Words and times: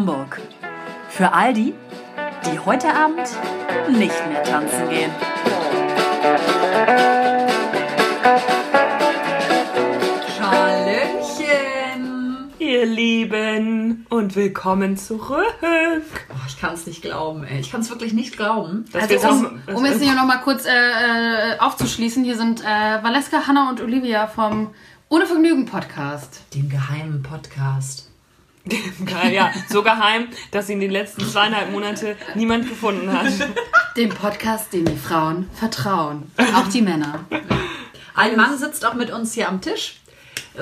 Hamburg. 0.00 0.42
Für 1.08 1.32
all 1.32 1.54
die, 1.54 1.72
die 2.44 2.58
heute 2.58 2.94
Abend 2.94 3.26
nicht 3.88 4.28
mehr 4.28 4.42
tanzen 4.42 4.90
gehen. 4.90 5.10
Hallöchen! 11.16 12.50
Ihr 12.58 12.84
Lieben 12.86 14.06
und 14.10 14.36
willkommen 14.36 14.96
zurück. 14.96 15.54
Oh, 15.62 16.34
ich 16.46 16.58
kann 16.60 16.74
es 16.74 16.86
nicht 16.86 17.02
glauben, 17.02 17.44
ey. 17.44 17.60
Ich 17.60 17.70
kann 17.70 17.80
es 17.80 17.88
wirklich 17.90 18.12
nicht 18.12 18.36
glauben. 18.36 18.84
Dass 18.92 19.04
Also 19.10 19.14
wir 19.22 19.30
um, 19.30 19.60
das- 19.66 19.76
um 19.76 19.84
jetzt 19.86 20.02
hier 20.02 20.14
nochmal 20.14 20.40
kurz 20.42 20.66
äh, 20.66 20.70
äh, 20.70 21.58
aufzuschließen, 21.58 22.22
hier 22.24 22.36
sind 22.36 22.60
äh, 22.62 22.64
Valeska, 23.02 23.46
Hanna 23.46 23.70
und 23.70 23.80
Olivia 23.80 24.26
vom 24.26 24.70
Ohne 25.08 25.26
Vergnügen 25.26 25.66
Podcast. 25.66 26.42
Den 26.54 26.68
geheimen 26.68 27.22
Podcast. 27.22 28.05
Geil, 29.04 29.32
ja, 29.32 29.52
so 29.68 29.82
geheim, 29.82 30.28
dass 30.50 30.68
ihn 30.68 30.80
die 30.80 30.88
letzten 30.88 31.24
zweieinhalb 31.24 31.70
Monate 31.70 32.16
niemand 32.34 32.68
gefunden 32.68 33.12
hat. 33.12 33.32
Dem 33.96 34.10
Podcast, 34.10 34.72
dem 34.72 34.84
die 34.84 34.96
Frauen 34.96 35.48
vertrauen. 35.54 36.30
Auch 36.54 36.68
die 36.68 36.82
Männer. 36.82 37.24
Ein 38.14 38.36
Mann 38.36 38.58
sitzt 38.58 38.84
auch 38.84 38.94
mit 38.94 39.10
uns 39.10 39.34
hier 39.34 39.48
am 39.48 39.60
Tisch. 39.60 40.00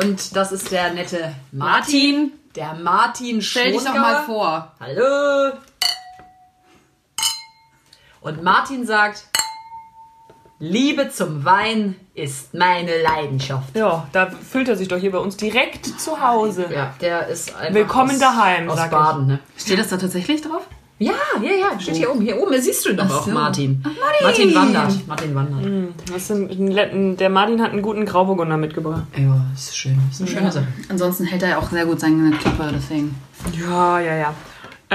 Und 0.00 0.36
das 0.36 0.52
ist 0.52 0.70
der 0.70 0.92
nette 0.92 1.34
Martin. 1.52 2.32
Der 2.54 2.74
Martin 2.74 3.40
Stell 3.42 3.72
dich 3.72 3.82
doch 3.82 3.94
mal 3.94 4.24
vor. 4.24 4.72
Hallo! 4.80 5.52
Und 8.20 8.42
Martin 8.42 8.86
sagt, 8.86 9.24
Liebe 10.60 11.10
zum 11.10 11.44
Wein 11.44 11.97
ist 12.14 12.55
meine 12.55 13.02
Leidenschaft. 13.02 13.77
Ja, 13.77 14.06
da 14.12 14.30
fühlt 14.30 14.69
er 14.69 14.77
sich 14.77 14.86
doch 14.86 14.98
hier 14.98 15.10
bei 15.10 15.19
uns 15.19 15.36
direkt 15.36 15.84
zu 15.84 16.20
Hause. 16.20 16.66
Ja, 16.72 16.94
der 17.00 17.27
ist 17.27 17.55
einfach 17.56 17.74
Willkommen 17.74 18.12
aus, 18.12 18.19
daheim, 18.20 18.70
aus 18.70 18.84
ich. 18.84 18.91
Baden. 18.91 19.27
Ne? 19.27 19.38
Steht 19.56 19.80
das 19.80 19.88
da 19.88 19.97
tatsächlich 19.97 20.42
drauf? 20.42 20.62
Ja, 21.00 21.12
ja, 21.42 21.50
ja, 21.50 21.80
steht 21.80 21.97
hier 21.97 22.08
oben. 22.08 22.20
Hier 22.20 22.41
oben 22.41 22.60
siehst 22.62 22.86
du 22.86 22.91
ihn 22.91 22.97
doch 22.97 23.06
Ach 23.08 23.20
auch, 23.20 23.27
so. 23.27 23.32
Martin. 23.32 23.82
Martin. 23.82 24.22
Martin 24.22 24.55
wandert. 24.55 25.08
Martin 25.08 25.34
wandert. 25.34 25.64
Denn, 25.64 26.69
ein 26.70 27.16
der 27.16 27.30
Martin 27.30 27.60
hat 27.60 27.72
einen 27.72 27.82
guten 27.82 28.06
Grauburgunder 28.06 28.56
mitgebracht. 28.56 29.02
Ja, 29.16 29.44
ist 29.55 29.77
schön. 29.77 29.98
Ist 30.08 30.20
eine 30.20 30.30
schöne 30.30 30.52
Sache. 30.52 30.69
Ansonsten 30.88 31.25
hält 31.25 31.42
er 31.42 31.48
ja 31.48 31.58
auch 31.58 31.69
sehr 31.69 31.84
gut 31.84 31.98
seine 31.98 32.30
Klappe, 32.36 32.70
deswegen. 32.72 33.20
Ja, 33.60 33.98
ja, 33.98 34.14
ja. 34.14 34.34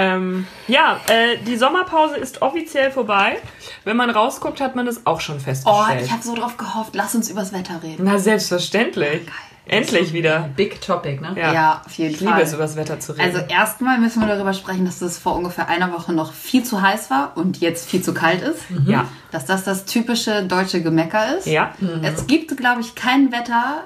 Ähm, 0.02 0.48
ja, 0.68 1.00
äh, 1.08 1.38
die 1.46 1.58
Sommerpause 1.58 2.16
ist 2.18 2.42
offiziell 2.42 2.90
vorbei. 2.92 3.38
Wenn 3.84 3.98
man 3.98 4.10
rausguckt, 4.10 4.62
hat 4.62 4.76
man 4.76 4.86
das 4.86 5.06
auch 5.06 5.20
schon 5.20 5.36
Oh, 5.36 5.40
festgestellt. 5.40 6.02
ich 6.06 6.12
habe 6.12 6.24
so 6.24 6.36
drauf 6.36 6.56
gehofft. 6.58 6.96
Lass 6.96 7.16
uns 7.16 7.30
übers 7.30 7.52
Wetter 7.52 7.82
reden. 7.84 8.04
Na, 8.06 8.18
selbstverständlich. 8.18 9.22
Endlich 9.66 10.14
wieder. 10.14 10.50
Big 10.56 10.82
Topic, 10.82 11.22
ne? 11.22 11.34
Ja. 11.40 11.54
Ja, 11.54 11.82
auf 11.86 11.92
jeden 11.94 12.14
Ich 12.16 12.20
liebe 12.22 12.32
Fall. 12.32 12.42
es, 12.42 12.54
über 12.54 12.64
das 12.64 12.76
Wetter 12.76 13.00
zu 13.00 13.12
reden. 13.12 13.22
Also 13.36 13.40
erstmal 13.54 14.00
müssen 14.00 14.20
wir 14.20 14.28
darüber 14.28 14.54
sprechen, 14.54 14.84
dass 14.86 15.00
es 15.02 15.20
vor 15.20 15.36
ungefähr 15.36 15.68
einer 15.68 15.92
Woche 15.94 16.12
noch 16.12 16.34
viel 16.34 16.64
zu 16.64 16.82
heiß 16.82 17.12
war 17.12 17.34
und 17.36 17.60
jetzt 17.62 17.88
viel 17.88 18.02
zu 18.02 18.14
kalt 18.16 18.42
ist. 18.42 18.62
ja. 18.88 19.06
Dass 19.32 19.46
das 19.46 19.66
das 19.66 19.86
typische 19.86 20.44
deutsche 20.44 20.82
Gemecker 20.82 21.38
ist. 21.38 21.46
Ja. 21.46 21.74
Es 22.02 22.26
gibt, 22.26 22.58
glaube 22.58 22.82
ich, 22.82 22.96
kein 22.96 23.32
Wetter 23.32 23.84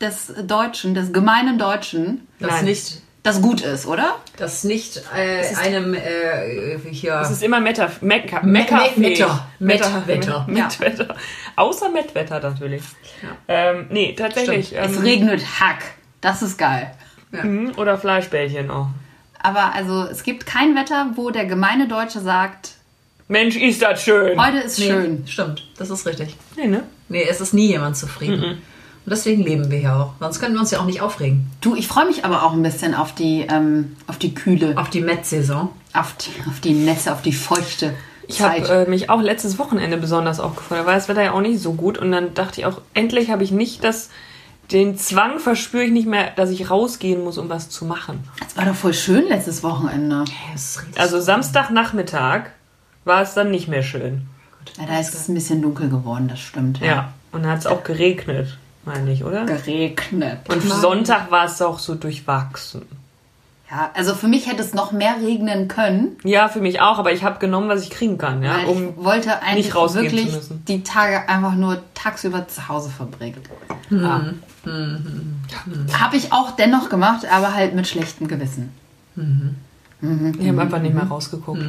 des 0.00 0.30
Deutschen, 0.46 0.94
des 0.94 1.12
gemeinen 1.12 1.56
Deutschen, 1.58 2.26
Das 2.38 2.50
Nein. 2.50 2.64
nicht, 2.66 3.00
das 3.24 3.42
gut 3.42 3.60
ist, 3.62 3.86
oder? 3.86 4.16
das 4.36 4.62
nicht 4.64 5.02
äh, 5.16 5.42
einem 5.56 5.94
äh, 5.94 6.78
hier. 6.90 7.14
Es 7.20 7.30
ist 7.30 7.42
immer 7.42 7.58
Meta, 7.60 7.90
Mekka, 8.00 8.40
Me- 8.42 8.52
Mekka 8.60 8.76
Me- 8.76 9.08
Metter. 9.08 9.46
Mettwetter. 9.58 10.44
Mettwetter. 10.48 11.16
Außer 11.56 11.88
Mettwetter 11.88 12.38
natürlich. 12.40 12.82
Ähm, 13.48 13.86
nee, 13.90 14.14
tatsächlich. 14.16 14.76
Es 14.76 14.96
Ähm, 14.96 15.02
regnet 15.02 15.42
Hack. 15.60 15.78
Das 16.20 16.42
ist 16.42 16.56
geil. 16.58 16.90
mhm, 17.32 17.72
oder 17.76 17.98
Fleischbällchen 17.98 18.70
auch. 18.70 18.88
Aber 19.42 19.74
also 19.74 20.04
es 20.04 20.22
gibt 20.22 20.46
kein 20.46 20.74
Wetter, 20.76 21.10
wo 21.16 21.30
der 21.30 21.44
gemeine 21.46 21.88
Deutsche 21.88 22.20
sagt, 22.20 22.72
Mensch, 23.28 23.56
ist 23.56 23.80
das 23.82 24.02
schön. 24.02 24.38
heute 24.38 24.58
ist 24.58 24.78
Nee, 24.78 24.86
schön. 24.86 25.24
Stimmt, 25.26 25.66
das 25.78 25.88
ist 25.90 26.06
richtig. 26.06 26.36
Nee, 26.56 26.66
ne? 26.66 26.82
Nee, 27.08 27.26
es 27.28 27.40
ist 27.40 27.54
nie 27.54 27.68
jemand 27.68 27.96
zufrieden. 27.96 28.60
Und 29.06 29.10
deswegen 29.10 29.42
leben 29.42 29.70
wir 29.70 29.78
hier 29.78 29.94
auch. 29.94 30.12
Sonst 30.20 30.40
können 30.40 30.54
wir 30.54 30.60
uns 30.60 30.70
ja 30.70 30.80
auch 30.80 30.86
nicht 30.86 31.00
aufregen. 31.02 31.50
Du, 31.60 31.74
ich 31.74 31.86
freue 31.88 32.06
mich 32.06 32.24
aber 32.24 32.42
auch 32.42 32.52
ein 32.52 32.62
bisschen 32.62 32.94
auf 32.94 33.14
die, 33.14 33.46
ähm, 33.50 33.96
auf 34.06 34.16
die 34.18 34.34
Kühle, 34.34 34.76
Auf 34.78 34.88
die 34.90 35.02
Met-Saison. 35.02 35.68
auf 35.92 36.14
die, 36.16 36.30
auf 36.48 36.60
die 36.60 36.72
Nässe, 36.72 37.12
auf 37.12 37.20
die 37.20 37.32
feuchte 37.32 37.92
Ich 38.26 38.40
habe 38.40 38.66
äh, 38.66 38.88
mich 38.88 39.10
auch 39.10 39.20
letztes 39.20 39.58
Wochenende 39.58 39.98
besonders 39.98 40.40
aufgefallen. 40.40 40.80
Da 40.82 40.86
war 40.86 40.94
das 40.94 41.08
Wetter 41.08 41.22
ja 41.22 41.32
auch 41.32 41.42
nicht 41.42 41.60
so 41.60 41.74
gut. 41.74 41.98
Und 41.98 42.12
dann 42.12 42.32
dachte 42.34 42.60
ich 42.60 42.66
auch, 42.66 42.80
endlich 42.94 43.30
habe 43.30 43.44
ich 43.44 43.50
nicht 43.50 43.84
das, 43.84 44.08
den 44.72 44.96
Zwang 44.96 45.38
verspüre 45.38 45.84
ich 45.84 45.92
nicht 45.92 46.06
mehr, 46.08 46.30
dass 46.36 46.48
ich 46.48 46.70
rausgehen 46.70 47.22
muss, 47.22 47.36
um 47.36 47.50
was 47.50 47.68
zu 47.68 47.84
machen. 47.84 48.24
Es 48.48 48.56
war 48.56 48.64
doch 48.64 48.74
voll 48.74 48.94
schön 48.94 49.28
letztes 49.28 49.62
Wochenende. 49.62 50.20
Riecht 50.22 50.98
Also 50.98 51.20
Samstagnachmittag 51.20 52.44
war 53.04 53.20
es 53.20 53.34
dann 53.34 53.50
nicht 53.50 53.68
mehr 53.68 53.82
schön. 53.82 54.22
Ja, 54.78 54.86
da 54.86 54.98
ist 54.98 55.12
es 55.14 55.28
ein 55.28 55.34
bisschen 55.34 55.60
dunkel 55.60 55.90
geworden, 55.90 56.28
das 56.28 56.40
stimmt. 56.40 56.80
Ja. 56.80 57.12
Und 57.32 57.42
dann 57.42 57.50
hat 57.50 57.58
es 57.58 57.66
auch 57.66 57.84
geregnet, 57.84 58.56
meine 58.86 59.12
ich, 59.12 59.24
oder? 59.24 59.44
Geregnet. 59.44 60.48
Und 60.48 60.62
Sonntag 60.62 61.30
war 61.30 61.46
es 61.46 61.60
auch 61.62 61.78
so 61.78 61.94
durchwachsen. 61.94 62.82
Ja, 63.70 63.90
also 63.94 64.14
für 64.14 64.28
mich 64.28 64.46
hätte 64.46 64.62
es 64.62 64.74
noch 64.74 64.92
mehr 64.92 65.16
regnen 65.22 65.68
können, 65.68 66.16
Ja, 66.22 66.48
für 66.48 66.60
mich 66.60 66.80
auch, 66.80 66.98
aber 66.98 67.12
ich 67.12 67.24
habe 67.24 67.38
genommen, 67.38 67.68
was 67.68 67.82
ich 67.82 67.90
kriegen 67.90 68.18
kann, 68.18 68.42
ja, 68.42 68.58
weil 68.58 68.66
um 68.66 68.90
ich 68.90 68.96
wollte 68.96 69.42
eigentlich 69.42 69.74
wirklich 69.74 70.28
die 70.68 70.82
Tage 70.82 71.28
einfach 71.28 71.54
nur 71.54 71.78
tagsüber 71.94 72.46
zu 72.46 72.68
Hause 72.68 72.90
verbringen. 72.90 73.40
Mhm. 73.88 74.40
Habe 75.98 76.16
ich 76.16 76.32
auch 76.32 76.52
dennoch 76.52 76.88
gemacht, 76.90 77.26
aber 77.26 77.54
halt 77.54 77.74
mit 77.74 77.88
schlechtem 77.88 78.28
Gewissen. 78.28 78.72
Ich 80.38 80.48
habe 80.48 80.60
einfach 80.60 80.80
nicht 80.80 80.94
mehr 80.94 81.04
rausgeguckt. 81.04 81.62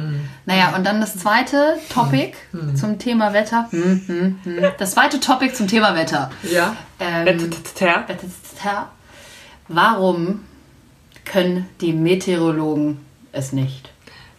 Naja, 0.44 0.74
und 0.76 0.84
dann 0.84 1.00
das 1.00 1.16
zweite 1.16 1.76
Topic 1.88 2.34
zum 2.74 2.98
Thema 2.98 3.32
Wetter. 3.32 3.68
Hm, 3.70 4.02
hm, 4.06 4.38
hm. 4.42 4.64
Das 4.78 4.92
zweite 4.92 5.20
Topic 5.20 5.54
zum 5.54 5.68
Thema 5.68 5.94
Wetter. 5.94 6.30
Ja. 6.50 6.76
Ähm. 7.00 7.50
Warum 9.68 10.40
können 11.24 11.68
die 11.80 11.92
Meteorologen 11.92 12.98
es 13.32 13.52
nicht? 13.52 13.90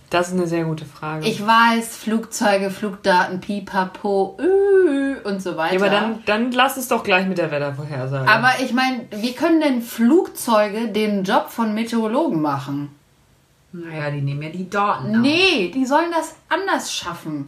Das 0.10 0.30
ist 0.30 0.36
eine 0.36 0.48
sehr 0.48 0.64
gute 0.64 0.86
Frage. 0.86 1.28
Ich 1.28 1.46
weiß, 1.46 1.98
Flugzeuge, 1.98 2.72
Flugdaten, 2.72 3.42
Pipapo 3.42 4.38
äh, 4.40 5.28
und 5.28 5.42
so 5.42 5.58
weiter. 5.58 5.76
Ja, 5.76 5.82
aber 5.82 5.90
dann, 5.90 6.24
dann 6.26 6.52
lass 6.54 6.78
es 6.78 6.88
doch 6.88 7.04
gleich 7.04 7.28
mit 7.28 7.38
der 7.38 7.52
Wettervorhersage. 7.52 8.30
Aber 8.30 8.52
ich 8.64 8.74
meine, 8.74 9.02
wie 9.12 9.34
können 9.34 9.60
denn 9.60 9.82
Flugzeuge 9.82 10.88
den 10.88 11.26
Job 11.26 11.50
von 11.50 11.74
Meteorologen 11.74 12.42
machen? 12.42 12.97
Naja, 13.86 14.10
die 14.12 14.22
nehmen 14.22 14.42
ja 14.44 14.50
die 14.50 14.70
Daten. 14.70 15.16
auf. 15.16 15.22
Nee, 15.22 15.72
die 15.74 15.86
sollen 15.86 16.12
das 16.12 16.36
anders 16.50 16.94
schaffen. 16.94 17.48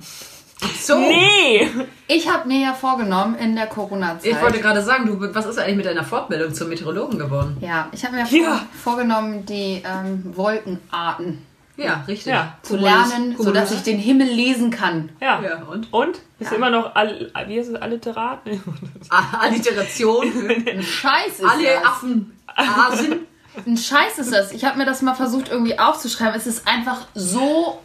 So. 0.81 0.97
nee! 0.97 1.69
Ich 2.07 2.29
habe 2.29 2.45
mir 2.47 2.59
ja 2.59 2.73
vorgenommen 2.73 3.35
in 3.35 3.55
der 3.55 3.67
Corona-Zeit. 3.67 4.31
Ich 4.33 4.41
wollte 4.41 4.59
gerade 4.59 4.81
sagen, 4.81 5.05
du, 5.05 5.33
was 5.33 5.45
ist 5.45 5.57
eigentlich 5.57 5.77
mit 5.77 5.85
deiner 5.85 6.03
Fortbildung 6.03 6.53
zum 6.53 6.67
Meteorologen 6.67 7.17
geworden? 7.17 7.55
ja, 7.61 7.87
ich 7.93 8.03
habe 8.03 8.17
mir 8.17 8.25
Ja. 8.25 8.27
vor, 8.27 8.61
vorgenommen, 8.83 9.45
die 9.45 9.81
ähm, 9.85 10.35
Wolkenarten 10.35 11.45
Ja, 11.77 12.03
richtig. 12.09 12.33
Ja. 12.33 12.57
zu 12.61 12.75
lernen, 12.75 13.35
Cumulus- 13.37 13.43
sodass 13.43 13.71
ich 13.71 13.83
den 13.83 13.99
Himmel 13.99 14.27
lesen 14.27 14.69
kann. 14.69 15.09
Ja. 15.21 15.41
Ja, 15.41 15.63
und? 15.63 15.93
Und? 15.93 16.19
Ist 16.39 16.51
immer 16.51 16.69
noch, 16.69 16.93
all, 16.93 17.31
wie 17.47 17.57
heißt 17.57 17.69
es, 17.69 17.75
Alliterat? 17.81 18.39
Alliteration. 19.39 20.25
Ein 20.67 20.83
Scheiß 20.83 21.39
ist 21.39 21.45
Alle 21.45 21.63
das. 21.63 21.85
Affen. 21.85 22.37
Asen. 22.55 23.19
Ein 23.65 23.77
Scheiß 23.77 24.19
ist 24.19 24.31
das. 24.31 24.51
Ich 24.51 24.65
habe 24.65 24.77
mir 24.77 24.85
das 24.85 25.01
mal 25.01 25.15
versucht 25.15 25.49
irgendwie 25.49 25.77
aufzuschreiben. 25.77 26.35
Es 26.35 26.47
ist 26.47 26.67
einfach 26.67 27.07
so. 27.13 27.81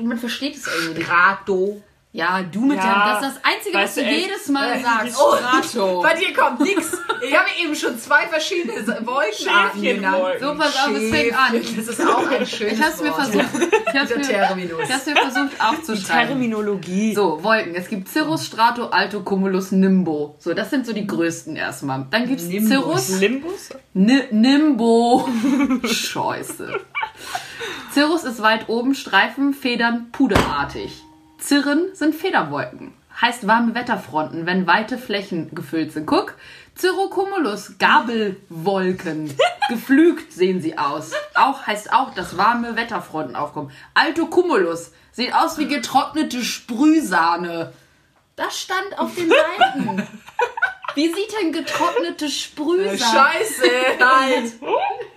Man 0.00 0.18
versteht 0.18 0.56
es 0.56 0.66
irgendwie. 0.66 1.02
Strato. 1.02 1.82
Ja, 2.14 2.42
du 2.42 2.60
mit 2.66 2.76
Ja, 2.76 2.82
deinem. 2.82 3.22
Das 3.22 3.28
ist 3.32 3.36
das 3.38 3.44
Einzige, 3.54 3.74
weißt 3.78 3.96
was 3.96 4.04
du 4.04 4.10
echt? 4.10 4.20
jedes 4.26 4.48
Mal 4.48 4.72
Äh, 4.76 4.82
sagst. 4.82 5.18
oh, 5.18 5.34
Strato. 5.34 6.00
Bei 6.02 6.14
dir 6.14 6.34
kommt 6.34 6.60
nix. 6.60 6.92
Ich 7.26 7.34
habe 7.34 7.46
eben 7.64 7.74
schon 7.74 7.98
zwei 7.98 8.26
verschiedene 8.28 8.74
Wolkenarten 9.06 9.80
genannt. 9.80 10.22
So, 10.38 10.54
pass 10.54 10.76
auf, 10.76 10.94
es 10.94 11.10
fängt 11.10 11.34
an. 11.34 11.52
Das 11.54 11.88
ist 11.88 12.06
auch 12.06 12.26
ein 12.30 12.44
schönes 12.46 12.74
Ich 12.74 12.82
hab's 12.84 13.00
mir 13.00 13.12
versucht. 13.14 13.46
Ich 13.94 13.98
hab's 13.98 14.10
mir, 14.14 14.20
Terminus. 14.22 14.80
ich 14.84 14.92
hab's 14.92 15.06
mir 15.06 15.16
versucht 15.16 15.52
aufzuschreiben. 15.58 16.28
Terminologie. 16.28 17.14
So, 17.14 17.42
Wolken. 17.42 17.74
Es 17.74 17.88
gibt 17.88 18.08
Cirrus, 18.10 18.44
Strato, 18.44 18.88
Alto, 18.88 19.22
Cumulus, 19.22 19.72
Nimbo. 19.72 20.34
So, 20.38 20.52
das 20.52 20.68
sind 20.68 20.84
so 20.84 20.92
die 20.92 21.06
größten 21.06 21.56
erstmal. 21.56 22.06
Dann 22.10 22.26
gibt's 22.28 22.44
Nimbus. 22.44 22.68
Cirrus, 22.68 23.20
Limbus? 23.20 23.68
Ni 23.94 24.20
Nimbo. 24.30 25.26
Scheiße. 25.84 26.78
Cirrus 27.94 28.24
ist 28.24 28.42
weit 28.42 28.68
oben, 28.68 28.94
Streifen, 28.94 29.54
Federn, 29.54 30.08
puderartig. 30.12 31.02
Zirren 31.42 31.94
sind 31.94 32.14
Federwolken. 32.14 32.94
Heißt 33.20 33.46
warme 33.46 33.74
Wetterfronten, 33.74 34.46
wenn 34.46 34.66
weite 34.66 34.96
Flächen 34.96 35.54
gefüllt 35.54 35.92
sind. 35.92 36.06
Guck, 36.06 36.34
Cirrocumulus, 36.78 37.78
Gabelwolken. 37.78 39.36
Geflügt 39.68 40.32
sehen 40.32 40.62
sie 40.62 40.78
aus. 40.78 41.12
Auch 41.34 41.66
heißt 41.66 41.92
auch, 41.92 42.14
dass 42.14 42.36
warme 42.36 42.76
Wetterfronten 42.76 43.36
aufkommen. 43.36 43.70
Alto 43.92 44.26
Cumulus 44.26 44.92
sieht 45.10 45.34
aus 45.34 45.58
wie 45.58 45.66
getrocknete 45.66 46.42
Sprühsahne. 46.44 47.72
Das 48.36 48.58
stand 48.58 48.98
auf 48.98 49.14
den 49.14 49.28
Seiten. 49.28 50.08
Wie 50.94 51.06
sieht 51.06 51.32
denn 51.40 51.52
getrocknete 51.52 52.28
Sprühsahne? 52.28 52.98
Scheiße, 52.98 53.70
halt. 53.98 54.52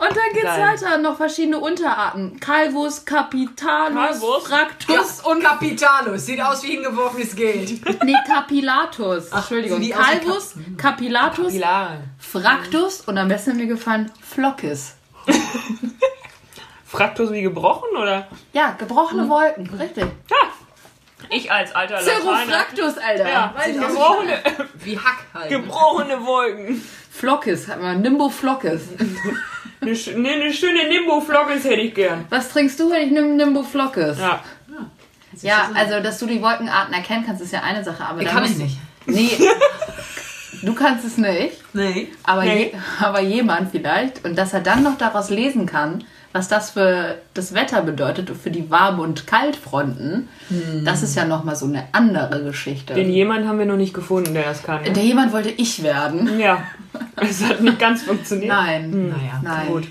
Und 0.00 0.08
dann 0.16 0.32
geht's 0.32 0.44
Geil. 0.44 0.62
weiter. 0.66 0.96
Noch 0.98 1.16
verschiedene 1.18 1.58
Unterarten. 1.60 2.40
Calvus, 2.40 3.04
Capitalus, 3.04 3.94
Calvus? 3.94 4.46
Fractus 4.46 5.20
Und 5.20 5.42
Capitalus. 5.44 6.24
Sieht 6.24 6.40
aus 6.40 6.62
wie 6.62 6.68
hingeworfenes 6.72 7.36
Geld. 7.36 7.80
Nee, 8.04 8.16
Capillatus. 8.26 9.28
Entschuldigung. 9.30 9.80
wie 9.82 9.94
aus 9.94 10.00
wie 10.00 10.18
Calvus, 10.18 10.54
Capillatus, 10.78 11.52
Pilare. 11.52 11.98
Fractus 12.18 13.00
und 13.02 13.18
am 13.18 13.28
besten 13.28 13.56
mir 13.58 13.66
gefallen 13.66 14.10
Flockes. 14.22 14.94
Fraktus 16.86 17.30
wie 17.32 17.42
gebrochen 17.42 17.94
oder? 17.96 18.26
Ja, 18.52 18.72
gebrochene 18.78 19.28
Wolken. 19.28 19.68
Richtig. 19.78 20.06
Ich 21.28 21.52
als 21.52 21.74
alter. 21.74 21.98
Cerofractus, 22.00 22.96
Alter. 22.98 23.28
Ja, 23.28 23.54
Weiß 23.56 23.76
gebrochene, 23.78 24.38
Wie 24.82 24.98
Hack 24.98 25.18
halt. 25.34 25.50
gebrochene 25.50 26.24
Wolken. 26.24 26.82
Flockes, 27.10 27.68
hat 27.68 27.80
man. 27.80 28.00
Nimbo 28.00 28.30
Flockes. 28.30 28.82
Eine, 29.80 29.92
ne, 29.92 30.30
eine 30.30 30.52
schöne 30.52 30.88
Nimbo-Flockes 30.88 31.64
hätte 31.64 31.80
ich 31.80 31.94
gern. 31.94 32.26
Was 32.28 32.50
trinkst 32.50 32.78
du, 32.78 32.90
wenn 32.90 33.06
ich 33.06 33.10
nimm 33.12 33.36
Nimbo 33.36 33.62
Flockes? 33.62 34.18
Ja. 34.18 34.40
Ja, 35.42 35.70
also, 35.74 36.00
dass 36.00 36.18
du 36.18 36.26
die 36.26 36.42
Wolkenarten 36.42 36.92
erkennen 36.92 37.24
kannst, 37.24 37.40
ist 37.40 37.52
ja 37.52 37.62
eine 37.62 37.82
Sache. 37.84 38.04
Aber 38.04 38.22
Kann 38.24 38.44
ich 38.44 38.56
nicht. 38.56 38.76
Nee. 39.06 39.30
Du 40.62 40.74
kannst 40.74 41.06
es 41.06 41.16
nicht, 41.16 41.56
Nee. 41.72 42.08
aber, 42.22 42.44
Nee. 42.44 42.72
Je, 42.74 42.78
aber 43.02 43.20
jemand 43.20 43.70
vielleicht. 43.70 44.24
Und 44.26 44.36
dass 44.36 44.52
er 44.52 44.60
dann 44.60 44.82
noch 44.82 44.98
daraus 44.98 45.30
lesen 45.30 45.64
kann, 45.64 46.04
was 46.32 46.46
das 46.48 46.70
für 46.70 47.16
das 47.34 47.54
Wetter 47.54 47.82
bedeutet 47.82 48.30
und 48.30 48.40
für 48.40 48.50
die 48.50 48.70
Warm- 48.70 49.00
und 49.00 49.26
Kaltfronten, 49.26 50.28
das 50.84 51.02
ist 51.02 51.16
ja 51.16 51.24
nochmal 51.24 51.56
so 51.56 51.66
eine 51.66 51.84
andere 51.92 52.42
Geschichte. 52.44 52.94
Den 52.94 53.10
jemand 53.10 53.46
haben 53.48 53.58
wir 53.58 53.66
noch 53.66 53.76
nicht 53.76 53.94
gefunden, 53.94 54.32
der 54.34 54.44
das 54.44 54.62
kann. 54.62 54.82
Ne? 54.82 54.92
Der 54.92 55.02
jemand 55.02 55.32
wollte 55.32 55.48
ich 55.50 55.82
werden. 55.82 56.38
Ja. 56.38 56.62
Es 57.16 57.42
hat 57.44 57.60
nicht 57.60 57.78
ganz 57.78 58.02
funktioniert. 58.02 58.48
Nein. 58.48 59.08
Naja. 59.10 59.40
Nein. 59.42 59.66
Gut. 59.68 59.88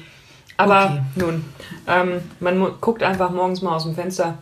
Aber 0.57 0.85
Okay. 0.85 1.01
nun, 1.15 1.45
ähm, 1.87 2.21
man 2.39 2.71
guckt 2.81 3.03
einfach 3.03 3.31
morgens 3.31 3.61
mal 3.61 3.75
aus 3.75 3.83
dem 3.83 3.95
Fenster. 3.95 4.37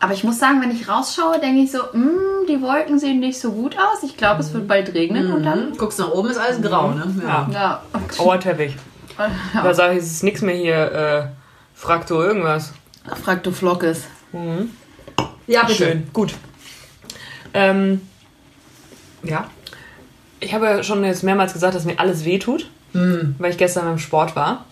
Aber 0.00 0.12
ich 0.12 0.24
muss 0.24 0.38
sagen, 0.38 0.60
wenn 0.60 0.70
ich 0.70 0.88
rausschaue, 0.88 1.38
denke 1.40 1.62
ich 1.62 1.70
so, 1.70 1.78
"Mm, 1.78 2.46
die 2.48 2.60
Wolken 2.60 2.98
sehen 2.98 3.20
nicht 3.20 3.38
so 3.40 3.52
gut 3.52 3.76
aus. 3.76 4.02
Ich 4.02 4.16
glaube, 4.16 4.40
es 4.40 4.52
wird 4.52 4.66
bald 4.66 4.92
regnen 4.94 5.32
und 5.32 5.44
dann. 5.44 5.76
Guckst 5.78 5.98
nach 6.00 6.10
oben, 6.10 6.28
ist 6.28 6.38
alles 6.38 6.60
grau, 6.60 6.90
ne? 6.90 7.04
Ja. 7.24 7.48
Ja. 7.52 7.82
Auerteppich. 8.18 8.74
Da 9.54 9.72
sage 9.74 9.92
ich, 9.94 9.98
es 10.00 10.10
ist 10.10 10.22
nichts 10.24 10.40
mehr 10.42 10.54
hier, 10.56 10.92
äh, 10.92 11.41
Frakto 11.86 12.22
irgendwas. 12.22 12.72
Frag 13.24 13.42
du 13.42 13.50
Flockes. 13.50 14.04
Ja, 15.48 15.62
bitte. 15.64 15.74
Schön, 15.74 16.06
gut. 16.12 16.32
Ähm, 17.52 18.00
Ja. 19.24 19.50
ich 20.38 20.54
habe 20.54 20.66
ja 20.66 20.82
schon 20.84 21.02
jetzt 21.04 21.24
mehrmals 21.24 21.52
gesagt, 21.52 21.74
dass 21.74 21.84
mir 21.84 21.98
alles 21.98 22.24
wehtut, 22.24 22.70
weil 22.92 23.50
ich 23.50 23.58
gestern 23.58 23.86
beim 23.86 23.98
Sport 23.98 24.36
war. 24.36 24.66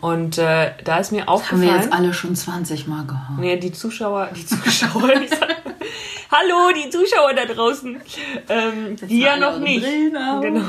Und 0.00 0.38
äh, 0.38 0.70
da 0.84 0.96
ist 0.98 1.12
mir 1.12 1.20
Haben 1.20 1.26
wir 1.26 1.28
aufgefallen... 1.34 1.68
jetzt 1.82 1.92
alle 1.92 2.14
schon 2.14 2.34
20 2.34 2.86
Mal 2.86 3.04
gehört. 3.04 3.38
Nee, 3.38 3.58
die 3.58 3.72
Zuschauer, 3.72 4.30
die 4.34 4.46
Zuschauer, 4.46 5.02
hallo, 6.32 6.72
die 6.82 6.88
Zuschauer 6.88 7.34
da 7.34 7.44
draußen, 7.44 8.00
ähm, 8.48 8.96
die 9.06 9.20
ja 9.20 9.36
noch 9.36 9.58
nicht. 9.58 9.84
Genau. 9.84 10.64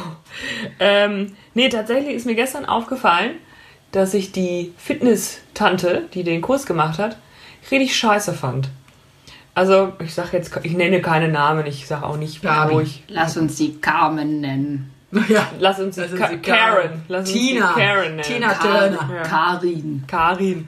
Ähm, 0.79 1.37
nee, 1.53 1.69
tatsächlich 1.69 2.15
ist 2.15 2.25
mir 2.25 2.35
gestern 2.35 2.65
aufgefallen, 2.65 3.35
dass 3.91 4.13
ich 4.13 4.31
die 4.31 4.73
Fitness-Tante, 4.77 6.03
die 6.13 6.23
den 6.23 6.41
Kurs 6.41 6.65
gemacht 6.65 6.99
hat, 6.99 7.17
richtig 7.71 7.95
scheiße 7.95 8.33
fand. 8.33 8.69
Also, 9.55 9.93
ich 9.99 10.13
sag 10.13 10.31
jetzt, 10.31 10.57
ich 10.63 10.73
nenne 10.73 11.01
keine 11.01 11.27
Namen, 11.27 11.65
ich 11.65 11.85
sag 11.87 12.03
auch 12.03 12.17
nicht, 12.17 12.41
Gabi. 12.41 12.73
wo 12.73 12.79
ich. 12.79 13.03
Lass 13.07 13.35
uns 13.35 13.55
die 13.55 13.79
Carmen 13.81 14.41
nennen. 14.41 14.91
Ja. 15.27 15.47
Lass 15.59 15.79
uns 15.79 15.97
ist 15.97 16.15
Ka 16.15 16.27
die 16.27 16.37
Karen. 16.37 17.03
Lass 17.07 17.21
uns 17.21 17.33
Tina. 17.33 17.73
die 17.73 17.81
Karen 17.81 18.15
nennen. 18.15 18.21
Tina 18.21 18.53
Turner. 18.53 19.09
Ja. 19.15 19.23
Karin. 19.23 20.03
Karin. 20.07 20.67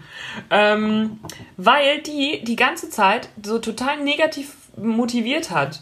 Ähm, 0.49 1.19
weil 1.57 2.01
die 2.01 2.43
die 2.43 2.55
ganze 2.55 2.89
Zeit 2.89 3.29
so 3.45 3.59
total 3.59 4.03
negativ 4.03 4.53
motiviert 4.77 5.51
hat. 5.51 5.81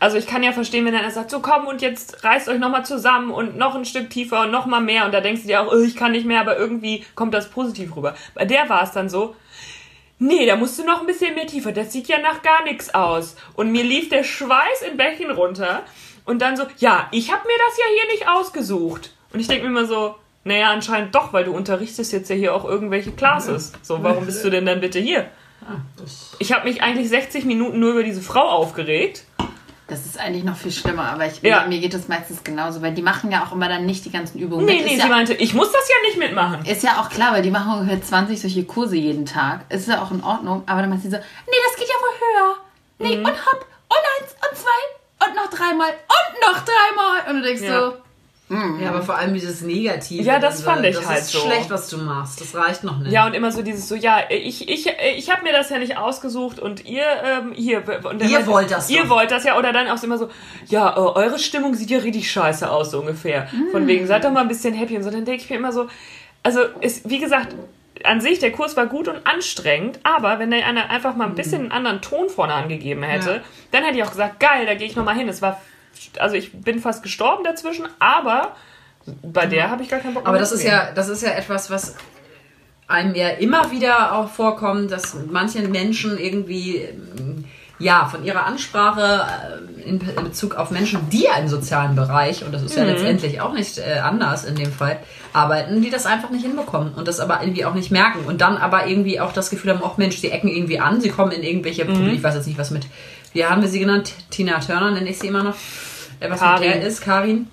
Also 0.00 0.16
ich 0.16 0.26
kann 0.26 0.42
ja 0.42 0.52
verstehen, 0.52 0.86
wenn 0.86 0.94
einer 0.94 1.10
sagt, 1.10 1.30
so 1.30 1.40
komm 1.40 1.66
und 1.66 1.82
jetzt 1.82 2.24
reißt 2.24 2.48
euch 2.48 2.58
nochmal 2.58 2.86
zusammen 2.86 3.30
und 3.30 3.58
noch 3.58 3.74
ein 3.74 3.84
Stück 3.84 4.08
tiefer 4.08 4.42
und 4.42 4.50
nochmal 4.50 4.80
mehr 4.80 5.04
und 5.04 5.12
da 5.12 5.20
denkst 5.20 5.42
du 5.42 5.48
dir 5.48 5.60
auch, 5.60 5.70
oh, 5.70 5.78
ich 5.78 5.94
kann 5.94 6.12
nicht 6.12 6.26
mehr, 6.26 6.40
aber 6.40 6.56
irgendwie 6.56 7.04
kommt 7.14 7.34
das 7.34 7.50
positiv 7.50 7.94
rüber. 7.94 8.14
Bei 8.34 8.46
der 8.46 8.68
war 8.70 8.82
es 8.82 8.92
dann 8.92 9.10
so, 9.10 9.36
nee, 10.18 10.46
da 10.46 10.56
musst 10.56 10.78
du 10.78 10.84
noch 10.84 11.00
ein 11.00 11.06
bisschen 11.06 11.34
mehr 11.34 11.46
tiefer, 11.46 11.72
das 11.72 11.92
sieht 11.92 12.08
ja 12.08 12.18
nach 12.18 12.40
gar 12.40 12.64
nichts 12.64 12.94
aus. 12.94 13.36
Und 13.54 13.72
mir 13.72 13.84
lief 13.84 14.08
der 14.08 14.24
Schweiß 14.24 14.82
in 14.90 14.96
Bächen 14.96 15.30
runter 15.30 15.82
und 16.24 16.40
dann 16.40 16.56
so, 16.56 16.64
ja, 16.78 17.08
ich 17.10 17.30
habe 17.30 17.46
mir 17.46 17.58
das 17.68 17.76
ja 17.76 17.84
hier 17.94 18.12
nicht 18.12 18.28
ausgesucht. 18.28 19.12
Und 19.34 19.40
ich 19.40 19.48
denke 19.48 19.64
mir 19.64 19.70
immer 19.70 19.86
so, 19.86 20.14
naja, 20.44 20.70
anscheinend 20.70 21.14
doch, 21.14 21.34
weil 21.34 21.44
du 21.44 21.52
unterrichtest 21.52 22.12
jetzt 22.12 22.30
ja 22.30 22.36
hier 22.36 22.54
auch 22.54 22.64
irgendwelche 22.64 23.12
Classes. 23.12 23.72
So, 23.82 24.02
warum 24.02 24.24
bist 24.24 24.42
du 24.42 24.48
denn 24.48 24.64
dann 24.64 24.80
bitte 24.80 24.98
hier? 24.98 25.28
Ich 26.38 26.54
habe 26.54 26.66
mich 26.66 26.82
eigentlich 26.82 27.10
60 27.10 27.44
Minuten 27.44 27.78
nur 27.78 27.92
über 27.92 28.02
diese 28.02 28.22
Frau 28.22 28.48
aufgeregt. 28.48 29.24
Das 29.90 30.06
ist 30.06 30.18
eigentlich 30.18 30.44
noch 30.44 30.56
viel 30.56 30.70
schlimmer, 30.70 31.10
aber 31.10 31.26
ich, 31.26 31.42
Ja. 31.42 31.66
mir, 31.66 31.78
geht 31.80 31.92
es 31.94 32.06
meistens 32.08 32.44
genauso, 32.44 32.80
weil 32.80 32.94
die 32.94 33.02
machen 33.02 33.30
ja 33.32 33.44
auch 33.44 33.52
immer 33.52 33.68
dann 33.68 33.84
nicht 33.86 34.04
die 34.04 34.10
ganzen 34.12 34.38
Übungen 34.38 34.64
Nee, 34.64 34.76
mit. 34.76 34.84
nee, 34.84 34.90
ist, 34.94 35.02
sie 35.02 35.08
ja, 35.08 35.14
meinte, 35.14 35.34
ich 35.34 35.52
muss 35.52 35.70
das 35.72 35.88
ja 35.88 35.94
nicht 36.06 36.16
mitmachen. 36.18 36.64
ist 36.64 36.82
ja 36.84 37.00
auch 37.00 37.10
klar, 37.10 37.32
weil 37.32 37.42
die 37.42 37.50
machen 37.50 37.72
ungefähr 37.80 38.00
20 38.00 38.40
solche 38.40 38.64
Kurse 38.64 38.96
jeden 38.96 39.26
Tag. 39.26 39.62
Ist 39.68 39.88
ja 39.88 40.00
auch 40.02 40.10
in 40.12 40.22
Ordnung, 40.22 40.62
aber 40.66 40.80
dann 40.80 40.90
meint 40.90 41.02
sie 41.02 41.10
so, 41.10 41.16
nee, 41.16 41.56
das 41.68 41.76
geht 41.76 41.88
ja 41.88 41.94
wohl 41.96 42.20
höher. 42.20 42.56
Nee, 43.00 43.16
Mhm. 43.18 43.24
und 43.26 43.32
hopp, 43.46 43.66
und 43.88 43.98
eins, 44.22 44.32
und 44.48 44.56
zwei, 44.58 45.26
und 45.26 45.34
noch 45.36 45.50
dreimal, 45.50 45.88
und 45.90 46.40
noch 46.54 46.64
dreimal. 46.64 47.30
Und 47.30 47.36
du 47.40 47.42
denkst 47.42 47.62
Ja. 47.62 47.80
so, 47.80 47.92
Ja, 48.50 48.88
aber 48.88 49.02
vor 49.02 49.16
allem 49.16 49.32
dieses 49.32 49.60
Negative. 49.60 50.24
Ja, 50.24 50.40
das 50.40 50.64
dann 50.64 50.74
fand 50.74 50.86
ich 50.86 50.96
das 50.96 51.06
halt 51.08 51.20
ist 51.20 51.30
so. 51.30 51.38
schlecht, 51.38 51.70
was 51.70 51.88
du 51.88 51.98
machst. 51.98 52.40
Das 52.40 52.54
reicht 52.56 52.82
noch 52.82 52.98
nicht. 52.98 53.12
Ja, 53.12 53.24
und 53.26 53.34
immer 53.34 53.52
so 53.52 53.62
dieses 53.62 53.88
so, 53.88 53.94
ja, 53.94 54.18
ich, 54.28 54.68
ich, 54.68 54.90
ich 55.16 55.30
habe 55.30 55.44
mir 55.44 55.52
das 55.52 55.70
ja 55.70 55.78
nicht 55.78 55.96
ausgesucht 55.96 56.58
und 56.58 56.84
ihr, 56.84 57.04
ähm, 57.24 57.52
hier. 57.54 57.84
Und 58.04 58.20
Ihr 58.28 58.46
wollt 58.48 58.72
das 58.72 58.90
Ihr 58.90 59.02
doch. 59.04 59.10
wollt 59.10 59.30
das 59.30 59.44
ja. 59.44 59.56
Oder 59.56 59.72
dann 59.72 59.88
auch 59.88 60.02
immer 60.02 60.18
so, 60.18 60.28
ja, 60.66 60.90
äh, 60.96 60.98
eure 60.98 61.38
Stimmung 61.38 61.74
sieht 61.74 61.90
ja 61.90 61.98
richtig 62.00 62.28
scheiße 62.30 62.68
aus, 62.68 62.90
so 62.90 62.98
ungefähr. 63.00 63.48
Von 63.70 63.86
wegen, 63.86 64.06
seid 64.08 64.24
doch 64.24 64.32
mal 64.32 64.40
ein 64.40 64.48
bisschen 64.48 64.74
happy 64.74 64.96
und 64.96 65.04
so. 65.04 65.10
Dann 65.10 65.24
denke 65.24 65.42
ich 65.44 65.48
mir 65.50 65.56
immer 65.56 65.72
so, 65.72 65.86
also, 66.42 66.62
ist, 66.80 67.08
wie 67.08 67.20
gesagt, 67.20 67.54
an 68.02 68.20
sich, 68.20 68.38
der 68.40 68.50
Kurs 68.50 68.76
war 68.76 68.86
gut 68.86 69.08
und 69.08 69.26
anstrengend, 69.26 70.00
aber 70.04 70.38
wenn 70.38 70.50
der 70.50 70.66
einer 70.66 70.88
einfach 70.90 71.14
mal 71.14 71.26
ein 71.26 71.34
bisschen 71.34 71.60
einen 71.62 71.72
anderen 71.72 72.00
Ton 72.00 72.28
vorne 72.30 72.54
angegeben 72.54 73.02
hätte, 73.02 73.30
Ja. 73.30 73.40
dann 73.72 73.84
hätte 73.84 73.98
ich 73.98 74.04
auch 74.04 74.10
gesagt, 74.10 74.40
geil, 74.40 74.64
da 74.66 74.74
gehe 74.74 74.86
ich 74.86 74.96
nochmal 74.96 75.14
hin. 75.16 75.28
Es 75.28 75.42
war, 75.42 75.60
also 76.18 76.36
ich 76.36 76.52
bin 76.52 76.80
fast 76.80 77.02
gestorben 77.02 77.44
dazwischen, 77.44 77.86
aber 77.98 78.54
bei 79.22 79.46
der 79.46 79.70
habe 79.70 79.82
ich 79.82 79.88
gar 79.88 80.00
keinen 80.00 80.14
Bock 80.14 80.24
Aber 80.24 80.32
mehr 80.32 80.40
das 80.40 80.52
ist 80.52 80.62
ja, 80.62 80.92
das 80.92 81.08
ist 81.08 81.22
ja 81.22 81.30
etwas, 81.30 81.70
was 81.70 81.96
einem 82.86 83.14
ja 83.14 83.28
immer 83.28 83.70
wieder 83.70 84.14
auch 84.14 84.28
vorkommt, 84.28 84.90
dass 84.90 85.16
manche 85.30 85.60
Menschen 85.68 86.18
irgendwie 86.18 86.76
ähm, 86.76 87.44
ja 87.78 88.06
von 88.06 88.24
ihrer 88.24 88.46
Ansprache 88.46 89.22
äh, 89.84 89.88
in 89.88 89.98
Bezug 89.98 90.54
auf 90.54 90.70
Menschen, 90.70 91.08
die 91.10 91.24
ja 91.24 91.36
im 91.36 91.48
sozialen 91.48 91.96
Bereich 91.96 92.44
und 92.44 92.52
das 92.52 92.62
ist 92.62 92.76
ja 92.76 92.84
letztendlich 92.84 93.40
auch 93.40 93.52
nicht 93.52 93.78
äh, 93.78 94.00
anders 94.02 94.44
in 94.44 94.56
dem 94.56 94.72
Fall 94.72 94.98
arbeiten, 95.32 95.80
die 95.80 95.90
das 95.90 96.04
einfach 96.04 96.30
nicht 96.30 96.42
hinbekommen 96.42 96.92
und 96.94 97.08
das 97.08 97.20
aber 97.20 97.40
irgendwie 97.42 97.64
auch 97.64 97.74
nicht 97.74 97.90
merken 97.90 98.24
und 98.26 98.40
dann 98.40 98.56
aber 98.56 98.86
irgendwie 98.86 99.20
auch 99.20 99.32
das 99.32 99.50
Gefühl 99.50 99.70
haben, 99.70 99.82
auch 99.82 99.96
Mensch, 99.96 100.20
die 100.20 100.30
ecken 100.30 100.48
irgendwie 100.48 100.80
an, 100.80 101.00
sie 101.00 101.08
kommen 101.08 101.32
in 101.32 101.42
irgendwelche 101.42 101.84
Probleme, 101.84 102.12
ich 102.12 102.22
weiß 102.22 102.34
jetzt 102.34 102.46
nicht 102.46 102.58
was 102.58 102.70
mit, 102.70 102.86
wie 103.32 103.44
haben 103.44 103.62
wir 103.62 103.68
sie 103.68 103.80
genannt, 103.80 104.12
Tina 104.30 104.58
Turner 104.60 104.90
nenne 104.90 105.10
ich 105.10 105.18
sie 105.18 105.28
immer 105.28 105.42
noch, 105.42 105.56
äh, 106.20 106.30
was 106.30 106.40
Karin. 106.40 106.68
mit 106.68 106.82
der 106.82 106.88
ist, 106.88 107.00
Karin. 107.00 107.48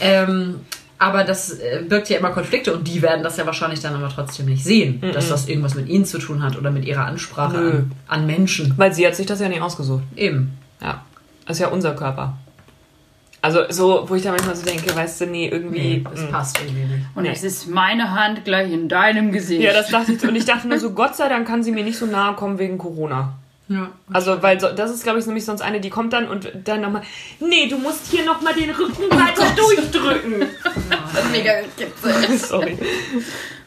Ähm, 0.00 0.60
aber 0.98 1.24
das 1.24 1.50
äh, 1.50 1.82
birgt 1.86 2.08
ja 2.08 2.18
immer 2.18 2.30
Konflikte 2.30 2.74
und 2.74 2.88
die 2.88 3.02
werden 3.02 3.22
das 3.22 3.36
ja 3.36 3.44
wahrscheinlich 3.44 3.80
dann 3.80 3.94
aber 3.94 4.08
trotzdem 4.08 4.46
nicht 4.46 4.64
sehen, 4.64 5.02
dass 5.12 5.28
das 5.28 5.48
irgendwas 5.48 5.74
mit 5.74 5.88
ihnen 5.88 6.06
zu 6.06 6.18
tun 6.18 6.42
hat 6.42 6.56
oder 6.56 6.70
mit 6.70 6.84
ihrer 6.86 7.04
Ansprache 7.04 7.56
an, 7.56 7.92
an 8.06 8.26
Menschen. 8.26 8.72
Weil 8.76 8.92
sie 8.94 9.06
hat 9.06 9.14
sich 9.14 9.26
das 9.26 9.40
ja 9.40 9.48
nicht 9.48 9.60
ausgesucht. 9.60 10.04
Eben. 10.16 10.56
Ja. 10.80 11.04
Das 11.46 11.56
ist 11.56 11.60
ja 11.60 11.68
unser 11.68 11.94
Körper. 11.94 12.38
Also 13.42 13.60
so, 13.68 14.04
wo 14.08 14.14
ich 14.14 14.22
da 14.22 14.30
manchmal 14.30 14.56
so 14.56 14.64
denke, 14.64 14.94
weißt 14.94 15.20
du, 15.20 15.26
nee, 15.26 15.48
irgendwie. 15.48 16.04
Das 16.10 16.20
mm. 16.20 16.32
passt 16.32 16.60
irgendwie 16.60 16.84
nicht. 16.84 17.06
und 17.14 17.22
Nee. 17.22 17.30
es 17.30 17.44
ist 17.44 17.68
meine 17.68 18.10
Hand 18.12 18.44
gleich 18.44 18.72
in 18.72 18.88
deinem 18.88 19.30
Gesicht. 19.30 19.62
Ja, 19.62 19.72
das 19.72 19.88
dachte 19.88 20.12
ich. 20.14 20.22
Und 20.24 20.34
ich 20.34 20.46
dachte 20.46 20.66
nur 20.66 20.80
so, 20.80 20.90
Gott 20.90 21.14
sei 21.14 21.28
Dank 21.28 21.46
kann 21.46 21.62
sie 21.62 21.70
mir 21.70 21.84
nicht 21.84 21.98
so 21.98 22.06
nahe 22.06 22.34
kommen 22.34 22.58
wegen 22.58 22.76
Corona. 22.78 23.34
Ja. 23.68 23.90
Also, 24.12 24.42
weil 24.42 24.60
so, 24.60 24.70
das 24.70 24.92
ist, 24.92 25.02
glaube 25.02 25.18
ich, 25.18 25.26
nämlich 25.26 25.44
sonst 25.44 25.60
eine, 25.60 25.80
die 25.80 25.90
kommt 25.90 26.12
dann 26.12 26.28
und 26.28 26.50
dann 26.64 26.80
nochmal, 26.82 27.02
nee, 27.40 27.66
du 27.68 27.78
musst 27.78 28.10
hier 28.10 28.24
nochmal 28.24 28.54
den 28.54 28.70
Rücken 28.70 29.10
weiter 29.10 29.46
durchdrücken. 29.56 30.46
mega 31.32 31.60
gekitzelt. 31.60 32.38
Sorry. 32.40 32.78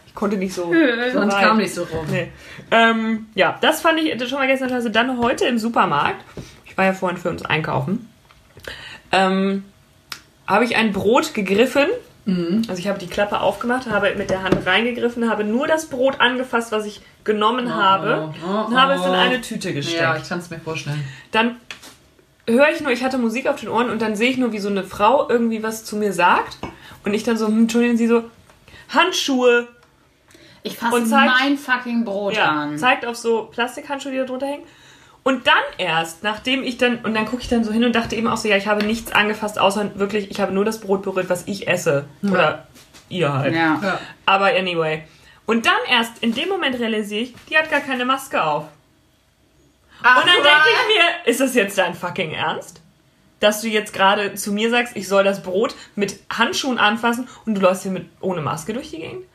Ich 0.05 0.15
konnte 0.15 0.37
nicht 0.37 0.53
so. 0.53 0.71
Sonst 1.13 1.33
Nein. 1.33 1.45
kam 1.45 1.57
nicht 1.57 1.73
so 1.73 1.83
rum. 1.83 2.05
Nee. 2.09 2.31
Ähm, 2.71 3.27
ja, 3.35 3.57
das 3.61 3.81
fand 3.81 3.99
ich 3.99 4.27
schon 4.27 4.39
mal 4.39 4.47
gestern. 4.47 4.71
Also 4.71 4.89
dann 4.89 5.19
heute 5.19 5.45
im 5.45 5.59
Supermarkt. 5.59 6.23
Ich 6.65 6.77
war 6.77 6.85
ja 6.85 6.93
vorhin 6.93 7.17
für 7.17 7.29
uns 7.29 7.43
einkaufen. 7.43 8.09
Ähm, 9.11 9.63
habe 10.47 10.65
ich 10.65 10.75
ein 10.75 10.93
Brot 10.93 11.33
gegriffen. 11.33 11.87
Also 12.67 12.79
ich 12.79 12.87
habe 12.87 12.99
die 12.99 13.07
Klappe 13.07 13.41
aufgemacht, 13.41 13.89
habe 13.89 14.13
mit 14.15 14.29
der 14.29 14.43
Hand 14.43 14.65
reingegriffen, 14.65 15.29
habe 15.29 15.43
nur 15.43 15.67
das 15.67 15.87
Brot 15.87 16.19
angefasst, 16.19 16.71
was 16.71 16.85
ich 16.85 17.01
genommen 17.23 17.73
habe 17.73 18.33
oh, 18.45 18.67
und 18.67 18.79
habe 18.79 18.93
es 18.93 19.01
in 19.03 19.09
oh. 19.09 19.13
eine 19.13 19.41
Tüte 19.41 19.73
gesteckt. 19.73 20.01
Ja, 20.01 20.17
ich 20.17 20.27
kann 20.27 20.39
es 20.39 20.49
mir 20.49 20.59
vorstellen. 20.59 21.03
Dann 21.31 21.57
höre 22.47 22.69
ich 22.69 22.81
nur, 22.81 22.91
ich 22.91 23.03
hatte 23.03 23.17
Musik 23.17 23.47
auf 23.47 23.59
den 23.59 23.69
Ohren 23.69 23.89
und 23.89 24.01
dann 24.01 24.15
sehe 24.15 24.29
ich 24.29 24.37
nur, 24.37 24.51
wie 24.51 24.59
so 24.59 24.69
eine 24.69 24.83
Frau 24.83 25.29
irgendwie 25.29 25.63
was 25.63 25.85
zu 25.85 25.95
mir 25.95 26.13
sagt 26.13 26.57
und 27.05 27.13
ich 27.13 27.23
dann 27.23 27.37
so, 27.37 27.47
hm, 27.47 27.61
Entschuldigung, 27.61 27.97
sie 27.97 28.07
so, 28.07 28.23
Handschuhe. 28.89 29.67
Ich 30.63 30.77
fasse 30.77 31.05
mein 31.05 31.57
fucking 31.57 32.03
Brot 32.03 32.35
Ja, 32.35 32.49
an. 32.49 32.77
zeigt 32.77 33.05
auf 33.05 33.15
so 33.15 33.43
Plastikhandschuhe, 33.43 34.11
die 34.11 34.17
da 34.17 34.25
drunter 34.25 34.47
hängen. 34.47 34.63
Und 35.23 35.47
dann 35.47 35.63
erst, 35.77 36.23
nachdem 36.23 36.63
ich 36.63 36.77
dann, 36.77 36.99
und 36.99 37.13
dann 37.13 37.25
gucke 37.25 37.41
ich 37.41 37.49
dann 37.49 37.63
so 37.63 37.71
hin 37.71 37.83
und 37.83 37.93
dachte 37.93 38.15
eben 38.15 38.27
auch 38.27 38.37
so, 38.37 38.47
ja, 38.47 38.55
ich 38.55 38.67
habe 38.67 38.85
nichts 38.85 39.11
angefasst, 39.11 39.59
außer 39.59 39.99
wirklich, 39.99 40.31
ich 40.31 40.39
habe 40.39 40.53
nur 40.53 40.65
das 40.65 40.79
Brot 40.79 41.03
berührt, 41.03 41.29
was 41.29 41.47
ich 41.47 41.67
esse. 41.67 42.05
Oder 42.23 42.67
ihr 43.09 43.31
halt. 43.33 43.53
Ja. 43.53 43.79
Ja. 43.81 43.99
Aber 44.25 44.45
anyway. 44.45 45.03
Und 45.45 45.65
dann 45.65 45.79
erst, 45.89 46.19
in 46.21 46.33
dem 46.33 46.47
Moment 46.47 46.79
realisiere 46.79 47.21
ich, 47.21 47.33
die 47.49 47.57
hat 47.57 47.69
gar 47.69 47.81
keine 47.81 48.05
Maske 48.05 48.43
auf. 48.43 48.65
und 50.01 50.25
dann 50.25 50.25
denke 50.25 50.45
ich 50.45 50.95
mir, 50.95 51.31
ist 51.31 51.41
das 51.41 51.55
jetzt 51.55 51.77
dein 51.77 51.95
fucking 51.95 52.31
Ernst? 52.31 52.81
Dass 53.39 53.61
du 53.61 53.67
jetzt 53.67 53.93
gerade 53.93 54.35
zu 54.35 54.51
mir 54.51 54.69
sagst, 54.69 54.95
ich 54.95 55.07
soll 55.07 55.23
das 55.23 55.41
Brot 55.41 55.75
mit 55.95 56.19
Handschuhen 56.31 56.77
anfassen 56.77 57.27
und 57.45 57.55
du 57.55 57.61
läufst 57.61 57.83
hier 57.83 57.91
mit 57.91 58.09
ohne 58.21 58.41
Maske 58.41 58.73
durch 58.73 58.91
die 58.91 58.97
Gegend? 58.97 59.25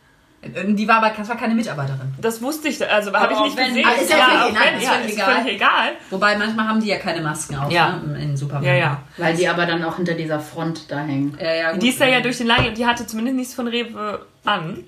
Die 0.67 0.89
war 0.89 0.97
aber 0.97 1.13
das 1.17 1.29
war 1.29 1.37
keine 1.37 1.55
Mitarbeiterin. 1.55 2.13
Das 2.21 2.41
wusste 2.43 2.69
ich, 2.69 2.87
also 2.91 3.13
habe 3.13 3.33
ich 3.33 3.41
nicht 3.41 3.57
wenn- 3.57 3.69
gesehen. 3.69 3.89
Ist 4.01 4.11
ja 4.11 4.17
völlig- 4.17 4.41
auch 4.43 4.53
nein, 4.53 4.63
wenn, 4.73 4.77
ist 4.79 4.85
ja, 4.85 4.91
völlig 4.93 5.09
ist 5.09 5.15
egal. 5.17 5.35
völlig 5.37 5.55
egal. 5.55 5.89
Wobei 6.11 6.37
manchmal 6.39 6.69
haben 6.69 6.81
die 6.81 6.89
ja 6.89 6.97
keine 6.99 7.21
Masken 7.23 7.57
auf 7.57 7.71
Ja. 7.73 7.97
ne, 8.05 8.15
in 8.21 8.29
den 8.29 8.37
Supermärkten. 8.37 8.79
Ja, 8.81 8.87
ja. 8.93 9.03
Weil 9.17 9.37
die 9.37 9.49
aber 9.49 9.67
dann 9.67 9.83
auch 9.85 9.97
hinter 9.97 10.15
dieser 10.15 10.41
Front 10.41 10.91
da 10.91 10.99
hängen. 11.01 11.37
Ja, 11.41 11.55
ja, 11.55 11.73
gut. 11.73 11.83
Die 11.83 11.89
ist 11.89 12.01
da 12.01 12.07
ja 12.07 12.21
durch 12.21 12.39
den 12.39 12.47
Laden, 12.47 12.75
die 12.75 12.87
hatte 12.87 13.07
zumindest 13.07 13.37
nichts 13.37 13.55
von 13.55 13.69
Rewe 13.69 14.27
an. 14.45 14.85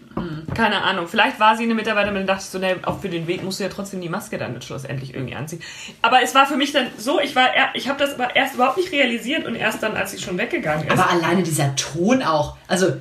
Keine 0.55 0.83
Ahnung. 0.83 1.09
Vielleicht 1.09 1.41
war 1.41 1.57
sie 1.57 1.65
eine 1.65 1.75
Mitarbeiterin 1.75 2.19
und 2.21 2.27
dachte 2.27 2.43
ich 2.43 2.51
so, 2.51 2.59
ne, 2.59 2.77
auch 2.85 3.01
für 3.01 3.09
den 3.09 3.27
Weg 3.27 3.43
musst 3.43 3.59
du 3.59 3.65
ja 3.65 3.71
trotzdem 3.71 4.01
die 4.03 4.09
Maske 4.11 4.37
dann 4.37 4.61
schlussendlich 4.61 5.15
irgendwie 5.15 5.35
anziehen. 5.35 5.63
Aber 6.03 6.23
es 6.23 6.35
war 6.35 6.47
für 6.47 6.57
mich 6.57 6.73
dann 6.73 6.89
so, 6.99 7.21
ich 7.21 7.35
war, 7.35 7.49
ich 7.75 7.89
habe 7.89 7.99
das 7.99 8.15
aber 8.19 8.37
erst 8.37 8.55
überhaupt 8.55 8.77
nicht 8.77 8.93
realisiert 8.93 9.47
und 9.47 9.55
erst 9.55 9.83
dann, 9.83 9.97
als 9.97 10.11
sie 10.11 10.19
schon 10.19 10.37
weggegangen 10.37 10.87
ist. 10.87 10.93
Aber 10.93 11.09
alleine 11.11 11.43
dieser 11.43 11.75
Ton 11.77 12.23
auch. 12.23 12.57
Also, 12.69 12.97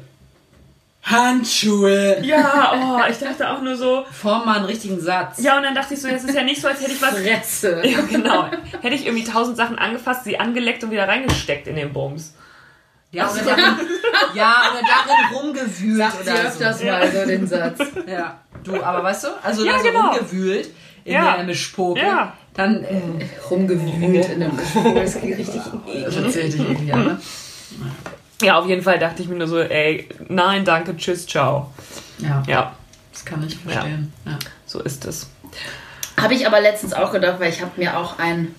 Handschuhe. 1.06 2.20
ja, 2.24 2.74
oh, 2.76 3.10
ich 3.12 3.18
dachte 3.20 3.50
auch 3.50 3.62
nur 3.62 3.76
so, 3.76 4.06
Form 4.12 4.46
mal 4.46 4.58
einen 4.58 4.66
richtigen 4.66 5.00
Satz. 5.00 5.40
ja, 5.42 5.56
und 5.58 5.64
dann 5.64 5.76
dachte 5.76 5.94
ich 5.94 6.02
so, 6.02 6.08
das 6.10 6.24
ist 6.24 6.34
ja 6.36 6.44
nicht 6.44 6.62
so, 6.62 6.68
als 6.68 6.82
hätte 6.82 6.92
ich 6.92 7.02
was 7.02 7.18
Fresse. 7.20 7.82
Ja, 7.86 8.02
genau. 8.02 8.50
Hätte 8.82 8.96
ich 8.96 9.06
irgendwie 9.06 9.24
tausend 9.24 9.56
Sachen 9.58 9.78
angefasst, 9.78 10.24
sie 10.24 10.40
angeleckt 10.40 10.84
und 10.84 10.92
wieder 10.92 11.08
reingesteckt 11.08 11.68
in 11.68 11.76
den 11.76 11.94
Bums. 11.94 12.34
Ja, 13.12 13.30
oder 13.32 13.44
darin, 13.44 13.64
ja, 14.34 14.56
oder 14.72 14.82
darin 14.82 15.36
rumgewühlt 15.38 15.98
Sagt 16.00 16.26
sie 16.26 16.32
oder 16.32 16.42
öfters 16.42 16.80
so. 16.80 16.86
mal 16.86 17.12
so 17.12 17.26
den 17.26 17.48
Satz. 17.48 17.80
Ja, 18.08 18.40
du, 18.64 18.84
aber 18.84 19.04
weißt 19.04 19.24
du, 19.26 19.28
also 19.44 19.64
Ja, 19.64 19.74
da 19.74 19.78
so 19.80 19.84
genau. 19.86 20.08
rumgewühlt 20.10 20.70
in 21.06 21.14
Ja. 21.14 21.36
der 21.38 21.46
Mischpoke, 21.46 22.00
Ja. 22.02 22.34
dann 22.56 22.84
äh, 22.84 23.00
Rumgewühlt 23.50 24.30
in 24.30 24.44
einem 24.44 24.58
Gespräch. 24.58 24.94
Das 25.04 25.22
geht 25.22 25.38
richtig 25.38 25.62
das 26.04 26.16
erzählt 26.18 26.54
dich 26.54 26.60
irgendwie, 26.62 26.86
ne? 26.92 27.20
Ja, 28.42 28.60
auf 28.60 28.68
jeden 28.68 28.82
Fall 28.82 29.00
dachte 29.00 29.22
ich 29.22 29.30
mir 29.30 29.36
nur 29.36 29.48
so, 29.48 29.60
ey, 29.60 30.10
nein, 30.28 30.66
danke, 30.66 30.96
tschüss, 30.98 31.26
ciao. 31.26 31.72
Ja, 32.20 32.44
Ja, 32.48 32.76
das 33.14 33.24
kann 33.26 33.46
ich 33.46 33.58
verstehen. 33.58 34.12
Ja. 34.26 34.38
so 34.66 34.82
ist 34.82 35.06
es. 35.06 35.30
Habe 36.20 36.34
ich 36.34 36.46
aber 36.48 36.60
letztens 36.62 36.94
auch 36.94 37.12
gedacht, 37.12 37.40
weil 37.40 37.50
ich 37.52 37.62
habe 37.62 37.72
mir 37.78 37.98
auch 37.98 38.20
ein 38.20 38.54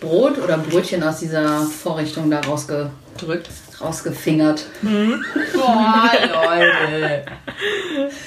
Brot 0.00 0.38
oder 0.38 0.56
Brötchen 0.58 1.02
aus 1.02 1.18
dieser 1.18 1.62
Vorrichtung 1.66 2.30
da 2.30 2.40
rausge, 2.40 2.90
Drückt. 3.18 3.48
rausgefingert. 3.80 4.64
Boah, 4.82 6.10
Leute. 6.32 7.24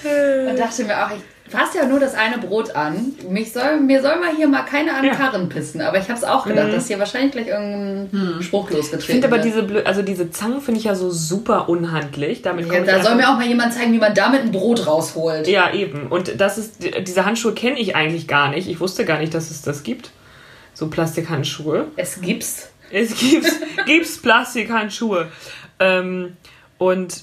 Und 0.49 0.59
dachte 0.59 0.83
mir 0.85 1.05
auch, 1.05 1.09
ich 1.11 1.42
fasse 1.49 1.77
ja 1.77 1.85
nur 1.85 1.99
das 1.99 2.15
eine 2.15 2.37
Brot 2.39 2.75
an. 2.75 3.13
Mich 3.29 3.51
soll, 3.53 3.79
mir 3.79 4.01
soll 4.01 4.19
mal 4.19 4.35
hier 4.35 4.47
mal 4.47 4.63
keiner 4.63 4.95
an 4.95 5.03
Ja. 5.05 5.13
Karren 5.13 5.49
pissen. 5.49 5.81
Aber 5.81 5.97
ich 5.99 6.05
habe 6.09 6.13
es 6.17 6.23
auch 6.23 6.45
gedacht, 6.45 6.73
dass 6.73 6.87
hier 6.87 6.97
wahrscheinlich 6.99 7.31
gleich 7.33 7.47
irgendein 7.47 8.41
Spruch 8.41 8.69
losgetreten 8.71 8.99
Ich 8.99 9.05
finde 9.05 9.27
aber 9.27 9.35
wird. 9.37 9.45
diese, 9.45 9.59
blö- 9.61 9.83
also 9.83 10.01
diese 10.01 10.31
Zangen 10.31 10.61
finde 10.61 10.79
ich 10.79 10.85
ja 10.85 10.95
so 10.95 11.11
super 11.11 11.69
unhandlich. 11.69 12.41
Damit 12.41 12.65
Ja, 12.71 12.79
da 12.79 12.85
soll 13.03 13.11
einfach- 13.11 13.15
mir 13.15 13.29
auch 13.29 13.37
mal 13.37 13.45
jemand 13.47 13.73
zeigen, 13.73 13.93
wie 13.93 13.99
man 13.99 14.13
damit 14.15 14.41
ein 14.41 14.51
Brot 14.51 14.87
rausholt. 14.87 15.47
Ja, 15.47 15.71
eben. 15.73 16.07
Und 16.07 16.39
das 16.41 16.57
ist, 16.57 16.77
diese 17.07 17.25
Handschuhe 17.25 17.53
kenne 17.53 17.77
ich 17.79 17.95
eigentlich 17.95 18.27
gar 18.27 18.49
nicht. 18.49 18.67
Ich 18.67 18.79
wusste 18.79 19.05
gar 19.05 19.19
nicht, 19.19 19.33
dass 19.33 19.51
es 19.51 19.61
das 19.61 19.83
gibt. 19.83 20.11
So 20.73 20.89
Plastikhandschuhe. 20.89 21.87
Es 21.97 22.19
gibt's. 22.21 22.69
Es 22.91 23.15
gibt 23.19 23.45
gibt's 23.85 24.17
Plastikhandschuhe. 24.21 25.27
Ähm, 25.79 26.37
und 26.77 27.21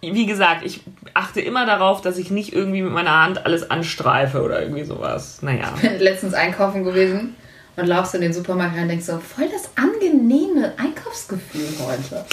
wie 0.00 0.26
gesagt, 0.26 0.64
ich 0.64 0.80
achte 1.14 1.40
immer 1.40 1.66
darauf, 1.66 2.00
dass 2.00 2.18
ich 2.18 2.30
nicht 2.30 2.52
irgendwie 2.52 2.82
mit 2.82 2.92
meiner 2.92 3.22
Hand 3.22 3.44
alles 3.44 3.70
anstreife 3.70 4.42
oder 4.42 4.62
irgendwie 4.62 4.84
sowas. 4.84 5.42
Naja. 5.42 5.74
letztens 5.98 6.34
einkaufen 6.34 6.84
gewesen 6.84 7.34
und 7.76 7.86
laufst 7.86 8.14
in 8.14 8.20
den 8.20 8.32
Supermarkt 8.32 8.74
rein 8.74 8.82
und 8.82 8.88
denkst 8.88 9.06
so, 9.06 9.18
voll 9.18 9.48
das 9.50 9.70
angenehme 9.76 10.72
Einkaufsgefühl 10.78 11.68
heute. 11.80 12.24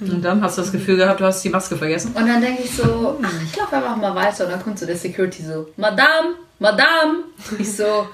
Und 0.00 0.24
dann 0.24 0.42
hast 0.42 0.56
du 0.56 0.62
das 0.62 0.72
Gefühl 0.72 0.96
gehabt, 0.96 1.20
du 1.20 1.24
hast 1.24 1.44
die 1.44 1.50
Maske 1.50 1.76
vergessen. 1.76 2.12
Und 2.14 2.26
dann 2.26 2.40
denke 2.40 2.62
ich 2.62 2.74
so, 2.74 3.18
ach, 3.22 3.42
ich 3.44 3.56
laufe 3.56 3.76
einfach 3.76 3.96
mal 3.96 4.14
weiter 4.14 4.44
und 4.44 4.52
dann 4.52 4.62
kommt 4.62 4.78
so 4.78 4.86
der 4.86 4.96
Security 4.96 5.42
so, 5.42 5.68
Madame, 5.76 6.36
Madame. 6.58 7.24
Ich 7.58 7.76
so, 7.76 8.08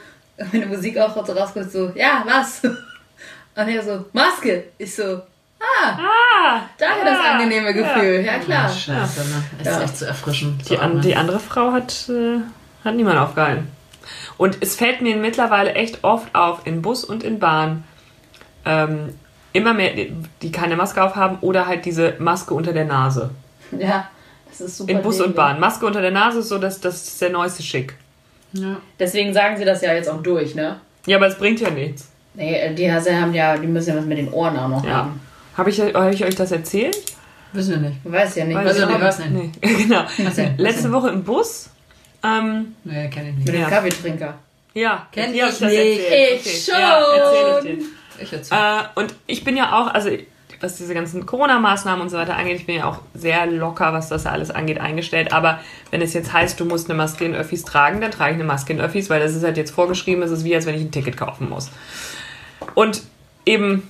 meine 0.52 0.66
Musik 0.66 0.98
auch 0.98 1.14
so 1.24 1.32
rauskommt, 1.32 1.70
so, 1.70 1.92
ja, 1.94 2.24
was? 2.26 2.62
Und 2.64 3.68
er 3.68 3.82
so, 3.82 4.04
Maske. 4.12 4.64
Ich 4.78 4.94
so, 4.94 5.22
ah, 5.60 5.98
Ah! 5.98 6.60
daher 6.78 7.04
das 7.04 7.18
ah, 7.24 7.32
angenehme 7.34 7.72
Gefühl. 7.74 8.22
Ja, 8.24 8.38
klar. 8.38 8.68
Scheiße, 8.68 9.20
ne? 9.20 9.42
Ist 9.60 9.66
Ja. 9.66 9.82
echt 9.82 9.96
zu 9.98 10.06
erfrischen. 10.06 10.58
Die, 10.68 10.78
an, 10.78 11.00
die 11.00 11.16
andere 11.16 11.38
Frau 11.40 11.72
hat, 11.72 12.08
äh, 12.08 12.38
hat 12.84 12.94
niemand 12.94 13.18
aufgehalten. 13.18 13.68
Und 14.36 14.58
es 14.60 14.76
fällt 14.76 15.00
mir 15.00 15.16
mittlerweile 15.16 15.72
echt 15.74 16.04
oft 16.04 16.34
auf, 16.34 16.60
in 16.66 16.82
Bus 16.82 17.04
und 17.04 17.22
in 17.24 17.38
Bahn, 17.38 17.84
ähm, 18.64 19.14
immer 19.52 19.72
mehr, 19.74 19.92
die, 20.42 20.52
keine 20.52 20.76
Maske 20.76 21.02
aufhaben 21.02 21.38
oder 21.40 21.66
halt 21.66 21.84
diese 21.86 22.14
Maske 22.18 22.52
unter 22.54 22.72
der 22.72 22.84
Nase. 22.84 23.30
Ja, 23.76 24.08
das 24.50 24.60
ist 24.60 24.76
super. 24.76 24.92
In 24.92 25.02
Bus 25.02 25.20
und. 25.20 25.34
Bahn. 25.34 25.58
Maske 25.58 25.86
unter 25.86 26.00
der 26.02 26.10
Nase 26.12 26.40
ist 26.40 26.48
so, 26.48 26.58
dass 26.58 26.80
das 26.80 27.02
ist 27.08 27.20
der 27.20 27.30
neueste 27.30 27.62
Schick. 27.62 27.96
ja. 28.52 28.76
Deswegen 28.98 29.32
sagen 29.32 29.56
sie 29.56 29.64
das 29.64 29.80
ja 29.82 29.92
jetzt 29.94 30.08
auch 30.08 30.22
durch, 30.22 30.54
ne? 30.54 30.76
Ja, 31.06 31.16
aber 31.16 31.26
es 31.28 31.36
bringt 31.38 31.60
ja 31.60 31.70
nichts. 31.70 32.08
Nee, 32.34 32.74
die 32.74 32.92
haben 32.92 33.32
ja, 33.34 33.56
die 33.56 33.66
müssen 33.66 33.90
ja 33.90 33.96
was 33.96 34.04
mit 34.04 34.18
den 34.18 34.30
Ohren 34.32 34.56
auch 34.58 34.68
noch 34.68 34.84
Ja. 34.84 34.96
haben. 34.96 35.20
Habe 35.56 35.70
ich, 35.70 35.80
hab 35.80 36.12
ich 36.12 36.24
euch 36.24 36.34
das 36.34 36.52
erzählt? 36.52 36.96
Wissen 37.52 37.70
wir 37.82 37.88
nicht. 37.90 37.98
Weiß 38.04 38.34
ja 38.36 38.44
nicht. 38.44 38.56
Weiß 38.56 38.76
ich 38.78 38.86
nee, 38.86 38.94
auch 38.94 39.00
was 39.00 39.18
nicht. 39.18 39.30
nicht. 39.30 39.64
Nee. 39.64 39.74
genau. 39.84 40.04
Was 40.18 40.34
denn? 40.34 40.50
Was 40.54 40.58
Letzte 40.58 40.82
denn? 40.84 40.92
Woche 40.92 41.08
im 41.10 41.24
Bus. 41.24 41.70
Ähm, 42.22 42.74
Nee, 42.84 43.08
kenn 43.08 43.28
ich 43.28 43.34
mit 43.36 43.44
nicht. 43.44 43.48
dem 43.54 43.60
Ja. 43.62 43.68
Kaffeetrinker. 43.70 44.34
ja, 44.74 45.06
Kenn 45.12 45.32
ich 45.34 45.40
das 45.40 45.60
nicht. 45.60 45.72
erzählt. 45.74 46.40
Ich 46.46 46.66
Ja, 46.66 47.00
erzähl 47.16 47.78
ich 48.18 48.30
dir. 48.30 48.40
Ich. 48.40 48.52
Äh, 48.52 48.56
und 48.94 49.14
ich 49.26 49.44
bin 49.44 49.56
ja 49.56 49.72
auch, 49.80 49.92
also 49.92 50.10
was 50.60 50.76
diese 50.78 50.94
ganzen 50.94 51.26
Corona-Maßnahmen 51.26 52.00
und 52.00 52.08
so 52.08 52.16
weiter 52.16 52.34
angeht, 52.36 52.56
ich 52.56 52.66
bin 52.66 52.76
ja 52.76 52.86
auch 52.86 53.00
sehr 53.14 53.44
locker, 53.46 53.92
was 53.92 54.08
das 54.08 54.24
alles 54.24 54.50
angeht, 54.50 54.80
eingestellt. 54.80 55.32
Aber 55.34 55.60
wenn 55.90 56.00
es 56.00 56.14
jetzt 56.14 56.32
heißt, 56.32 56.58
du 56.58 56.64
musst 56.64 56.88
eine 56.88 56.96
Maske 56.96 57.26
in 57.26 57.34
Öffis 57.34 57.62
tragen, 57.64 58.00
dann 58.00 58.10
trage 58.10 58.30
ich 58.32 58.36
eine 58.36 58.44
Maske 58.44 58.72
in 58.72 58.80
Öffis, 58.80 59.10
weil 59.10 59.20
das 59.20 59.34
ist 59.34 59.44
halt 59.44 59.58
jetzt 59.58 59.70
vorgeschrieben, 59.70 60.22
es 60.22 60.30
ist 60.30 60.44
wie, 60.44 60.54
als 60.54 60.64
wenn 60.64 60.74
ich 60.74 60.80
ein 60.80 60.90
Ticket 60.90 61.16
kaufen 61.18 61.50
muss. 61.50 61.70
Und 62.74 63.02
eben, 63.44 63.88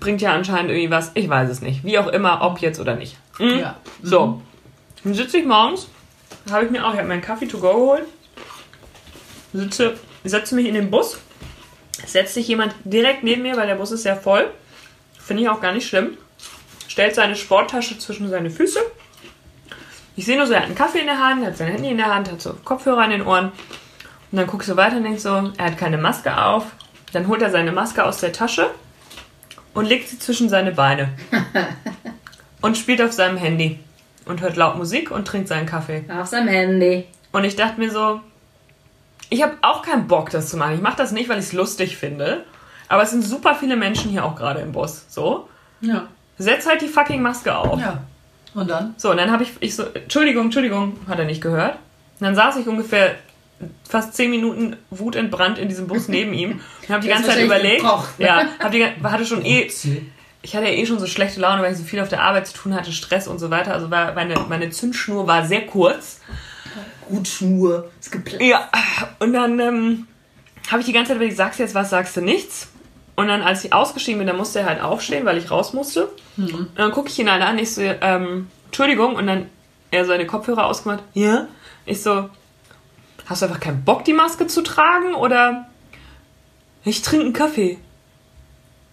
bringt 0.00 0.20
ja 0.20 0.32
anscheinend 0.32 0.70
irgendwie 0.70 0.90
was, 0.90 1.10
ich 1.14 1.28
weiß 1.28 1.50
es 1.50 1.60
nicht. 1.60 1.84
Wie 1.84 1.98
auch 1.98 2.08
immer, 2.08 2.42
ob 2.42 2.60
jetzt 2.60 2.80
oder 2.80 2.94
nicht. 2.94 3.16
Mhm. 3.38 3.58
Ja. 3.58 3.76
So, 4.02 4.42
dann 5.02 5.14
sitze 5.14 5.38
ich 5.38 5.46
morgens, 5.46 5.88
habe 6.50 6.64
ich 6.64 6.70
mir 6.70 6.86
auch, 6.86 6.92
ich 6.92 6.98
habe 6.98 7.08
mir 7.08 7.14
einen 7.14 7.22
Kaffee 7.22 7.46
to 7.46 7.58
go 7.58 7.72
geholt, 7.72 8.04
sitze, 9.52 9.98
setze 10.24 10.54
mich 10.54 10.66
in 10.66 10.74
den 10.74 10.90
Bus, 10.90 11.18
setzt 12.06 12.34
sich 12.34 12.48
jemand 12.48 12.74
direkt 12.84 13.24
neben 13.24 13.42
mir, 13.42 13.56
weil 13.56 13.66
der 13.66 13.74
Bus 13.74 13.92
ist 13.92 14.02
sehr 14.02 14.16
voll, 14.16 14.50
finde 15.18 15.42
ich 15.42 15.48
auch 15.48 15.60
gar 15.60 15.72
nicht 15.72 15.88
schlimm, 15.88 16.16
stellt 16.88 17.14
seine 17.14 17.36
Sporttasche 17.36 17.98
zwischen 17.98 18.28
seine 18.28 18.50
Füße. 18.50 18.80
Ich 20.14 20.26
sehe 20.26 20.36
nur 20.36 20.46
so, 20.46 20.52
er 20.52 20.60
hat 20.60 20.66
einen 20.66 20.74
Kaffee 20.74 21.00
in 21.00 21.06
der 21.06 21.18
Hand, 21.18 21.44
hat 21.44 21.56
sein 21.56 21.72
Handy 21.72 21.88
in 21.88 21.96
der 21.96 22.14
Hand, 22.14 22.30
hat 22.30 22.40
so 22.40 22.54
Kopfhörer 22.64 23.04
in 23.04 23.10
den 23.10 23.22
Ohren. 23.26 23.46
Und 24.30 24.38
dann 24.38 24.46
guckst 24.46 24.68
du 24.68 24.76
weiter 24.76 24.96
und 24.96 25.04
denkst 25.04 25.22
so, 25.22 25.52
er 25.56 25.64
hat 25.64 25.78
keine 25.78 25.96
Maske 25.96 26.36
auf. 26.36 26.66
Dann 27.12 27.28
holt 27.28 27.40
er 27.40 27.50
seine 27.50 27.72
Maske 27.72 28.04
aus 28.04 28.18
der 28.18 28.32
Tasche 28.32 28.70
und 29.74 29.86
legt 29.86 30.08
sie 30.08 30.18
zwischen 30.18 30.48
seine 30.48 30.72
Beine 30.72 31.08
und 32.60 32.76
spielt 32.76 33.00
auf 33.02 33.12
seinem 33.12 33.36
Handy 33.36 33.78
und 34.26 34.40
hört 34.40 34.56
laut 34.56 34.76
Musik 34.76 35.10
und 35.10 35.26
trinkt 35.26 35.48
seinen 35.48 35.66
Kaffee. 35.66 36.04
Auf 36.10 36.26
seinem 36.28 36.48
Handy. 36.48 37.06
Und 37.32 37.44
ich 37.44 37.56
dachte 37.56 37.80
mir 37.80 37.90
so, 37.90 38.20
ich 39.30 39.42
habe 39.42 39.54
auch 39.62 39.82
keinen 39.82 40.06
Bock, 40.06 40.30
das 40.30 40.50
zu 40.50 40.56
machen. 40.56 40.74
Ich 40.74 40.80
mache 40.82 40.96
das 40.96 41.12
nicht, 41.12 41.28
weil 41.28 41.38
ich 41.38 41.46
es 41.46 41.52
lustig 41.52 41.96
finde. 41.96 42.44
Aber 42.88 43.02
es 43.02 43.10
sind 43.10 43.22
super 43.22 43.54
viele 43.54 43.76
Menschen 43.76 44.10
hier 44.10 44.24
auch 44.24 44.36
gerade 44.36 44.60
im 44.60 44.72
Bus. 44.72 45.06
So, 45.08 45.48
Ja. 45.80 46.06
setz 46.36 46.66
halt 46.66 46.82
die 46.82 46.88
fucking 46.88 47.22
Maske 47.22 47.56
auf. 47.56 47.80
Ja. 47.80 48.02
Und 48.54 48.68
dann? 48.70 48.94
So, 48.98 49.10
und 49.10 49.16
dann 49.16 49.30
habe 49.32 49.44
ich, 49.44 49.52
ich 49.60 49.74
so, 49.74 49.84
Entschuldigung, 49.84 50.44
Entschuldigung, 50.44 50.98
hat 51.08 51.18
er 51.18 51.24
nicht 51.24 51.40
gehört. 51.40 51.76
Und 52.20 52.26
dann 52.26 52.34
saß 52.34 52.56
ich 52.56 52.66
ungefähr 52.68 53.14
fast 53.88 54.14
zehn 54.14 54.30
Minuten 54.30 54.76
wutentbrannt 54.90 55.58
in 55.58 55.68
diesem 55.68 55.86
Bus 55.86 56.08
neben 56.08 56.32
ihm 56.32 56.60
und 56.82 56.88
habe 56.88 57.02
die 57.02 57.08
ganze 57.08 57.30
Zeit 57.30 57.44
überlegt. 57.44 57.82
ne? 57.82 58.02
Ja, 58.18 58.46
hab 58.58 58.72
die, 58.72 58.84
hatte 58.84 59.26
schon 59.26 59.44
eh, 59.44 59.70
ich 60.42 60.56
hatte 60.56 60.66
ja 60.66 60.72
eh 60.72 60.86
schon 60.86 60.98
so 60.98 61.06
schlechte 61.06 61.40
Laune, 61.40 61.62
weil 61.62 61.72
ich 61.72 61.78
so 61.78 61.84
viel 61.84 62.00
auf 62.00 62.08
der 62.08 62.22
Arbeit 62.22 62.48
zu 62.48 62.54
tun 62.54 62.74
hatte, 62.74 62.92
Stress 62.92 63.28
und 63.28 63.38
so 63.38 63.50
weiter. 63.50 63.72
Also 63.72 63.90
war 63.90 64.12
meine, 64.14 64.34
meine 64.48 64.70
Zündschnur 64.70 65.26
war 65.26 65.46
sehr 65.46 65.66
kurz. 65.66 66.20
Gut 67.08 67.28
Schnur. 67.28 67.90
Ist 68.00 68.10
geplatzt. 68.10 68.42
Ja, 68.42 68.68
und 69.18 69.32
dann 69.32 69.58
ähm, 69.60 70.06
habe 70.70 70.80
ich 70.80 70.86
die 70.86 70.92
ganze 70.92 71.08
Zeit 71.08 71.16
überlegt, 71.16 71.36
sagst 71.36 71.58
du 71.58 71.62
jetzt 71.62 71.74
was, 71.74 71.90
sagst 71.90 72.16
du 72.16 72.20
nichts? 72.20 72.68
Und 73.14 73.28
dann, 73.28 73.42
als 73.42 73.64
ich 73.64 73.72
ausgestiegen 73.72 74.18
bin, 74.18 74.26
dann 74.26 74.36
musste 74.36 74.60
er 74.60 74.66
halt 74.66 74.80
aufstehen, 74.80 75.26
weil 75.26 75.36
ich 75.36 75.50
raus 75.50 75.74
musste. 75.74 76.08
Mhm. 76.36 76.54
Und 76.54 76.78
dann 76.78 76.92
gucke 76.92 77.08
ich 77.08 77.18
ihn 77.18 77.30
halt 77.30 77.42
an, 77.42 77.58
ich 77.58 77.74
so, 77.74 77.82
ähm, 77.82 78.48
Entschuldigung, 78.66 79.16
und 79.16 79.26
dann 79.26 79.46
er 79.90 80.06
seine 80.06 80.26
Kopfhörer 80.26 80.66
ausgemacht, 80.66 81.02
ja. 81.12 81.46
Ich 81.84 82.02
so, 82.02 82.30
hast 83.26 83.42
du 83.42 83.46
einfach 83.46 83.60
keinen 83.60 83.84
Bock, 83.84 84.04
die 84.04 84.12
Maske 84.12 84.46
zu 84.46 84.62
tragen? 84.62 85.14
Oder 85.14 85.66
ich 86.84 87.02
trinke 87.02 87.24
einen 87.26 87.32
Kaffee. 87.34 87.78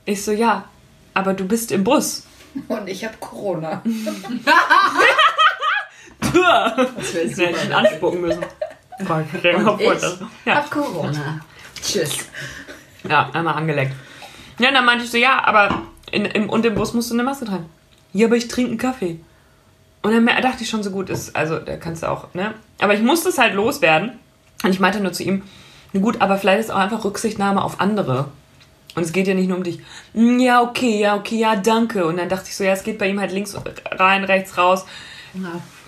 Ich 0.05 0.23
so, 0.23 0.31
ja, 0.31 0.65
aber 1.13 1.33
du 1.33 1.45
bist 1.45 1.71
im 1.71 1.83
Bus. 1.83 2.25
Und 2.67 2.87
ich 2.87 3.03
habe 3.05 3.15
Corona. 3.19 3.81
Das 6.19 6.33
wäre 6.33 6.89
Das 6.95 7.13
hätte 7.13 7.49
ich 7.57 7.65
ihn 7.65 7.73
anspucken 7.73 8.21
müssen. 8.21 8.43
Vor, 9.05 9.23
Ich 9.33 9.43
Ja. 10.45 10.55
hab 10.55 10.69
Corona. 10.71 11.39
Tschüss. 11.81 12.17
Ja, 13.07 13.29
einmal 13.33 13.55
angeleckt. 13.55 13.93
Ja, 14.59 14.67
und 14.69 14.73
dann 14.73 14.85
meinte 14.85 15.05
ich 15.05 15.11
so, 15.11 15.17
ja, 15.17 15.41
aber 15.45 15.83
in, 16.11 16.25
im, 16.25 16.49
und 16.49 16.65
im 16.65 16.75
Bus 16.75 16.93
musst 16.93 17.09
du 17.09 17.13
eine 17.15 17.23
Maske 17.23 17.45
tragen. 17.45 17.69
Ja, 18.11 18.27
aber 18.27 18.35
ich 18.35 18.49
trinke 18.49 18.71
einen 18.71 18.77
Kaffee. 18.77 19.19
Und 20.01 20.13
dann 20.13 20.25
dachte 20.41 20.63
ich 20.63 20.69
schon 20.69 20.81
so 20.83 20.91
gut 20.91 21.09
ist, 21.09 21.35
also 21.35 21.59
da 21.59 21.75
kannst 21.77 22.03
du 22.03 22.07
auch, 22.09 22.33
ne? 22.33 22.53
Aber 22.81 22.93
ich 22.93 23.01
musste 23.01 23.29
es 23.29 23.37
halt 23.37 23.53
loswerden. 23.53 24.11
Und 24.63 24.69
ich 24.71 24.79
meinte 24.79 24.99
nur 25.01 25.11
zu 25.13 25.23
ihm, 25.23 25.41
na 25.93 25.99
gut, 26.01 26.21
aber 26.21 26.37
vielleicht 26.37 26.61
ist 26.61 26.71
auch 26.71 26.77
einfach 26.77 27.03
Rücksichtnahme 27.03 27.61
auf 27.63 27.79
andere. 27.81 28.25
Und 28.95 29.03
es 29.03 29.11
geht 29.11 29.27
ja 29.27 29.33
nicht 29.33 29.47
nur 29.47 29.57
um 29.57 29.63
dich. 29.63 29.79
"Mm, 30.13 30.39
Ja, 30.39 30.61
okay, 30.61 30.99
ja, 30.99 31.15
okay, 31.15 31.37
ja, 31.37 31.55
danke. 31.55 32.05
Und 32.05 32.17
dann 32.17 32.29
dachte 32.29 32.45
ich 32.47 32.55
so, 32.55 32.63
ja, 32.63 32.71
es 32.73 32.83
geht 32.83 32.97
bei 32.97 33.07
ihm 33.09 33.19
halt 33.19 33.31
links 33.31 33.55
rein, 33.91 34.23
rechts 34.23 34.57
raus. 34.57 34.85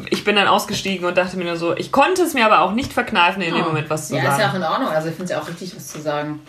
Ich 0.09 0.23
bin 0.23 0.35
dann 0.35 0.47
ausgestiegen 0.47 1.05
und 1.05 1.17
dachte 1.17 1.35
mir 1.37 1.45
nur 1.45 1.55
so, 1.57 1.75
ich 1.75 1.91
konnte 1.91 2.21
es 2.21 2.33
mir 2.33 2.45
aber 2.45 2.61
auch 2.61 2.73
nicht 2.73 2.93
verkneifen, 2.93 3.41
in 3.41 3.53
dem 3.55 3.63
Oh. 3.63 3.67
Moment 3.69 3.89
was 3.89 4.07
zu 4.09 4.15
Ja, 4.15 4.21
ist 4.21 4.25
ja 4.27 4.33
auch 4.33 4.39
sagen. 4.51 4.57
in 4.57 4.63
Ordnung. 4.63 4.89
Also 4.89 5.07
ich 5.09 5.15
finde 5.15 5.25
es 5.25 5.31
ja 5.31 5.41
auch 5.41 5.47
richtig, 5.47 5.75
was 5.75 5.87
zu 5.87 5.99
sagen. 6.01 6.39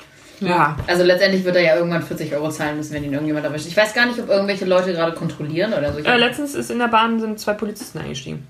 Ja. 0.49 0.77
Also 0.87 1.03
letztendlich 1.03 1.45
wird 1.45 1.57
er 1.57 1.63
ja 1.63 1.77
irgendwann 1.77 2.03
40 2.03 2.35
Euro 2.35 2.51
zahlen 2.51 2.77
müssen, 2.77 2.95
wenn 2.95 3.05
ihn 3.05 3.13
irgendjemand 3.13 3.45
erwischt. 3.45 3.67
Ich 3.67 3.77
weiß 3.77 3.95
gar 3.95 4.07
nicht, 4.07 4.19
ob 4.19 4.29
irgendwelche 4.29 4.65
Leute 4.65 4.93
gerade 4.93 5.13
kontrollieren 5.13 5.73
oder 5.73 5.93
so. 5.93 6.01
Äh, 6.01 6.17
letztens 6.17 6.55
ist 6.55 6.71
in 6.71 6.79
der 6.79 6.89
Bahn 6.89 7.21
sind 7.21 7.39
zwei 7.39 7.55
Polizisten 7.55 7.99
eingestiegen. 7.99 8.47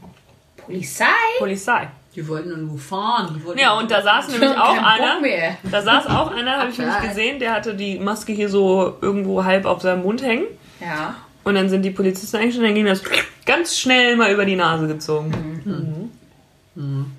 Polizei? 0.57 1.05
Polizei. 1.39 1.89
Die 2.15 2.27
wollten 2.29 2.67
nur 2.67 2.79
fahren. 2.79 3.35
Die 3.37 3.45
wollten 3.45 3.59
Ja, 3.59 3.79
und 3.79 3.91
da 3.91 4.03
saß 4.03 4.29
nämlich 4.29 4.51
auch 4.51 4.77
einer. 4.77 5.21
Da 5.71 5.83
saß 5.83 6.07
auch 6.07 6.31
einer, 6.35 6.59
habe 6.59 6.71
ich 6.71 6.79
nämlich 6.79 7.01
gesehen, 7.01 7.39
der 7.39 7.53
hatte 7.53 7.75
die 7.75 7.99
Maske 7.99 8.33
hier 8.33 8.49
so 8.49 8.99
irgendwo 9.01 9.45
halb 9.45 9.65
auf 9.65 9.81
seinem 9.81 10.03
Mund 10.03 10.23
hängen. 10.23 10.45
Ja. 10.81 11.15
Und 11.45 11.55
dann 11.55 11.69
sind 11.69 11.83
die 11.83 11.91
Polizisten 11.91 12.37
eingestiegen, 12.37 12.67
dann 12.67 12.75
ging 12.75 12.87
das 12.87 13.03
ganz 13.47 13.79
schnell 13.79 14.17
mal 14.17 14.31
über 14.31 14.45
die 14.45 14.57
Nase 14.57 14.87
gezogen. 14.87 16.11
Mhm. 16.75 17.13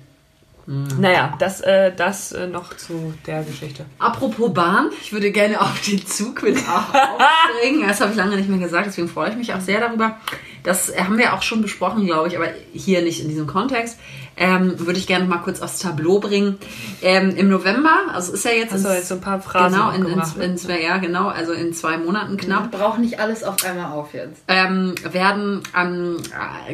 Naja, 0.66 1.34
das, 1.38 1.60
äh, 1.60 1.92
das 1.94 2.32
äh, 2.32 2.46
noch 2.46 2.74
zu 2.76 3.12
der 3.26 3.42
Geschichte. 3.42 3.84
Apropos 3.98 4.52
Bahn, 4.54 4.88
ich 5.02 5.12
würde 5.12 5.30
gerne 5.30 5.60
auf 5.60 5.80
den 5.82 6.06
Zug 6.06 6.42
wieder 6.42 6.58
aufspringen. 6.58 7.86
Das 7.86 8.00
habe 8.00 8.12
ich 8.12 8.16
lange 8.16 8.36
nicht 8.36 8.48
mehr 8.48 8.58
gesagt, 8.58 8.86
deswegen 8.86 9.08
freue 9.08 9.30
ich 9.30 9.36
mich 9.36 9.52
auch 9.52 9.60
sehr 9.60 9.80
darüber. 9.80 10.18
Das 10.62 10.90
haben 10.96 11.18
wir 11.18 11.34
auch 11.34 11.42
schon 11.42 11.60
besprochen, 11.60 12.06
glaube 12.06 12.28
ich, 12.28 12.36
aber 12.38 12.48
hier 12.72 13.02
nicht 13.02 13.20
in 13.20 13.28
diesem 13.28 13.46
Kontext. 13.46 13.98
Ähm, 14.36 14.80
würde 14.80 14.98
ich 14.98 15.06
gerne 15.06 15.26
mal 15.26 15.38
kurz 15.38 15.60
aufs 15.60 15.78
Tableau 15.78 16.18
bringen. 16.18 16.58
Ähm, 17.02 17.36
Im 17.36 17.48
November, 17.50 17.92
also 18.12 18.32
ist 18.32 18.44
ja 18.44 18.50
jetzt, 18.50 18.72
ins- 18.72 18.82
jetzt 18.82 19.08
so 19.08 19.14
ein 19.16 19.20
paar 19.20 19.40
Phrasen 19.40 19.78
genau, 19.78 19.90
in, 19.90 20.06
in, 20.06 20.16
ne? 20.18 20.44
in 20.44 20.56
zwei, 20.58 20.82
ja, 20.82 20.96
genau, 20.96 21.28
also 21.28 21.52
in 21.52 21.72
zwei 21.72 21.98
Monaten 21.98 22.36
knapp. 22.36 22.72
Braucht 22.72 22.98
nicht 22.98 23.20
alles 23.20 23.44
auf 23.44 23.62
einmal 23.64 23.92
auf 23.92 24.12
jetzt. 24.12 24.42
ähm, 24.48 24.94
werden 25.12 25.62
an, 25.72 26.16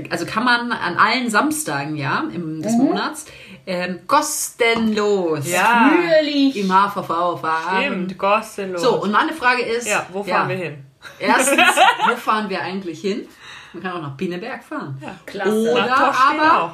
also 0.08 0.24
kann 0.24 0.44
man 0.44 0.72
an 0.72 0.96
allen 0.96 1.28
Samstagen, 1.28 1.96
ja, 1.96 2.24
im, 2.32 2.62
des 2.62 2.72
Monats, 2.78 3.26
ähm, 3.66 4.00
kostenlos 4.06 5.46
Ja, 5.48 5.90
Natürlich. 5.90 6.56
im 6.56 6.70
HVV 6.72 7.38
fahren. 7.40 7.82
stimmt, 7.84 8.18
kostenlos. 8.18 8.82
So, 8.82 9.02
und 9.02 9.10
meine 9.10 9.32
Frage 9.32 9.62
ist, 9.62 9.86
ja, 9.88 10.06
wo 10.12 10.22
fahren 10.24 10.48
wir 10.48 10.56
hin? 10.56 10.84
Erstens, 11.18 11.62
wo 12.08 12.16
fahren 12.16 12.48
wir 12.48 12.60
eigentlich 12.60 13.00
hin? 13.00 13.26
Man 13.72 13.82
kann 13.82 13.92
auch 13.92 14.02
nach 14.02 14.16
Bineberg 14.16 14.62
fahren. 14.64 15.00
Klasse. 15.26 15.72
Oder 15.72 15.96
aber, 15.96 16.62
auch. 16.62 16.72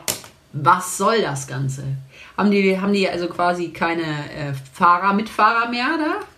was 0.52 0.96
soll 0.96 1.20
das 1.20 1.46
Ganze? 1.46 1.84
Haben 2.36 2.50
die, 2.50 2.78
haben 2.80 2.92
die 2.92 3.08
also 3.08 3.28
quasi 3.28 3.70
keine 3.72 4.02
äh, 4.02 4.52
Fahrer, 4.72 5.12
Mitfahrer 5.12 5.68
mehr 5.68 5.86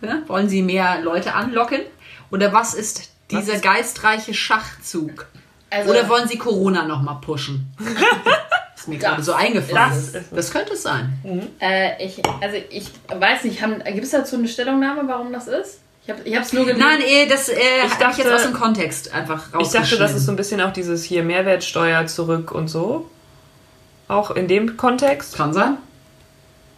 da? 0.00 0.06
Ja? 0.06 0.18
Wollen 0.26 0.48
sie 0.48 0.62
mehr 0.62 1.00
Leute 1.02 1.34
anlocken? 1.34 1.80
Oder 2.30 2.52
was 2.52 2.74
ist 2.74 3.10
dieser 3.30 3.54
ist- 3.54 3.62
geistreiche 3.64 4.34
Schachzug? 4.34 5.26
Also, 5.70 5.90
Oder 5.90 6.08
wollen 6.08 6.26
sie 6.26 6.38
Corona 6.38 6.84
nochmal 6.86 7.18
pushen? 7.20 7.70
ist 8.88 8.94
mir 8.94 8.98
gerade 8.98 9.22
so 9.22 9.32
eingefallen. 9.32 9.90
das 9.90 10.12
Das, 10.30 10.46
ist- 10.46 10.52
könnte 10.52 10.72
es 10.74 10.82
sein. 10.82 11.18
äh, 11.60 12.04
ich, 12.04 12.20
also 12.40 12.56
ich 12.70 12.90
weiß 13.14 13.44
nicht, 13.44 13.60
gibt 13.86 14.04
es 14.04 14.10
dazu 14.10 14.36
eine 14.36 14.48
Stellungnahme, 14.48 15.02
warum 15.06 15.32
das 15.32 15.46
ist? 15.48 15.80
Ich 16.24 16.34
habe 16.34 16.44
es 16.44 16.52
nur 16.54 16.64
gelesen. 16.64 16.80
Nein, 16.86 17.00
eh, 17.02 17.26
das 17.28 17.50
äh, 17.50 17.56
ich 17.86 17.92
dachte- 17.94 18.22
jetzt 18.22 18.32
aus 18.32 18.42
dem 18.44 18.54
Kontext 18.54 19.12
einfach 19.12 19.48
Ich 19.48 19.54
rausgeschnitten. 19.54 19.90
dachte, 19.98 19.98
das 19.98 20.14
ist 20.14 20.24
so 20.26 20.32
ein 20.32 20.36
bisschen 20.36 20.60
auch 20.62 20.72
dieses 20.72 21.04
hier 21.04 21.22
Mehrwertsteuer 21.22 22.06
zurück 22.06 22.50
und 22.52 22.68
so. 22.68 23.10
Auch 24.08 24.30
in 24.30 24.48
dem 24.48 24.78
Kontext. 24.78 25.36
Kann 25.36 25.52
sein. 25.52 25.76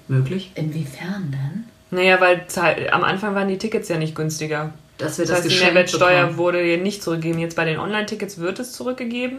Möglich. 0.09 0.51
Inwiefern 0.57 1.31
denn? 1.31 1.65
Naja, 1.93 2.21
weil 2.21 2.45
am 2.91 3.05
Anfang 3.05 3.35
waren 3.37 3.47
die 3.49 3.59
Tickets 3.59 3.89
ja 3.89 3.99
nicht 3.99 4.15
günstiger. 4.17 4.73
Dass 4.99 5.17
wir 5.19 5.25
Das 5.27 5.37
das, 5.37 5.45
heißt, 5.49 5.57
die 5.61 5.65
Mehrwertsteuer 5.65 6.23
bekommen. 6.23 6.39
wurde 6.39 6.77
nicht 6.79 7.03
zurückgegeben. 7.03 7.41
Jetzt 7.41 7.57
bei 7.57 7.65
den 7.65 7.79
Online-Tickets 7.79 8.39
wird 8.39 8.59
es 8.59 8.73
zurückgegeben. 8.73 9.39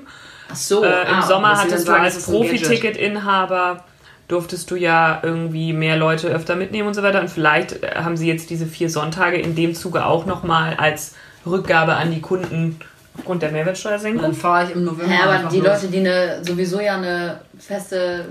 Ach 0.52 0.56
so. 0.56 0.84
Äh, 0.84 1.02
Im 1.10 1.16
ah, 1.16 1.22
Sommer 1.22 1.58
hattest 1.58 1.88
du 1.88 1.92
sagen, 1.92 2.04
als. 2.04 2.26
Profi-Ticket-Inhaber 2.26 3.84
durftest 4.28 4.72
du 4.72 4.76
ja 4.76 5.20
irgendwie 5.24 5.74
mehr 5.74 5.98
Leute 5.98 6.30
öfter 6.30 6.56
mitnehmen 6.56 6.88
und 6.88 6.94
so 6.94 7.04
weiter. 7.04 7.22
Und 7.22 7.30
vielleicht 7.30 7.84
äh, 7.84 7.96
haben 7.96 8.18
sie 8.18 8.28
jetzt 8.28 8.50
diese 8.50 8.66
vier 8.66 8.90
Sonntage 8.90 9.38
in 9.38 9.56
dem 9.56 9.76
Zuge 9.76 10.06
auch 10.06 10.26
nochmal 10.26 10.76
als 10.76 11.16
Rückgabe 11.46 11.96
an 11.96 12.12
die 12.12 12.22
Kunden 12.22 12.80
aufgrund 13.18 13.42
der 13.42 13.52
Mehrwertsteuersenkung. 13.52 14.22
dann 14.22 14.34
fahre 14.34 14.66
ich 14.66 14.76
im 14.76 14.86
November. 14.86 15.14
Ja, 15.14 15.30
aber 15.30 15.50
die 15.50 15.60
los. 15.60 15.68
Leute, 15.68 15.88
die 15.88 16.00
eine, 16.00 16.44
sowieso 16.44 16.80
ja 16.80 16.96
eine 16.96 17.42
feste. 17.60 18.26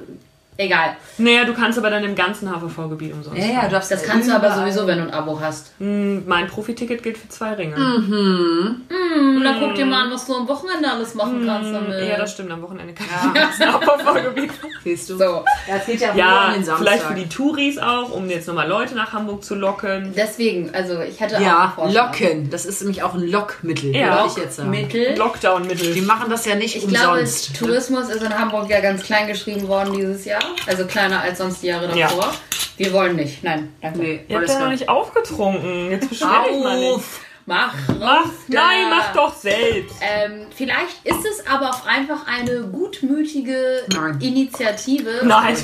Egal. 0.61 0.95
Naja, 1.17 1.45
du 1.45 1.55
kannst 1.55 1.79
aber 1.79 1.89
dann 1.89 2.05
im 2.05 2.15
ganzen 2.15 2.51
HVV-Gebiet 2.51 3.15
umsonst. 3.15 3.39
Ja, 3.39 3.47
ja, 3.47 3.63
du 3.65 3.71
darfst 3.71 3.91
Das 3.91 4.03
kannst 4.03 4.29
du 4.29 4.35
aber 4.35 4.53
sowieso, 4.55 4.87
wenn 4.87 4.99
du 4.99 5.05
ein 5.05 5.11
Abo 5.11 5.41
hast. 5.41 5.73
Hm, 5.79 6.27
Mein 6.27 6.49
Profiticket 6.49 7.03
gilt 7.03 7.17
für 7.17 7.29
zwei 7.31 7.55
Ringe. 7.55 7.77
Und 7.77 9.43
dann 9.43 9.59
guck 9.59 9.75
dir 9.75 9.87
mal 9.87 10.05
an, 10.05 10.13
was 10.13 10.27
du 10.27 10.35
am 10.35 10.47
Wochenende 10.47 10.91
alles 10.91 11.15
machen 11.15 11.45
kannst 11.47 11.73
damit. 11.73 12.07
Ja, 12.07 12.19
das 12.19 12.33
stimmt. 12.33 12.51
Am 12.53 12.61
Wochenende 12.61 12.93
kann 12.93 13.07
ich 13.09 13.25
im 13.27 13.33
ganzen 13.35 13.73
HVV-Gebiet. 13.73 14.51
Siehst 14.85 15.09
du? 15.09 15.17
So. 15.17 15.25
Ja, 15.25 15.77
es 15.79 15.87
geht 15.87 16.01
ja, 16.01 16.09
nur 16.09 16.17
Ja, 16.17 16.47
um 16.49 16.53
den 16.55 16.65
Samstag. 16.65 16.79
vielleicht 16.79 17.03
für 17.05 17.15
die 17.15 17.29
Touris 17.29 17.79
auch, 17.79 18.11
um 18.13 18.29
jetzt 18.29 18.47
nochmal 18.47 18.69
Leute 18.69 18.95
nach 18.95 19.15
Hamburg 19.15 19.43
zu 19.43 19.55
locken. 19.55 20.13
Deswegen, 20.15 20.75
also 20.75 21.01
ich 21.01 21.21
hätte 21.21 21.37
auch 21.37 21.75
einen 21.79 21.93
Ja, 21.93 22.03
locken. 22.05 22.51
Das 22.51 22.67
ist 22.67 22.83
nämlich 22.83 23.03
auch 23.03 23.15
ein 23.15 23.27
Lockmittel, 23.27 23.97
Ja. 23.97 24.17
würde 24.17 24.29
ich 24.29 24.37
jetzt 24.37 24.57
sagen. 24.57 24.69
Mittel. 24.71 25.17
Lockdown-Mittel. 25.17 25.95
Die 25.95 26.03
machen 26.03 26.29
das 26.29 26.45
ja 26.45 26.55
nicht 26.55 26.77
Ich 26.77 26.87
glaube, 26.87 27.21
umsonst. 27.21 27.57
Tourismus 27.59 28.11
ist 28.11 28.23
in 28.23 28.39
Hamburg 28.39 28.69
ja 28.69 28.81
ganz 28.81 29.03
klein 29.03 29.27
geschrieben 29.27 29.67
worden 29.69 29.95
dieses 29.95 30.27
Jahr. 30.27 30.41
Also 30.67 30.87
kleiner 30.87 31.21
als 31.21 31.39
sonst 31.39 31.63
die 31.63 31.69
Jahre 31.69 31.89
davor. 31.89 32.25
Ja. 32.25 32.33
Wir 32.77 32.93
wollen 32.93 33.17
nicht. 33.17 33.45
Nein, 33.45 33.75
danke. 33.83 33.99
nee, 33.99 34.25
Ihr 34.27 34.39
habt 34.39 34.49
ja 34.49 34.59
noch 34.61 34.71
nicht 34.71 34.89
aufgetrunken. 34.89 35.91
Jetzt 35.91 36.09
beschwer 36.09 36.45
dich 36.49 36.63
mal 36.63 36.79
nicht. 36.79 36.95
Auf! 36.95 37.21
Mach. 37.47 37.75
Mach, 37.99 38.27
nein, 38.49 38.91
mach 38.91 39.13
doch 39.13 39.35
selbst. 39.35 39.97
Ähm, 40.01 40.47
vielleicht 40.55 41.05
ist 41.05 41.25
es 41.27 41.47
aber 41.47 41.71
auch 41.71 41.85
einfach 41.87 42.27
eine 42.27 42.63
gutmütige 42.63 43.83
Nein. 43.93 44.21
Initiative, 44.21 45.23
Nein. 45.25 45.57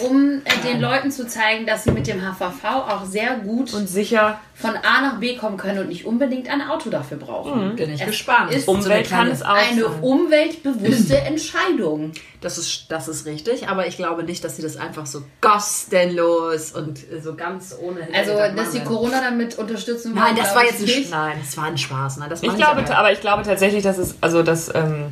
Um 0.00 0.42
äh, 0.44 0.68
den 0.68 0.80
Leuten 0.80 1.10
zu 1.10 1.26
zeigen, 1.26 1.66
dass 1.66 1.84
sie 1.84 1.90
mit 1.90 2.06
dem 2.06 2.20
HVV 2.20 2.64
auch 2.64 3.04
sehr 3.04 3.36
gut 3.36 3.72
Und 3.74 3.88
sicher, 3.88 4.40
von 4.54 4.70
A 4.76 5.00
nach 5.02 5.18
B 5.20 5.36
kommen 5.36 5.56
können 5.56 5.78
und 5.80 5.88
nicht 5.88 6.06
unbedingt 6.06 6.48
ein 6.48 6.62
Auto 6.62 6.90
dafür 6.90 7.18
brauchen. 7.18 7.76
Bin 7.76 7.92
ich 7.92 8.00
Es 8.00 8.06
gespannt. 8.06 8.52
ist 8.52 8.66
So 8.66 8.72
eine 8.72 8.80
Umwelt 8.84 9.08
kann 9.10 9.28
es 9.28 9.42
auch 9.42 9.48
Eine 9.54 9.82
sein. 9.82 10.00
umweltbewusste 10.02 11.18
Entscheidung. 11.26 12.12
Das 12.40 12.58
ist, 12.58 12.86
das 12.90 13.08
ist 13.08 13.26
richtig, 13.26 13.68
aber 13.68 13.86
ich 13.86 13.96
glaube 13.96 14.22
nicht, 14.24 14.44
dass 14.44 14.56
sie 14.56 14.62
das 14.62 14.76
einfach 14.76 15.06
so 15.06 15.22
kostenlos 15.40 16.72
und 16.72 16.98
so 17.22 17.34
ganz 17.34 17.74
ohne. 17.80 18.00
Also, 18.00 18.32
Hintergedanken 18.32 18.56
dass 18.56 18.66
machen 18.66 18.74
werden. 18.78 18.88
Corona 18.88 19.20
damit 19.20 19.58
unterstützen 19.58 20.14
Nein, 20.14 20.24
wollen, 20.24 20.36
das 20.36 20.44
glaube 20.52 20.60
war 20.60 20.64
jetzt 20.66 20.80
ein 20.80 20.84
nicht. 20.84 21.10
Nein. 21.10 21.38
Das 21.44 21.56
war 21.56 21.64
ein 21.64 21.78
Spaß. 21.78 22.16
Nein, 22.18 22.30
das 22.30 22.42
Ich 22.42 22.54
glaube, 22.56 22.80
aber. 22.82 22.96
aber 22.98 23.12
ich 23.12 23.20
glaube 23.20 23.42
tatsächlich, 23.42 23.82
dass 23.82 23.98
es, 23.98 24.16
also 24.20 24.42
dass, 24.42 24.72
ähm, 24.74 25.06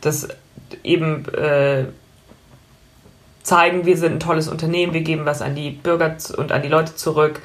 dass 0.00 0.28
eben 0.82 1.24
äh, 1.34 1.84
zeigen, 3.44 3.86
wir 3.86 3.96
sind 3.96 4.14
ein 4.14 4.20
tolles 4.20 4.48
Unternehmen, 4.48 4.92
wir 4.92 5.02
geben 5.02 5.26
was 5.26 5.42
an 5.42 5.54
die 5.54 5.70
Bürger 5.70 6.16
und 6.36 6.50
an 6.50 6.62
die 6.62 6.68
Leute 6.68 6.96
zurück. 6.96 7.40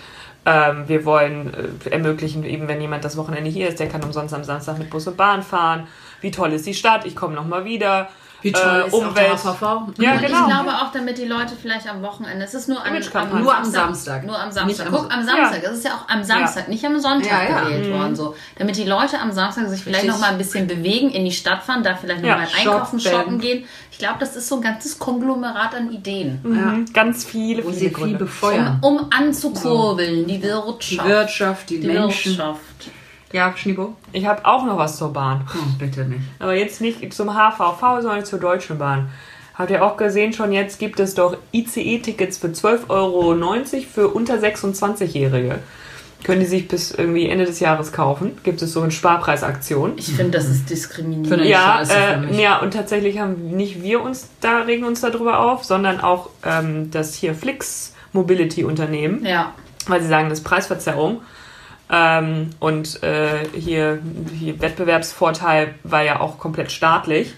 Ähm, 0.45 0.87
wir 0.87 1.05
wollen 1.05 1.53
äh, 1.85 1.89
ermöglichen, 1.89 2.43
eben 2.45 2.67
wenn 2.67 2.81
jemand 2.81 3.05
das 3.05 3.17
Wochenende 3.17 3.49
hier 3.49 3.67
ist, 3.67 3.79
der 3.79 3.89
kann 3.89 4.03
umsonst 4.03 4.33
am 4.33 4.43
Samstag 4.43 4.79
mit 4.79 4.89
Bus 4.89 5.05
und 5.05 5.17
Bahn 5.17 5.43
fahren. 5.43 5.87
Wie 6.21 6.31
toll 6.31 6.53
ist 6.53 6.65
die 6.65 6.73
Stadt? 6.73 7.05
Ich 7.05 7.15
komme 7.15 7.35
nochmal 7.35 7.65
wieder. 7.65 8.09
Wie 8.41 8.51
toll 8.51 8.61
äh, 8.83 8.87
ist 8.87 8.93
auch 8.93 8.99
der 8.99 9.09
Umwelt. 9.09 9.37
HVV? 9.43 9.61
Ja, 9.61 9.77
Und 10.13 10.21
genau. 10.21 10.23
Ich 10.23 10.45
glaube 10.47 10.69
auch, 10.71 10.91
damit 10.93 11.17
die 11.17 11.25
Leute 11.25 11.53
vielleicht 11.61 11.87
am 11.89 12.01
Wochenende, 12.01 12.45
es 12.45 12.53
ist 12.53 12.69
nur 12.69 12.79
am, 12.81 12.87
Imagekampagne. 12.87 13.43
Nur 13.43 13.55
am 13.57 13.65
Samstag. 13.65 14.25
Nur 14.25 14.39
am 14.39 14.51
Samstag. 14.51 14.87
am- 14.87 14.93
Guck, 14.93 15.13
am 15.13 15.23
Samstag. 15.25 15.63
Es 15.63 15.71
ist 15.77 15.85
ja 15.85 15.91
auch 15.95 16.07
am 16.09 16.23
Samstag, 16.23 16.67
nicht 16.69 16.85
am 16.85 16.99
Sonntag 16.99 17.29
Ja, 17.31 17.43
ja. 17.49 17.61
gewählt 17.65 17.93
worden. 17.93 18.15
So. 18.15 18.35
Damit 18.57 18.77
die 18.77 18.85
Leute 18.85 19.19
am 19.19 19.31
Samstag 19.31 19.67
sich 19.67 19.81
vielleicht 19.81 20.03
Richtig. 20.03 20.11
noch 20.13 20.19
mal 20.21 20.31
ein 20.31 20.37
bisschen 20.37 20.67
bewegen, 20.67 21.09
in 21.09 21.25
die 21.25 21.31
Stadt 21.31 21.63
fahren, 21.63 21.83
da 21.83 21.95
vielleicht 21.95 22.21
noch 22.21 22.29
Ja, 22.29 22.37
mal 22.37 22.47
einkaufen, 22.57 22.99
shoppen. 22.99 23.17
shoppen 23.19 23.39
gehen. 23.39 23.65
Ich 23.91 23.97
glaube, 23.97 24.15
das 24.19 24.35
ist 24.37 24.47
so 24.47 24.55
ein 24.55 24.61
ganzes 24.61 24.97
Konglomerat 24.97 25.75
an 25.75 25.91
Ideen. 25.91 26.39
Mhm. 26.43 26.85
Ganz 26.93 27.25
viele, 27.25 27.63
Wo 27.65 27.67
viele 27.69 27.73
sie 27.79 27.85
viel 27.87 27.93
Gründe. 27.93 28.17
befeuern. 28.19 28.79
Um, 28.81 28.97
um 28.97 29.07
anzukurbeln, 29.11 30.25
die 30.27 30.37
Die 30.37 30.43
Wirtschaft. 30.43 31.07
Wirtschaft, 31.09 31.69
die, 31.69 31.79
die 31.81 31.87
Menschen. 31.87 32.37
Wirtschaft. 32.37 32.59
Ja, 33.31 33.53
Schnibo? 33.55 33.95
Ich 34.11 34.25
habe 34.25 34.45
auch 34.45 34.65
noch 34.65 34.77
was 34.77 34.97
zur 34.97 35.13
Bahn. 35.13 35.47
Oh, 35.53 35.57
bitte 35.77 36.05
nicht. 36.05 36.21
Aber 36.39 36.55
jetzt 36.55 36.81
nicht 36.81 37.13
zum 37.13 37.29
HVV, 37.33 37.79
sondern 38.01 38.25
zur 38.25 38.39
Deutschen 38.39 38.77
Bahn. 38.79 39.09
Habt 39.55 39.71
ihr 39.71 39.83
auch 39.83 39.97
gesehen, 39.97 40.33
schon 40.33 40.51
jetzt 40.51 40.79
gibt 40.79 40.99
es 40.99 41.15
doch 41.15 41.37
ICE-Tickets 41.51 42.37
für 42.37 42.47
12,90 42.47 42.87
Euro 42.89 43.35
für 43.93 44.07
unter 44.07 44.35
26-Jährige. 44.35 45.59
Können 46.23 46.41
die 46.41 46.47
sich 46.47 46.67
bis 46.67 46.91
irgendwie 46.91 47.29
Ende 47.29 47.45
des 47.45 47.59
Jahres 47.59 47.91
kaufen. 47.93 48.37
Gibt 48.43 48.61
es 48.61 48.73
so 48.73 48.81
eine 48.81 48.91
Sparpreisaktion. 48.91 49.93
Ich 49.97 50.07
finde, 50.13 50.31
das 50.37 50.49
ist 50.49 50.69
diskriminierend. 50.69 51.45
Ja, 51.45 51.81
äh, 51.83 52.41
ja, 52.41 52.59
und 52.59 52.73
tatsächlich 52.73 53.19
haben 53.19 53.51
nicht 53.51 53.81
wir 53.83 54.01
uns 54.01 54.27
da, 54.41 54.59
regen 54.61 54.83
uns 54.85 54.99
darüber 55.01 55.39
auf, 55.39 55.63
sondern 55.63 56.01
auch 56.01 56.29
ähm, 56.45 56.89
das 56.91 57.13
hier 57.15 57.35
Flix 57.35 57.93
Mobility 58.11 58.63
Unternehmen, 58.65 59.25
Ja. 59.25 59.53
weil 59.87 60.01
sie 60.01 60.07
sagen, 60.09 60.29
das 60.29 60.39
ist 60.39 60.43
Preisverzerrung. 60.45 61.21
Ähm, 61.91 62.51
und 62.59 63.01
äh, 63.03 63.47
hier, 63.53 63.99
hier 64.37 64.61
Wettbewerbsvorteil 64.61 65.73
war 65.83 66.03
ja 66.03 66.19
auch 66.19 66.37
komplett 66.37 66.71
staatlich 66.71 67.33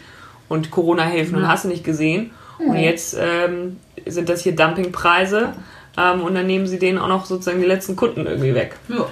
und 0.50 0.72
Corona-Hilfen 0.72 1.38
und 1.38 1.48
hast 1.48 1.64
du 1.64 1.70
nicht 1.70 1.84
gesehen. 1.84 2.32
Und 2.60 2.78
jetzt 2.78 3.18
ähm, 3.20 3.78
sind 4.06 4.30
das 4.30 4.42
hier 4.42 4.56
Dumpingpreise 4.56 5.54
ähm, 5.98 6.22
und 6.22 6.36
dann 6.36 6.46
nehmen 6.48 6.68
sie 6.68 6.80
denen 6.80 6.98
auch 7.00 7.08
noch 7.08 7.26
sozusagen 7.26 7.60
die 7.60 7.66
letzten 7.66 7.96
Kunden 7.96 8.28
irgendwie 8.28 8.54
weg 8.54 8.76
Ja. 8.88 9.08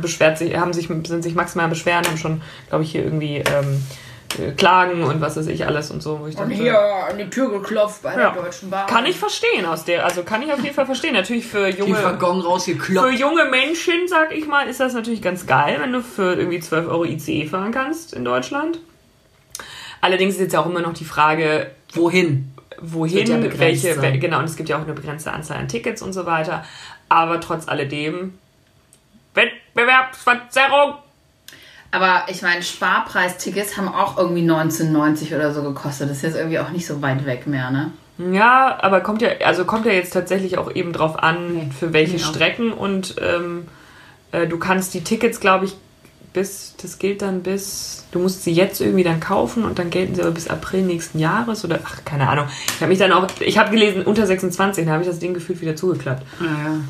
beschwert 0.00 0.38
sich, 0.38 0.56
haben 0.56 0.72
sich, 0.72 0.88
sind 0.88 1.22
sich 1.22 1.34
maximal 1.34 1.68
beschweren, 1.68 2.04
haben 2.04 2.18
schon, 2.18 2.42
glaube 2.68 2.84
ich, 2.84 2.92
hier 2.92 3.04
irgendwie 3.04 3.36
ähm, 3.36 3.44
äh, 3.44 3.82
Klagen 4.56 5.02
und 5.02 5.20
was 5.20 5.36
weiß 5.36 5.46
ich 5.48 5.66
alles 5.66 5.90
und 5.90 6.02
so. 6.02 6.20
Wo 6.20 6.26
ich 6.26 6.36
Und 6.36 6.50
dachte, 6.50 6.62
hier 6.62 6.78
an 6.78 7.18
die 7.18 7.28
Tür 7.30 7.50
geklopft 7.50 8.02
bei 8.02 8.12
Ja. 8.14 8.30
der 8.30 8.42
Deutschen 8.42 8.70
Bahn. 8.70 8.86
Kann 8.86 9.06
ich 9.06 9.18
verstehen 9.18 9.66
aus 9.66 9.84
der, 9.84 10.04
also 10.04 10.22
kann 10.22 10.42
ich 10.42 10.52
auf 10.52 10.62
jeden 10.62 10.74
Fall 10.74 10.86
verstehen. 10.86 11.14
Natürlich 11.14 11.46
für 11.46 11.68
junge, 11.68 11.94
für 11.96 13.10
junge 13.10 13.44
Menschen, 13.46 14.08
sag 14.08 14.32
ich 14.32 14.46
mal, 14.46 14.68
ist 14.68 14.80
das 14.80 14.94
natürlich 14.94 15.22
ganz 15.22 15.46
geil, 15.46 15.78
wenn 15.80 15.92
du 15.92 16.02
für 16.02 16.34
irgendwie 16.34 16.60
12 16.60 16.88
Euro 16.88 17.04
ICE 17.04 17.46
fahren 17.46 17.72
kannst 17.72 18.14
in 18.14 18.24
Deutschland. 18.24 18.80
Allerdings 20.00 20.34
ist 20.34 20.40
jetzt 20.40 20.52
ja 20.52 20.60
auch 20.60 20.66
immer 20.66 20.80
noch 20.80 20.94
die 20.94 21.04
Frage, 21.04 21.70
Wohin? 21.94 22.52
wohin, 22.80 23.26
ja 23.26 23.58
welche, 23.58 23.94
sein. 23.94 24.18
genau, 24.18 24.38
und 24.40 24.44
es 24.46 24.56
gibt 24.56 24.68
ja 24.68 24.76
auch 24.76 24.82
eine 24.82 24.94
begrenzte 24.94 25.32
Anzahl 25.32 25.58
an 25.58 25.68
Tickets 25.68 26.02
und 26.02 26.12
so 26.12 26.26
weiter. 26.26 26.64
Aber 27.08 27.40
trotz 27.40 27.68
alledem, 27.68 28.38
Wettbewerbsverzerrung. 29.34 30.94
Aber 31.92 32.24
ich 32.28 32.40
meine, 32.42 32.62
Sparpreistickets 32.62 33.76
haben 33.76 33.88
auch 33.88 34.16
irgendwie 34.18 34.42
19,90 34.42 35.36
oder 35.36 35.52
so 35.52 35.62
gekostet. 35.62 36.08
Das 36.08 36.16
ist 36.18 36.22
jetzt 36.22 36.36
irgendwie 36.36 36.58
auch 36.58 36.70
nicht 36.70 36.86
so 36.86 37.02
weit 37.02 37.26
weg 37.26 37.46
mehr, 37.46 37.70
ne? 37.70 37.92
Ja, 38.32 38.78
aber 38.80 39.00
kommt 39.00 39.22
ja, 39.22 39.28
also 39.44 39.64
kommt 39.64 39.86
ja 39.86 39.92
jetzt 39.92 40.12
tatsächlich 40.12 40.58
auch 40.58 40.74
eben 40.74 40.92
drauf 40.92 41.22
an, 41.22 41.54
Nee, 41.54 41.70
für 41.78 41.92
welche 41.92 42.16
genau. 42.16 42.28
Strecken 42.28 42.72
und 42.72 43.16
ähm, 43.20 43.66
äh, 44.32 44.46
du 44.46 44.58
kannst 44.58 44.94
die 44.94 45.02
Tickets, 45.02 45.40
glaube 45.40 45.66
ich, 45.66 45.76
bis, 46.32 46.74
das 46.80 46.98
gilt 46.98 47.20
dann 47.20 47.42
bis, 47.42 48.06
du 48.10 48.18
musst 48.18 48.44
sie 48.44 48.52
jetzt 48.52 48.80
irgendwie 48.80 49.04
dann 49.04 49.20
kaufen 49.20 49.64
und 49.64 49.78
dann 49.78 49.90
gelten 49.90 50.14
sie 50.14 50.22
aber 50.22 50.30
bis 50.30 50.48
April 50.48 50.82
nächsten 50.82 51.18
Jahres 51.18 51.64
oder, 51.64 51.80
ach, 51.84 52.04
keine 52.04 52.28
Ahnung. 52.28 52.46
Ich 52.68 52.80
habe 52.80 52.88
mich 52.88 52.98
dann 52.98 53.12
auch, 53.12 53.26
ich 53.40 53.58
habe 53.58 53.70
gelesen, 53.70 54.02
unter 54.02 54.26
26, 54.26 54.86
da 54.86 54.92
habe 54.92 55.02
ich 55.02 55.08
das 55.08 55.18
Ding 55.18 55.34
gefühlt 55.34 55.60
wieder 55.60 55.76
zugeklappt. 55.76 56.24
Naja. 56.40 56.80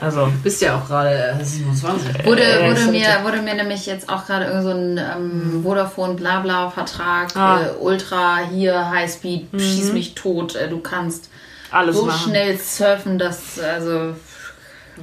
Also, 0.00 0.28
Bist 0.42 0.60
ja 0.60 0.76
auch 0.76 0.86
gerade 0.88 1.36
äh, 1.40 1.44
27. 1.44 2.24
Wurde, 2.26 2.42
Äh, 2.42 2.68
wurde, 2.68 2.90
mir, 2.90 3.06
wurde 3.22 3.40
mir 3.42 3.54
nämlich 3.54 3.86
jetzt 3.86 4.08
auch 4.08 4.26
gerade 4.26 4.46
irgend 4.46 4.62
so 4.64 4.70
ein 4.70 4.98
ähm, 4.98 5.60
Vodafone 5.62 6.14
Blabla 6.14 6.70
Vertrag, 6.70 7.34
Ah. 7.36 7.60
äh, 7.62 7.70
Ultra 7.80 8.38
hier, 8.50 8.90
Highspeed, 8.90 9.48
schieß 9.56 9.92
mich 9.92 10.14
tot, 10.14 10.56
äh, 10.56 10.68
du 10.68 10.80
kannst 10.80 11.30
alles 11.70 11.96
so 11.96 12.06
machen. 12.06 12.30
schnell 12.30 12.58
surfen, 12.58 13.18
dass 13.18 13.58
also 13.60 14.14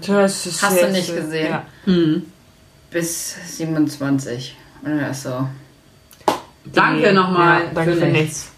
Das 0.05 0.45
ist 0.45 0.61
Hast 0.61 0.81
du 0.81 0.91
nicht 0.91 1.09
äh, 1.09 1.15
gesehen? 1.15 1.49
Ja. 1.51 1.65
bis 2.91 3.35
27. 3.57 4.57
Und 4.83 4.99
er 4.99 5.11
ist 5.11 5.23
so, 5.23 5.47
Danke 6.65 7.13
nochmal. 7.13 7.61
Ja, 7.63 7.69
danke 7.73 7.95
für 7.95 8.05
nichts. 8.07 8.51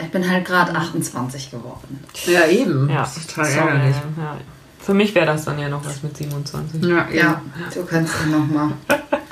ich 0.00 0.10
bin 0.10 0.28
halt 0.30 0.44
gerade 0.44 0.74
28 0.74 1.50
geworden. 1.50 2.04
Ja, 2.26 2.46
eben. 2.46 2.88
Ja, 2.90 3.00
Das 3.00 3.16
ist 3.16 3.30
total 3.34 3.50
ärgerlich. 3.50 3.96
Ja. 4.18 4.36
Für 4.84 4.94
mich 4.94 5.14
wäre 5.14 5.26
das 5.26 5.44
dann 5.44 5.58
ja 5.58 5.68
noch 5.68 5.84
was 5.84 6.02
mit 6.02 6.16
27. 6.16 6.82
Ja, 6.84 7.08
Ja, 7.12 7.42
du 7.72 7.84
kannst 7.84 8.14
ja 8.20 8.26
nochmal. 8.38 8.72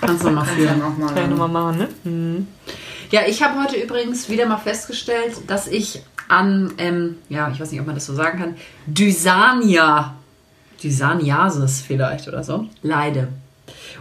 Kannst 0.01 0.25
du 0.25 0.31
mal 0.31 0.45
Kannst 0.45 0.61
ja 0.61 0.69
führen. 0.69 0.79
noch 0.79 0.97
mal 0.97 1.13
Kann 1.15 1.25
ich 1.25 1.31
nochmal 1.37 1.49
machen, 1.49 1.79
ne? 1.79 1.89
Mhm. 2.05 2.47
Ja, 3.11 3.23
ich 3.27 3.43
habe 3.43 3.61
heute 3.61 3.77
übrigens 3.77 4.29
wieder 4.29 4.47
mal 4.47 4.59
festgestellt, 4.59 5.33
dass 5.49 5.67
ich 5.67 6.03
an, 6.29 6.73
ähm, 6.79 7.17
ja, 7.29 7.51
ich 7.51 7.59
weiß 7.61 7.73
nicht, 7.73 7.81
ob 7.81 7.87
man 7.87 7.97
das 7.97 8.07
so 8.07 8.15
sagen 8.15 8.39
kann, 8.39 8.55
Dysania, 8.87 10.15
Dysaniasis 10.83 11.81
vielleicht 11.81 12.29
oder 12.29 12.45
so, 12.45 12.67
leide. 12.83 13.29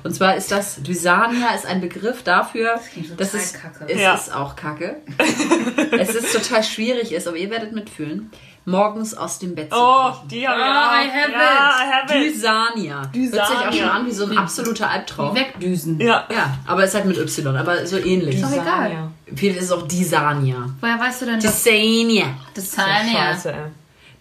Und 0.03 0.13
zwar 0.15 0.35
ist 0.35 0.51
das, 0.51 0.81
Dysania 0.81 1.49
ist 1.55 1.65
ein 1.65 1.81
Begriff 1.81 2.23
dafür, 2.23 2.79
klingt 2.93 3.19
dass 3.19 3.33
es, 3.33 3.53
kacke. 3.53 3.85
es 3.87 3.99
Ja. 3.99 4.13
ist 4.13 4.33
auch 4.33 4.55
kacke. 4.55 4.97
es 5.99 6.15
ist 6.15 6.31
total 6.33 6.63
schwierig 6.63 7.11
ist, 7.11 7.27
aber 7.27 7.37
ihr 7.37 7.49
werdet 7.49 7.73
mitfühlen, 7.73 8.31
morgens 8.69 9.13
aus 9.15 9.39
dem 9.39 9.55
Bett 9.55 9.71
zu 9.71 9.77
Oh, 9.77 10.11
kriechen. 10.11 10.27
die 10.29 10.47
habe 10.47 10.59
ich 10.59 10.65
Ah, 10.65 10.87
auch. 10.87 10.93
I 10.93 11.09
have 11.09 11.31
ja, 11.31 11.37
I 11.39 11.91
have 11.91 12.17
it. 12.17 12.33
Dysania. 12.35 12.95
Hört 13.01 13.13
sich 13.13 13.39
auch 13.41 13.47
Dysania. 13.47 13.71
schon 13.73 13.89
an 13.89 14.05
wie 14.05 14.11
so 14.11 14.25
ein 14.25 14.37
absoluter 14.37 14.89
Albtraum. 14.89 15.35
Wegdüsen. 15.35 15.99
Ja. 15.99 16.25
Ja, 16.31 16.57
aber 16.67 16.83
es 16.83 16.89
ist 16.89 16.95
halt 16.95 17.05
mit 17.05 17.17
Y, 17.17 17.55
aber 17.57 17.85
so 17.85 17.97
ähnlich. 17.97 18.41
doch 18.41 18.51
egal. 18.51 18.91
Ja. 18.91 19.11
Viel 19.35 19.55
ist 19.55 19.65
es 19.65 19.71
auch 19.71 19.87
Dysania. 19.87 20.69
Woher 20.81 20.99
weißt 20.99 21.21
du 21.21 21.25
denn 21.25 21.39
das? 21.39 21.63
Dysania. 21.63 22.25
Das 22.53 22.75
Scheiße, 22.75 23.51
ey. 23.51 23.57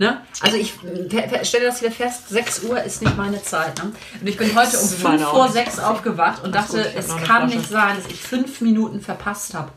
Ne? 0.01 0.21
Also 0.43 0.57
ich 0.57 0.75
stelle 1.43 1.67
das 1.67 1.81
wieder 1.83 1.91
fest, 1.91 2.29
6 2.29 2.63
Uhr 2.63 2.81
ist 2.81 3.03
nicht 3.03 3.17
meine 3.17 3.43
Zeit. 3.43 3.83
Ne? 3.83 3.91
Und 4.21 4.27
ich 4.29 4.37
bin 4.37 4.47
heute 4.55 4.77
um 4.79 4.83
Das 4.83 4.93
ist 4.93 5.03
meine 5.03 5.19
5 5.19 5.29
auch 5.29 5.35
vor 5.35 5.45
nicht. 5.47 5.55
6 5.55 5.79
aufgewacht 5.81 6.45
und 6.45 6.55
dachte, 6.55 6.77
gut, 6.77 6.87
es 6.95 7.09
kann 7.09 7.19
Flasche. 7.19 7.47
nicht 7.57 7.69
sein, 7.69 7.97
dass 7.97 8.07
ich 8.07 8.21
5 8.23 8.61
Minuten 8.61 9.01
verpasst 9.01 9.55
habe. 9.55 9.71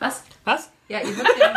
Was? 0.00 0.22
Was? 0.44 0.68
Ja, 0.92 1.00
ihr 1.00 1.16
würdet 1.16 1.38
ja, 1.38 1.54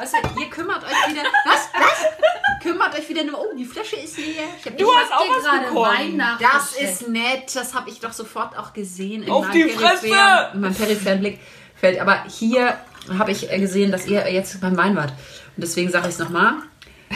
weißt 0.00 0.14
du, 0.14 0.40
ihr 0.40 0.50
kümmert 0.50 0.82
euch 0.82 1.08
wieder, 1.08 1.22
was, 1.44 1.68
was? 1.72 2.60
Kümmert 2.60 2.98
euch 2.98 3.08
wieder 3.08 3.22
nur, 3.22 3.40
oh, 3.40 3.54
die 3.56 3.64
Flasche 3.64 3.94
ist 3.94 4.18
leer. 4.18 4.42
Ich 4.58 4.66
hab 4.66 4.76
Du 4.76 4.90
ich 4.90 4.98
hast 4.98 5.12
auch 5.12 5.36
was 5.36 5.44
gerade 5.44 5.66
bekommen. 5.66 5.98
Wein 5.98 6.16
nach 6.16 6.40
Das 6.40 6.72
ist 6.72 7.08
nett, 7.08 7.54
das 7.54 7.74
habe 7.74 7.90
ich 7.90 8.00
doch 8.00 8.12
sofort 8.12 8.58
auch 8.58 8.72
gesehen. 8.72 9.22
In 9.22 9.30
Auf 9.30 9.50
die 9.50 9.68
Fresse! 9.68 10.08
In 10.54 10.62
meinem 10.62 10.74
peripheren 10.74 11.20
Blickfeld. 11.20 12.00
Aber 12.00 12.24
hier 12.24 12.76
habe 13.16 13.30
ich 13.30 13.48
gesehen, 13.48 13.92
dass 13.92 14.08
ihr 14.08 14.28
jetzt 14.32 14.60
beim 14.60 14.76
Wein 14.76 14.96
wart. 14.96 15.10
Und 15.10 15.62
deswegen 15.62 15.92
sage 15.92 16.08
ich 16.08 16.14
es 16.14 16.18
nochmal. 16.18 16.54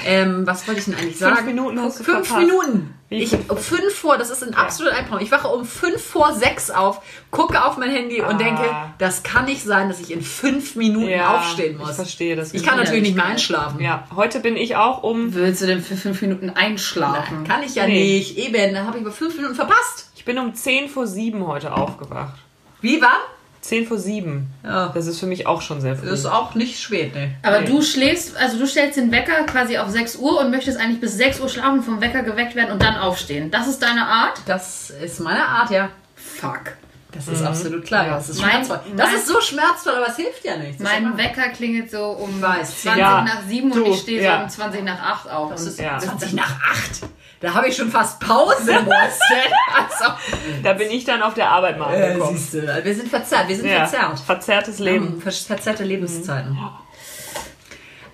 Ähm, 0.05 0.47
was 0.47 0.67
wollte 0.67 0.81
ich 0.81 0.87
denn 0.87 0.95
eigentlich 0.95 1.19
sagen? 1.19 1.37
Fünf 1.37 1.47
Minuten 1.47 1.81
hast 1.81 2.01
du 2.01 2.05
Fünf 2.05 2.27
verpasst. 2.29 2.47
Minuten. 2.47 2.93
Wie 3.09 3.23
Ich, 3.23 3.33
um 3.49 3.57
fünf 3.57 3.95
vor, 3.95 4.19
das 4.19 4.31
ist 4.31 4.43
ein 4.43 4.55
absoluter 4.55 4.97
Albtraum. 4.97 5.21
Ich 5.21 5.31
wache 5.31 5.47
um 5.47 5.65
fünf 5.65 6.03
vor 6.05 6.35
sechs 6.35 6.73
auf, 6.73 7.01
gucke 7.31 7.65
auf 7.65 7.77
mein 7.77 7.91
Handy 7.91 8.21
und 8.21 8.27
Ah. 8.27 8.33
denke, 8.35 8.65
das 8.99 9.23
kann 9.23 9.45
nicht 9.45 9.63
sein, 9.63 9.89
dass 9.89 10.01
ich 10.01 10.11
in 10.11 10.23
fünf 10.23 10.75
Minuten 10.75 11.09
Ja, 11.09 11.37
aufstehen 11.39 11.79
muss. 11.79 11.91
Ich 11.91 11.95
verstehe 11.97 12.35
das. 12.35 12.53
Ich 12.53 12.65
kann 12.65 12.77
natürlich 12.79 13.03
nicht 13.03 13.15
mehr 13.15 13.27
einschlafen. 13.27 13.81
Ja, 13.81 14.09
heute 14.17 14.41
bin 14.41 14.57
ich 14.57 14.75
auch 14.75 15.05
um. 15.05 15.35
Willst 15.35 15.63
du 15.63 15.67
denn 15.67 15.83
für 15.83 15.97
fünf 15.97 16.21
Minuten 16.21 16.51
einschlafen? 16.51 17.45
Kann 17.45 17.63
ich 17.63 17.77
ja 17.77 17.87
Nee. 17.87 18.19
nicht. 18.19 18.37
Eben, 18.39 18.75
da 18.75 18.85
habe 18.85 18.99
ich 18.99 19.05
aber 19.05 19.13
fünf 19.13 19.37
Minuten 19.37 19.55
verpasst. 19.55 20.11
Ich 20.17 20.25
bin 20.25 20.39
um 20.39 20.53
10 20.55 20.89
vor 20.89 21.07
7 21.07 21.47
heute 21.47 21.73
aufgewacht. 21.73 22.35
Wie 22.81 23.01
war? 23.01 23.19
10 23.67 23.87
vor 23.87 23.99
7. 23.99 24.47
Ja. 24.65 24.89
Das 24.95 25.07
ist 25.07 25.21
für 25.21 25.27
mich 25.27 25.47
auch 25.47 25.61
schon 25.63 25.81
sehr 25.81 25.97
früh. 25.97 26.09
Das 26.09 26.21
ist 26.21 26.27
auch 26.27 26.55
nicht 26.55 26.81
spät, 26.81 27.15
ne? 27.15 27.35
Aber 27.43 27.61
Nee. 27.61 27.67
du 27.67 27.83
schläfst, 27.83 28.37
also 28.37 28.59
du 28.59 28.67
stellst 28.67 28.97
den 28.97 29.11
Wecker 29.13 29.45
quasi 29.45 29.79
auf 29.79 29.91
6 29.91 30.17
Uhr 30.17 30.41
und 30.41 30.51
möchtest 30.51 30.79
eigentlich 30.79 31.01
bis 31.01 31.15
6 31.17 31.41
Uhr 31.41 31.49
schlafen, 31.49 31.83
vom 31.83 32.01
Wecker 32.01 32.23
geweckt 32.23 32.55
werden 32.55 32.73
und 32.73 32.83
dann 32.83 32.97
aufstehen. 32.97 33.51
Das 33.51 33.67
ist 33.69 33.83
deine 33.83 34.07
Art? 34.07 34.41
Das 34.47 34.91
ist 34.91 35.21
meine 35.21 35.47
Art, 35.47 35.71
ja. 35.71 35.91
Fuck. 36.15 36.73
Das 37.13 37.29
ist 37.29 37.43
absolut 37.43 37.85
klar. 37.87 38.07
Ja. 38.07 38.17
Das 38.17 38.29
ist 38.29 38.43
Mein- 38.43 38.51
schmerzvoll. 38.51 38.81
Das 38.95 39.07
mein- 39.07 39.17
ist 39.17 39.27
so 39.27 39.41
schmerzvoll, 39.41 39.95
aber 39.95 40.09
es 40.09 40.17
hilft 40.17 40.45
ja 40.45 40.57
nicht. 40.59 40.79
Das 40.81 40.93
ist 40.93 41.01
Mein. 41.03 41.17
Wecker 41.17 41.49
klingelt 41.49 41.91
so 41.91 42.11
um 42.11 42.43
weiß. 42.43 42.83
20 42.83 43.01
Ja. 43.01 43.23
nach 43.23 43.41
7 43.49 43.73
und 43.73 43.79
Du, 43.79 43.91
ich 43.91 44.01
stehe 44.01 44.23
ja. 44.23 44.37
so 44.39 44.45
um 44.45 44.51
20 44.51 44.85
nach 44.85 45.01
8 45.01 45.31
auf. 45.31 45.51
Das 45.51 45.63
Und 45.63 45.69
ist 45.69 45.81
Ja. 45.81 45.99
20 45.99 46.35
nach 46.35 46.51
8. 46.71 47.09
Da 47.41 47.53
habe 47.53 47.69
ich 47.69 47.77
schon 47.77 47.91
fast 47.91 48.19
Pause, 48.21 48.73
Mäuschen. 48.73 48.87
also, 49.77 50.15
Da 50.63 50.73
bin 50.73 50.91
ich 50.91 51.05
dann 51.05 51.21
auf 51.23 51.35
der 51.35 51.51
Arbeit 51.51 51.79
mal 51.79 51.93
äh, 51.95 52.07
angekommen. 52.13 52.37
siehst 52.37 52.55
du, 52.55 52.85
wir 52.85 52.95
sind 52.95 53.09
verzerrt. 53.09 53.49
Wir 53.49 53.57
sind 53.57 53.67
ja. 53.67 53.87
verzerrt. 53.87 54.21
Verzerrtes 54.21 54.79
Leben. 54.79 55.21
Ver 55.21 55.31
verzerrte 55.33 55.85
Lebenszeiten. 55.85 56.57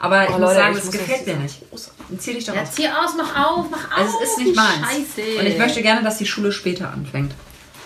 Aber 0.00 0.24
ich 0.24 0.30
Oh, 0.30 0.32
muss 0.32 0.40
Leute, 0.40 0.54
sagen, 0.54 0.70
ich 0.72 0.76
das 0.78 0.84
muss 0.86 0.92
gefällt 0.94 1.26
mir 1.28 1.36
nicht. 1.36 1.58
Dann 2.08 2.18
zieh 2.18 2.34
dich 2.34 2.44
doch 2.44 2.54
Ja, 2.54 2.62
aus. 2.62 2.72
zieh 2.72 2.88
aus, 2.88 3.10
mach 3.16 3.46
auf, 3.46 3.66
mach 3.70 3.92
auf. 3.92 3.98
Also 3.98 4.12
es 4.24 4.30
ist 4.30 4.38
nicht 4.38 4.56
meins. 4.56 4.74
Scheiße. 5.16 5.38
Und 5.38 5.46
ich 5.46 5.58
möchte 5.58 5.82
gerne, 5.82 6.02
dass 6.02 6.18
die 6.18 6.26
Schule 6.26 6.50
später 6.50 6.90
anfängt. 6.92 7.32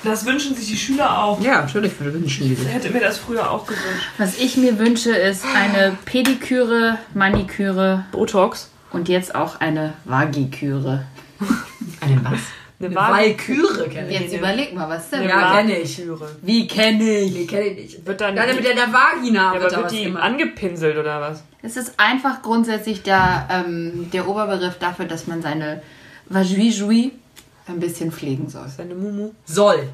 Das 0.02 0.24
wünschen 0.24 0.54
sich 0.56 0.68
die 0.68 0.76
Schüler 0.76 1.22
auch. 1.22 1.40
Ja, 1.42 1.60
natürlich, 1.62 1.92
wünschen 2.00 2.48
die 2.48 2.54
sich. 2.54 2.66
Ich 2.66 2.72
hätte 2.72 2.90
mir 2.90 3.00
das 3.00 3.18
früher 3.18 3.50
auch 3.50 3.66
gewünscht. 3.66 4.08
Was 4.18 4.38
ich 4.38 4.56
mir 4.56 4.78
wünsche, 4.78 5.10
ist 5.14 5.44
eine 5.54 5.96
Pediküre, 6.06 6.96
Maniküre 7.12 8.06
Botox. 8.12 8.70
und 8.92 9.08
jetzt 9.10 9.34
auch 9.34 9.60
eine 9.60 9.92
Vagiküre. 10.04 11.04
Einen 12.00 12.24
was? 12.24 12.40
Eine 12.78 12.88
Eine 12.88 12.94
Wahl- 12.94 13.12
Walküre 13.12 13.88
kenne 13.88 14.10
ich. 14.10 14.20
Jetzt 14.20 14.34
überleg 14.34 14.74
mal, 14.74 14.86
was 14.88 15.08
denn? 15.08 15.20
Eine 15.22 15.30
Ja, 15.30 15.56
kenn 15.56 15.70
ich. 15.70 16.02
Wie 16.42 16.66
kenne 16.66 17.18
ich? 17.20 17.32
Die 17.34 17.46
kenne 17.46 17.66
ich 17.68 17.76
nicht. 17.94 18.06
Wird 18.06 18.20
dann 18.20 18.36
Ja, 18.36 18.46
mit 18.46 18.62
der, 18.64 18.74
der 18.74 18.92
Vagina 18.92 19.54
ja, 19.54 19.60
wird 19.62 19.72
aber 19.72 19.82
wird 19.84 19.92
die 19.92 20.04
gemacht. 20.04 20.22
angepinselt 20.22 20.98
oder 20.98 21.20
was? 21.22 21.42
Es 21.62 21.76
ist 21.78 21.94
einfach 21.98 22.42
grundsätzlich 22.42 23.02
der, 23.02 23.48
ähm, 23.50 24.10
der 24.12 24.28
Oberbegriff 24.28 24.78
dafür, 24.78 25.06
dass 25.06 25.26
man 25.26 25.40
seine 25.40 25.82
Vajui-Jui 26.28 27.12
ein 27.66 27.80
bisschen 27.80 28.12
pflegen 28.12 28.48
soll. 28.50 28.68
Seine 28.68 28.94
Mumu. 28.94 29.30
Soll. 29.46 29.88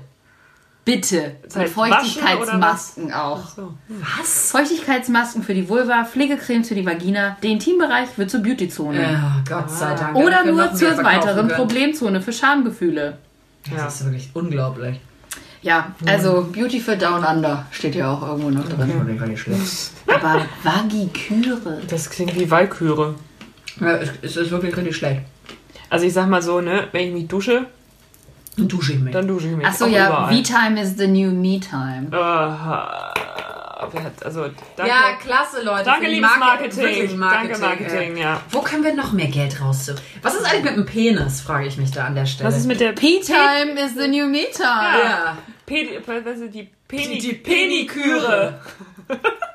Bitte. 0.85 1.37
Und 1.55 1.68
Feuchtigkeitsmasken 1.68 3.12
auch. 3.12 3.49
So. 3.55 3.75
Was? 3.88 4.51
Feuchtigkeitsmasken 4.51 5.45
für 5.45 5.55
die 5.55 5.68
Vulva, 5.68 6.05
Pflegecremes 6.05 6.68
für 6.68 6.75
die 6.75 6.85
Vagina. 6.85 7.37
Der 7.42 7.51
Intimbereich 7.51 8.09
wird 8.16 8.31
zur 8.31 8.40
Beautyzone. 8.40 9.01
Ja, 9.01 9.42
Gott 9.49 9.71
sei 9.71 9.95
Dank. 9.95 10.16
Oder 10.16 10.45
nur 10.45 10.75
zur 10.75 10.97
weiteren 11.05 11.47
können. 11.47 11.51
Problemzone 11.51 12.21
für 12.21 12.33
Schamgefühle. 12.33 13.18
Das 13.75 14.01
ist 14.01 14.05
wirklich 14.07 14.31
unglaublich. 14.35 14.99
Ja, 15.62 15.95
also 16.07 16.49
Beauty 16.53 16.81
für 16.81 16.97
Down 16.97 17.25
Under 17.25 17.66
steht 17.71 17.95
ja 17.95 18.12
auch 18.12 18.27
irgendwo 18.27 18.51
noch 18.51 18.68
drin. 18.68 18.79
Das 18.79 18.88
ist 18.88 19.21
wirklich 19.21 19.40
schlecht. 19.40 19.90
Aber 20.09 20.45
Vagiküre. 20.64 21.81
Das 21.88 22.11
klingt 22.11 22.35
wie 22.35 22.51
Walküre. 22.51 23.14
Ja, 23.81 23.99
es, 23.99 24.11
es 24.23 24.37
ist 24.37 24.51
wirklich 24.51 24.77
richtig 24.77 24.97
schlecht. 24.97 25.23
Also 25.88 26.05
ich 26.07 26.12
sag 26.12 26.29
mal 26.29 26.42
so, 26.42 26.61
ne, 26.61 26.88
wenn 26.90 27.07
ich 27.07 27.12
mich 27.12 27.29
dusche, 27.29 27.66
Dann 28.56 28.68
dusche 28.68 28.92
ich 28.92 28.98
mich. 28.98 29.12
dann 29.12 29.26
dusche 29.26 29.48
ich 29.48 29.56
mich. 29.56 29.66
Achso, 29.66 29.86
ja. 29.86 30.26
V-Time 30.28 30.80
is 30.80 30.96
the 30.96 31.06
new 31.06 31.30
Me-Time. 31.30 32.08
Hat- 33.94 34.24
Also, 34.24 34.42
danke. 34.76 34.90
Ja, 34.92 35.16
klasse, 35.20 35.62
Leute. 35.62 35.84
danke, 35.84 36.06
liebes 36.06 36.20
Marke- 36.30 36.38
Marketing. 36.40 36.78
wirklich 36.78 37.10
Danke, 37.18 37.58
Marketing, 37.58 38.16
ja. 38.16 38.40
Wo 38.50 38.60
können 38.60 38.84
wir 38.84 38.94
noch 38.94 39.12
mehr 39.12 39.26
Geld 39.26 39.60
rausziehen? 39.60 39.98
Was 40.22 40.34
ist 40.34 40.44
eigentlich 40.46 40.64
mit 40.64 40.76
dem 40.76 40.86
Penis, 40.86 41.40
frage 41.40 41.66
ich 41.66 41.76
mich 41.76 41.90
da 41.90 42.04
an 42.04 42.14
der 42.14 42.24
Stelle. 42.26 42.48
Was 42.48 42.56
ist 42.56 42.66
mit 42.66 42.80
der 42.80 42.92
P-Time 42.92 43.72
is 43.84 43.94
the 43.96 44.06
new 44.08 44.26
Me-Time. 44.26 45.02
Ja. 45.04 45.36
Die 45.68 46.68
Peni 46.88 47.18
Die- 47.18 47.18
die 47.18 47.32
Peniküre? 47.34 48.60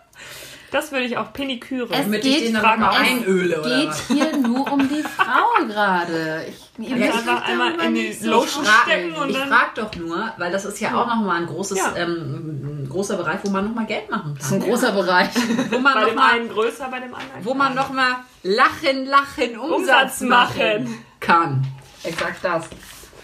Das 0.71 0.91
würde 0.91 1.05
ich 1.05 1.17
auch 1.17 1.31
Peniküre. 1.31 1.87
Es 1.93 2.01
Damit 2.01 2.25
ich 2.25 2.37
geht, 2.39 2.47
den 2.49 2.53
dann 2.61 2.79
mal 2.79 2.89
einöle 2.89 3.61
oder 3.61 3.69
geht 3.79 3.87
was? 3.89 4.07
hier 4.07 4.35
nur 4.37 4.69
um 4.71 4.79
die 4.89 5.01
Frau 5.01 5.65
gerade. 5.65 6.45
Ich, 6.49 6.89
ihr 6.89 6.97
Ja, 6.97 7.05
müsst 7.05 7.09
ich 7.23 7.29
einfach 7.29 7.47
einmal 7.47 7.79
in 7.79 7.95
die 7.95 8.11
so 8.11 8.29
Lotion 8.31 8.65
stecken 8.65 9.13
und 9.15 9.29
Ich 9.29 9.37
frage 9.37 9.69
doch 9.75 9.95
nur, 9.95 10.33
weil 10.37 10.51
das 10.51 10.65
ist 10.65 10.79
ja 10.81 10.89
auch 11.01 11.07
nochmal 11.07 11.37
ein 11.41 11.47
großes, 11.47 11.77
Ja. 11.77 11.93
ähm, 11.95 12.81
ein 12.83 12.89
großer 12.89 13.15
Bereich, 13.15 13.39
wo 13.43 13.49
man 13.49 13.65
nochmal 13.65 13.85
Geld 13.85 14.09
machen 14.11 14.35
Das 14.37 14.47
ist 14.47 14.53
ein 14.53 14.59
kann. 14.59 14.69
großer 14.69 14.91
Bereich. 14.91 15.29
Wo 15.71 15.79
man 15.79 15.93
bei 15.93 15.99
dem 16.05 16.15
nochmal 16.15 16.31
einen 16.33 16.49
größer, 16.49 16.87
bei 16.89 16.99
dem 16.99 17.13
anderen 17.15 17.43
wo 17.45 17.53
man 17.53 17.73
noch 17.75 17.89
mal 17.93 18.15
lachen, 18.43 19.05
lachen, 19.05 19.57
Umsatz, 19.57 20.19
Umsatz 20.19 20.21
machen. 20.21 21.03
kann. 21.21 21.65
Exakt 22.03 22.43
das. 22.43 22.65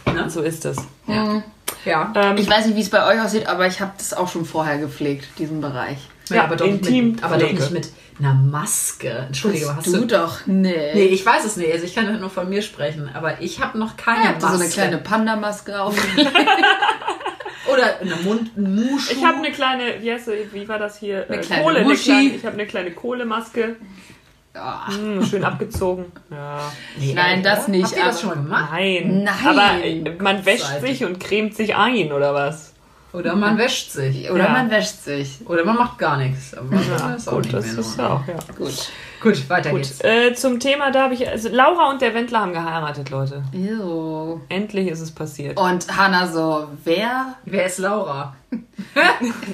kleiner. 0.05 0.29
So 0.29 0.41
ist 0.41 0.63
es. 0.65 0.77
Ja. 1.85 2.11
Ähm, 2.15 2.37
Ich 2.37 2.49
weiß 2.49 2.67
nicht, 2.67 2.75
wie 2.77 2.81
es 2.81 2.89
bei 2.89 3.05
euch 3.05 3.19
aussieht, 3.21 3.47
aber 3.47 3.67
ich 3.67 3.81
habe 3.81 3.91
das 3.97 4.13
auch 4.13 4.29
schon 4.29 4.45
vorher 4.45 4.77
gepflegt, 4.77 5.27
diesen 5.37 5.59
Bereich. 5.59 5.97
Ja, 6.29 6.43
aber, 6.45 6.55
doch 6.55 6.65
nicht 6.67 6.89
mit, 6.89 7.23
aber 7.23 7.37
doch 7.37 7.51
nicht 7.51 7.71
mit 7.71 7.89
einer 8.19 8.33
Maske. 8.33 9.09
Entschuldige, 9.27 9.65
aber 9.67 9.77
hast 9.77 9.87
du 9.87 10.01
du... 10.01 10.05
doch, 10.05 10.39
nee. 10.45 10.91
Nee, 10.93 11.05
ich 11.05 11.25
weiß 11.25 11.43
es 11.45 11.57
nicht. 11.57 11.71
Also 11.71 11.85
ich 11.85 11.93
kann 11.95 12.05
ja 12.05 12.13
nur 12.13 12.29
von 12.29 12.47
mir 12.49 12.61
sprechen. 12.61 13.09
Aber 13.13 13.41
ich 13.41 13.59
habe 13.59 13.77
noch 13.77 13.97
keine 13.97 14.21
ich 14.21 14.27
hab 14.27 14.39
da 14.39 14.45
Maske. 14.49 14.57
so 14.57 14.63
eine 14.63 14.71
kleine 14.73 14.97
Panda-Maske 15.03 15.81
auf. 15.81 15.95
Oder 17.71 17.99
eine 18.01 18.15
Mund, 18.17 18.57
Muschu. 18.57 19.13
ich 19.13 19.23
habe 19.25 19.37
eine 19.37 19.51
kleine, 19.51 20.01
wie 20.01 20.11
heißt 20.11 20.25
sie, 20.25 20.31
wie 20.51 20.67
war 20.67 20.77
das 20.79 20.97
hier? 20.99 21.25
Eine 21.27 21.37
Äh, 21.37 21.41
kleine 21.41 21.63
Kohle. 21.63 21.77
Eine 21.79 21.87
Muschi. 21.89 22.03
kleine, 22.11 22.29
ich 22.35 22.45
habe 22.45 22.53
eine 22.55 22.65
kleine 22.67 22.91
Kohlemaske. 22.91 23.75
Ja. 24.53 24.87
Hm, 24.89 25.25
schön 25.25 25.43
abgezogen. 25.43 26.11
Ja. 26.29 26.59
Nee, 26.99 27.13
Nein, 27.15 27.29
ehrlich, 27.29 27.43
das 27.43 27.67
nicht, 27.69 27.85
Habt 27.85 27.95
ihr 27.97 28.03
das 28.05 28.23
aber- 28.23 28.33
schon 28.35 28.49
mal 28.49 28.59
gemacht? 28.59 28.69
Nein. 28.73 29.23
Nein. 29.23 29.47
Aber 29.47 29.83
äh, 29.83 30.15
man 30.21 30.45
wäscht 30.45 30.65
Seite. 30.67 30.85
sich 30.87 31.03
und 31.05 31.19
cremt 31.19 31.55
sich 31.55 31.75
ein, 31.75 32.11
oder 32.11 32.33
was? 32.35 32.72
Oder 33.13 33.35
man 33.35 33.57
wäscht 33.57 33.91
sich. 33.91 34.29
Oder 34.31 34.45
Ja. 34.45 34.49
man 34.49 34.69
wäscht 34.71 35.03
sich. 35.03 35.37
Oder 35.45 35.63
man 35.63 35.75
macht 35.77 35.97
gar 35.99 36.17
nichts. 36.17 36.53
Aber 36.55 36.75
Ja, 36.75 36.81
das 37.11 37.21
ist 37.21 37.27
auch 37.27 37.33
gut, 37.33 37.43
nicht 37.43 37.53
das 37.55 37.65
mehr 37.67 37.79
ist 37.79 37.97
normal. 37.97 38.17
auch, 38.17 38.27
ja. 38.27 38.33
Gut. 38.57 38.91
Gut, 39.21 39.49
weiter 39.49 39.69
Gut, 39.69 39.83
geht's. 39.83 40.03
äh, 40.03 40.33
zum 40.33 40.59
Thema, 40.59 40.91
da 40.91 41.03
habe 41.03 41.13
ich, 41.13 41.29
also 41.29 41.47
Laura 41.49 41.89
und 41.91 42.01
der 42.01 42.13
Wendler 42.13 42.41
haben 42.41 42.51
geheiratet, 42.51 43.09
Leute. 43.09 43.43
Ew. 43.53 44.39
Endlich 44.49 44.87
ist 44.89 44.99
es 44.99 45.11
passiert. 45.11 45.57
Und 45.57 45.95
Hannah 45.95 46.27
so, 46.27 46.67
wer? 46.83 47.35
Wer 47.45 47.65
ist 47.67 47.77
Laura? 47.77 48.35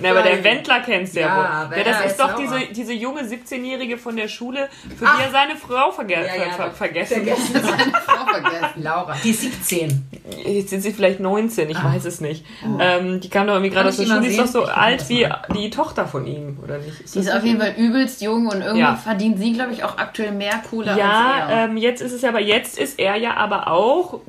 Na, 0.02 0.10
aber 0.12 0.22
der 0.24 0.44
Wendler 0.44 0.80
kennst 0.82 1.16
du 1.16 1.20
ja, 1.22 1.28
Ja, 1.28 1.70
wohl. 1.70 1.78
Ja, 1.78 1.84
das 1.84 2.06
ist 2.12 2.20
doch 2.20 2.36
diese, 2.36 2.60
diese 2.74 2.94
junge 2.94 3.22
17-Jährige 3.22 3.98
von 3.98 4.16
der 4.16 4.28
Schule, 4.28 4.70
für 4.98 5.06
Ach. 5.06 5.18
die 5.18 5.24
er 5.24 5.32
seine 5.32 5.56
Frau 5.56 5.92
verge 5.92 6.14
Ja, 6.14 6.22
ja, 6.22 6.52
ver 6.54 6.72
vergessen. 6.72 7.26
Seine 7.26 7.92
Frau 8.06 8.26
vergessen. 8.32 8.84
Laura. 8.84 9.16
Die 9.24 9.30
ist 9.32 9.42
17. 9.42 10.06
Jetzt 10.46 10.70
sind 10.70 10.82
sie 10.82 10.92
vielleicht 10.94 11.20
19, 11.20 11.70
ich 11.70 11.84
weiß 11.84 12.06
es 12.06 12.22
nicht. 12.22 12.46
Ähm, 12.80 13.20
die 13.20 13.30
kam 13.30 13.48
doch 13.48 13.54
irgendwie 13.54 13.72
gerade 13.72 13.90
aus 13.90 13.98
der 13.98 14.06
Schule, 14.06 14.22
die 14.22 14.28
ist 14.28 14.40
doch 14.40 14.48
so 14.48 14.64
Ich 14.64 14.70
alt 14.70 15.10
wie 15.10 15.28
die 15.56 15.70
Tochter 15.70 16.08
von 16.08 16.26
ihm, 16.28 16.58
oder 16.64 16.78
nicht? 16.78 17.00
Ist 17.02 17.16
Die 17.16 17.20
ist 17.20 17.32
auf 17.34 17.44
jeden 17.44 17.60
Fall 17.60 17.74
übelst 17.78 18.22
jung 18.22 18.48
und 18.48 18.62
irgendwie 18.62 18.80
Ja. 18.82 18.96
verdient 18.96 19.40
sie, 19.40 19.54
glaube 19.54 19.74
ich, 19.74 19.84
auch 19.84 19.98
aktuell 19.98 20.32
mehr 20.32 20.62
Kohle 20.70 20.96
Ja, 20.98 21.44
als 21.48 21.52
er. 21.52 21.64
ähm, 21.66 21.78
jetzt 21.78 22.02
ist 22.02 22.12
es 22.14 22.24
aber, 22.24 22.40
jetzt 22.40 22.78
ist 22.80 23.00
er 23.00 23.16
ja 23.16 23.36
aber 23.38 23.68
auch, 23.68 24.20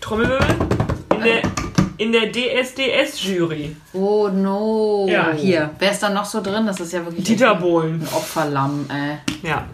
Trommelwirbel, 0.00 0.46
in 1.16 1.22
der, 1.22 1.42
in 1.98 2.12
der 2.12 2.32
DSDS-Jury. 2.32 3.76
oh 3.92 4.28
no. 4.28 5.06
Ja, 5.08 5.32
hier. 5.32 5.70
Wer 5.78 5.90
ist 5.90 6.02
da 6.02 6.08
noch 6.08 6.24
so 6.24 6.40
drin? 6.40 6.66
Das 6.66 6.80
ist 6.80 6.92
ja 6.92 7.04
wirklich 7.04 7.24
Dieter 7.24 7.56
ein 7.56 7.60
Bohlen. 7.60 8.08
Opferlamm, 8.12 8.86
ey. 8.88 9.18
Ja. 9.48 9.66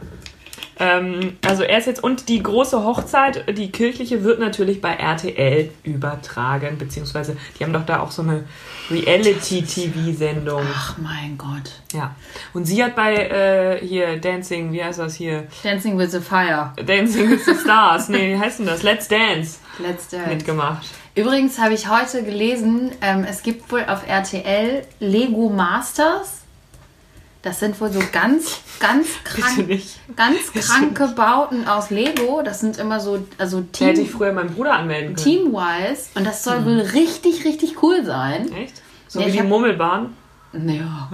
Ähm, 0.78 1.36
also 1.46 1.62
er 1.62 1.78
ist 1.78 1.86
jetzt 1.86 2.02
und 2.02 2.28
die 2.28 2.42
große 2.42 2.82
Hochzeit, 2.82 3.56
die 3.56 3.70
kirchliche, 3.70 4.24
wird 4.24 4.40
natürlich 4.40 4.80
bei 4.80 4.94
RTL 4.94 5.70
übertragen, 5.84 6.78
beziehungsweise 6.78 7.36
die 7.58 7.64
haben 7.64 7.72
doch 7.72 7.86
da 7.86 8.00
auch 8.00 8.10
so 8.10 8.22
eine 8.22 8.44
Reality-TV-Sendung. 8.90 10.62
Ach 10.74 10.98
mein 10.98 11.38
Gott. 11.38 11.70
Ja. 11.92 12.16
Und 12.54 12.64
sie 12.64 12.82
hat 12.82 12.96
bei 12.96 13.14
äh, 13.14 13.86
hier 13.86 14.16
Dancing, 14.16 14.72
wie 14.72 14.82
heißt 14.82 14.98
das 14.98 15.14
hier? 15.14 15.46
Dancing 15.62 15.96
with 15.96 16.10
the 16.10 16.20
Fire. 16.20 16.72
Dancing 16.84 17.30
with 17.30 17.44
the 17.44 17.54
Stars. 17.54 18.08
Nee, 18.08 18.34
wie 18.34 18.38
heißt 18.38 18.58
denn 18.58 18.66
das? 18.66 18.82
Let's 18.82 19.06
Dance 19.06 19.58
Let's 19.78 20.08
Dance. 20.08 20.28
mitgemacht. 20.28 20.86
Übrigens 21.14 21.58
habe 21.58 21.74
ich 21.74 21.88
heute 21.88 22.22
gelesen, 22.22 22.92
ähm, 23.00 23.24
es 23.28 23.42
gibt 23.42 23.70
wohl 23.70 23.84
auf 23.86 24.06
RTL 24.06 24.84
Lego 25.00 25.48
Masters. 25.48 26.40
Das 27.42 27.60
sind 27.60 27.78
wohl 27.80 27.92
so 27.92 28.00
ganz, 28.10 28.60
ganz 28.80 29.06
krank, 29.24 29.68
ganz 30.16 30.52
kranke 30.52 31.08
Bauten 31.08 31.68
aus 31.68 31.90
Lego. 31.90 32.40
Das 32.42 32.60
sind 32.60 32.78
immer 32.78 33.00
so, 33.00 33.26
also 33.36 33.60
Da 33.78 33.86
hätte 33.86 34.00
ich 34.00 34.08
Team, 34.08 34.16
früher 34.16 34.32
meinen 34.32 34.54
Bruder 34.54 34.72
anmelden 34.74 35.14
können. 35.14 35.24
Team-wise. 35.52 36.08
Und 36.14 36.26
das 36.26 36.42
soll 36.42 36.64
wohl 36.64 36.80
richtig, 36.80 37.44
richtig 37.44 37.82
cool 37.82 38.04
sein. 38.04 38.50
Echt? 38.52 38.80
So 39.08 39.20
Ja, 39.20 39.26
wie 39.26 39.32
die 39.32 39.40
hab- 39.40 39.46
Murmelbahn. 39.48 40.16
Ja. 40.66 41.08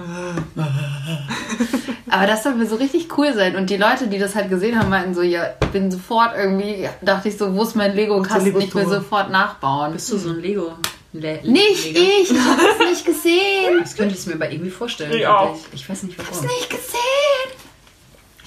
Aber 2.09 2.27
das 2.27 2.43
soll 2.43 2.59
wohl 2.59 2.67
so 2.67 2.75
richtig 2.75 3.07
cool 3.17 3.33
sein. 3.33 3.55
Und 3.55 3.69
die 3.69 3.77
Leute, 3.77 4.07
die 4.07 4.19
das 4.19 4.35
halt 4.35 4.49
gesehen 4.49 4.77
haben, 4.77 4.89
meinten 4.89 5.13
so, 5.13 5.21
ja, 5.21 5.53
ich 5.61 5.67
bin 5.69 5.89
sofort 5.91 6.31
irgendwie, 6.35 6.87
dachte 7.01 7.29
ich 7.29 7.37
so, 7.37 7.55
wo 7.55 7.63
ist 7.63 7.75
mein 7.75 7.95
Lego-Kasten? 7.95 8.45
Lego 8.45 8.59
Ich 8.59 8.75
will 8.75 8.85
sofort 8.87 9.29
nachbauen. 9.31 9.93
Bist 9.93 10.11
du 10.11 10.17
so 10.17 10.29
ein 10.29 10.41
Lego? 10.41 10.73
Le 11.13 11.39
Nicht 11.43 11.85
Leger? 11.93 11.99
ich, 12.21 12.31
ich 12.31 12.39
habe 12.39 12.61
es 12.79 12.89
nicht 12.89 13.05
gesehen. 13.05 13.79
Das 13.81 13.95
könnte 13.95 14.15
ich 14.15 14.25
mir 14.27 14.35
aber 14.35 14.51
irgendwie 14.51 14.71
vorstellen. 14.71 15.11
Ich 15.13 15.25
auch. 15.27 15.57
Ich 15.73 15.89
weiß 15.89 16.03
nicht 16.03 16.17
warum. 16.17 16.45
Nicht 16.45 16.69
gesehen. 16.69 16.91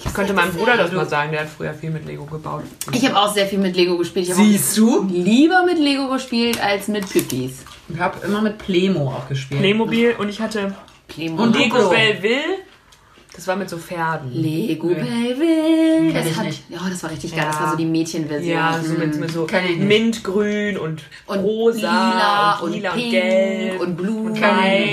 Ich 0.07 0.13
könnte 0.13 0.33
meinem 0.35 0.53
Bruder 0.53 0.77
das 0.77 0.93
mal 0.93 1.09
sagen, 1.09 1.33
der 1.33 1.41
hat 1.43 1.49
früher 1.49 1.73
viel 1.75 1.91
mit 1.91 2.07
Lego 2.07 2.25
gebaut. 2.25 2.63
Ich 2.93 3.05
habe 3.07 3.19
auch 3.19 3.33
sehr 3.33 3.47
viel 3.47 3.59
mit 3.59 3.75
Lego 3.75 3.97
gespielt. 3.97 4.27
Ich 4.27 4.33
habe 4.33 4.43
Siehst 4.43 4.77
du? 4.77 5.07
lieber 5.11 5.65
mit 5.65 5.79
Lego 5.79 6.09
gespielt 6.09 6.63
als 6.63 6.89
mit 6.89 7.09
Pippis. 7.09 7.65
Ich 7.89 7.99
habe 7.99 8.25
immer 8.27 8.41
mit 8.41 8.59
Plemo 8.59 9.09
auch 9.13 9.29
gespielt. 9.29 9.61
Playmobil 9.61 10.15
und 10.19 10.29
ich 10.29 10.41
hatte 10.41 10.75
Playmo. 11.09 11.43
Und 11.43 11.57
Lego. 11.57 11.91
Belleville. 11.91 12.59
Das 13.37 13.49
war 13.49 13.57
mit 13.57 13.69
so 13.69 13.79
Pferden. 13.79 14.33
Lego 14.33 14.87
Nee. 14.87 14.95
Baby. 14.95 16.13
Kenn 16.13 16.15
Das, 16.15 16.27
ich 16.27 16.37
hat, 16.37 16.45
nicht. 16.47 16.71
ja, 16.71 16.79
das 16.89 17.03
war 17.03 17.11
richtig 17.11 17.33
geil. 17.33 17.41
Ja. 17.41 17.47
Das 17.51 17.61
war 17.61 17.71
so 17.73 17.77
die 17.77 17.85
Mädchenversion. 17.87 18.53
Ja, 18.57 18.79
so 18.81 18.93
mit, 18.95 19.17
mit 19.19 19.31
so 19.33 19.45
nicht. 19.47 19.79
Mintgrün 19.81 20.79
und, 20.79 21.03
und 21.27 21.39
rosa 21.41 21.81
lila 21.81 22.59
und, 22.61 22.73
lila 22.73 22.91
und, 22.91 22.97
pink 22.97 23.11
gelb 23.11 23.81
und 23.81 23.97
Blumen 23.97 24.27
und 24.33 24.39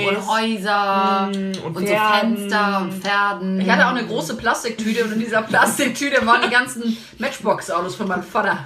und, 0.08 0.28
Häuser 0.28 1.28
Mm, 1.32 1.66
und 1.66 1.76
und, 1.76 1.86
so. 1.88 1.94
Fenster 1.94 2.80
und 2.82 2.92
Pferden. 2.94 3.60
Ich 3.60 3.70
hatte 3.70 3.86
auch 3.86 3.90
eine 3.94 4.04
große 4.06 4.34
Plastiktüte 4.36 5.04
und 5.04 5.12
in 5.12 5.20
dieser 5.20 5.42
Plastiktüte 5.42 6.26
waren 6.26 6.42
die 6.42 6.50
ganzen 6.50 6.96
Matchbox-Autos 7.18 7.94
von 7.94 8.08
meinem 8.08 8.24
Vater. 8.24 8.58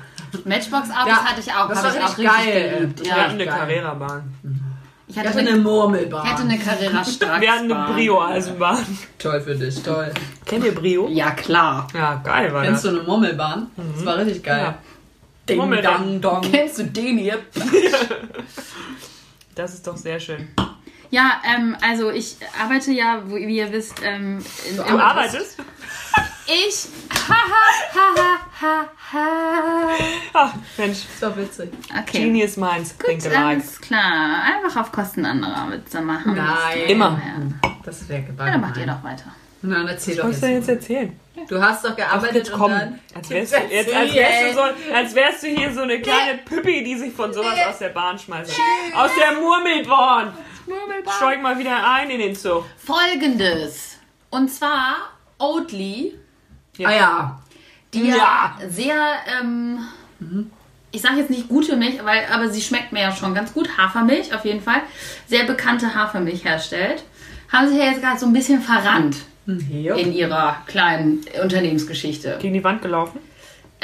Matchbox-Autos 0.44 1.06
Ja, 1.06 1.24
hatte 1.24 1.40
ich 1.40 1.52
auch. 1.52 1.68
das 1.68 1.82
war 1.82 1.90
ich 1.94 2.00
auch 2.02 2.18
richtig 2.18 2.30
richtig 2.30 2.46
geil. 2.54 2.76
geliebt. 2.78 3.00
Wir 3.00 3.08
Ja. 3.08 3.16
hatten 3.16 3.34
eine. 3.34 3.46
Carrera-Bahn. 3.46 4.22
Ich 4.42 4.65
Ich 5.08 5.16
hatte 5.16 5.28
hatte 5.28 5.38
eine, 5.38 5.50
eine 5.50 5.58
Murmelbahn. 5.60 6.24
ich 6.26 6.32
hatte 6.32 6.42
eine 6.42 6.58
Carrera 6.58 7.04
Strax. 7.04 7.40
Wir 7.40 7.52
hatten 7.52 7.70
eine 7.72 7.92
Brio-Eisenbahn. 7.94 8.84
Toll 9.18 9.40
für 9.40 9.54
dich, 9.54 9.80
toll. 9.82 10.12
Kennt 10.44 10.64
ihr 10.64 10.74
Brio? 10.74 11.08
Ja, 11.08 11.30
klar. 11.30 11.86
Ja, 11.94 12.20
geil 12.24 12.52
war 12.52 12.64
Kennst 12.64 12.84
das. 12.84 12.92
du 12.92 12.98
eine 12.98 13.06
Murmelbahn? 13.06 13.70
Das 13.94 14.04
war 14.04 14.18
richtig 14.18 14.42
geil. 14.42 14.62
Ja. 14.62 14.78
Ding, 15.48 15.58
Murmelbahn. 15.58 16.20
dang, 16.20 16.42
dong. 16.42 16.50
Kennst 16.50 16.78
du 16.78 16.84
den 16.84 17.18
hier? 17.18 17.38
Das 19.54 19.72
ist 19.72 19.86
doch 19.86 19.96
sehr 19.96 20.20
schön. 20.20 20.48
Ja, 21.10 21.40
ähm, 21.50 21.76
also 21.80 22.10
ich 22.10 22.36
arbeite 22.62 22.92
ja, 22.92 23.22
wie 23.26 23.56
ihr 23.56 23.72
wisst, 23.72 24.02
ähm, 24.04 24.44
in, 24.68 24.76
Du 24.76 24.82
arbeitest? 24.98 25.56
Ich. 26.46 26.86
Haha, 27.28 27.94
haha, 27.94 28.88
haha. 29.12 29.88
Ach, 30.32 30.52
Mensch. 30.76 30.98
Ist 30.98 31.22
doch 31.22 31.36
witzig. 31.36 31.70
Okay. 31.90 32.22
Genius 32.24 32.56
Minds 32.56 32.96
think 32.96 33.22
Gut, 33.22 33.32
alike. 33.32 33.46
alles 33.46 33.80
klar. 33.80 34.42
Einfach 34.44 34.80
auf 34.82 34.92
Kosten 34.92 35.26
anderer 35.26 35.70
Witze 35.72 36.00
machen. 36.00 36.34
Nein. 36.36 36.78
Immer. 36.88 37.20
Ja. 37.64 37.70
Das 37.84 38.08
wäre 38.08 38.22
Ja, 38.38 38.44
dann 38.46 38.60
macht 38.60 38.76
ihr 38.76 38.86
doch 38.86 39.02
weiter. 39.02 39.34
Nein, 39.62 39.88
erzähl 39.88 40.16
Was 40.18 40.22
doch 40.22 40.22
sollst 40.24 40.42
du 40.42 40.46
denn 40.46 40.54
jetzt. 40.56 40.68
jetzt 40.68 40.82
erzählen? 40.82 41.20
Du 41.48 41.62
hast 41.62 41.84
doch 41.84 41.96
gearbeitet 41.96 42.34
Jetzt 42.36 42.52
und 42.52 42.58
komm. 42.60 42.70
dann... 42.70 43.00
Als 43.14 43.30
wärst, 43.30 43.52
du, 43.52 43.56
jetzt, 43.70 43.94
als, 43.94 44.14
wärst 44.14 44.42
du 44.42 44.54
so, 44.54 44.94
als 44.94 45.14
wärst 45.14 45.42
du 45.42 45.46
hier 45.48 45.72
so 45.72 45.80
eine 45.82 46.00
kleine 46.00 46.38
Püppi, 46.44 46.82
die 46.84 46.96
sich 46.96 47.12
von 47.12 47.32
sowas 47.32 47.58
aus 47.68 47.78
der 47.78 47.90
Bahn 47.90 48.18
schmeißt. 48.18 48.52
Aus 48.94 49.10
der 49.18 49.40
Murmelbahn. 49.40 50.32
Steig 51.16 51.42
mal 51.42 51.58
wieder 51.58 51.92
ein 51.92 52.10
in 52.10 52.20
den 52.20 52.34
Zug. 52.36 52.64
Folgendes. 52.84 53.98
Und 54.30 54.48
zwar 54.50 54.96
Oatly, 55.38 56.18
Ah 56.84 56.92
ja. 56.94 57.40
die 57.94 58.08
ja, 58.08 58.16
Ja. 58.16 58.54
sehr, 58.68 58.96
ähm, 59.40 59.78
ich 60.92 61.00
sage 61.02 61.16
jetzt 61.18 61.30
nicht 61.30 61.48
gute 61.48 61.76
Milch, 61.76 62.04
weil, 62.04 62.24
aber 62.32 62.48
sie 62.48 62.60
schmeckt 62.60 62.92
mir 62.92 63.00
ja 63.02 63.12
schon 63.14 63.34
ganz 63.34 63.52
gut. 63.52 63.76
Hafermilch 63.78 64.34
auf 64.34 64.44
jeden 64.44 64.60
Fall. 64.62 64.80
Sehr 65.26 65.44
bekannte 65.44 65.94
Hafermilch 65.94 66.44
herstellt. 66.44 67.04
Haben 67.52 67.68
sich 67.68 67.78
ja 67.78 67.84
jetzt 67.84 68.02
gerade 68.02 68.18
so 68.18 68.26
ein 68.26 68.32
bisschen 68.32 68.60
verrannt 68.60 69.16
Ja. 69.46 69.94
in 69.94 70.12
ihrer 70.12 70.56
kleinen 70.66 71.24
Unternehmensgeschichte. 71.42 72.38
Gegen 72.40 72.54
die 72.54 72.64
Wand 72.64 72.82
gelaufen. 72.82 73.20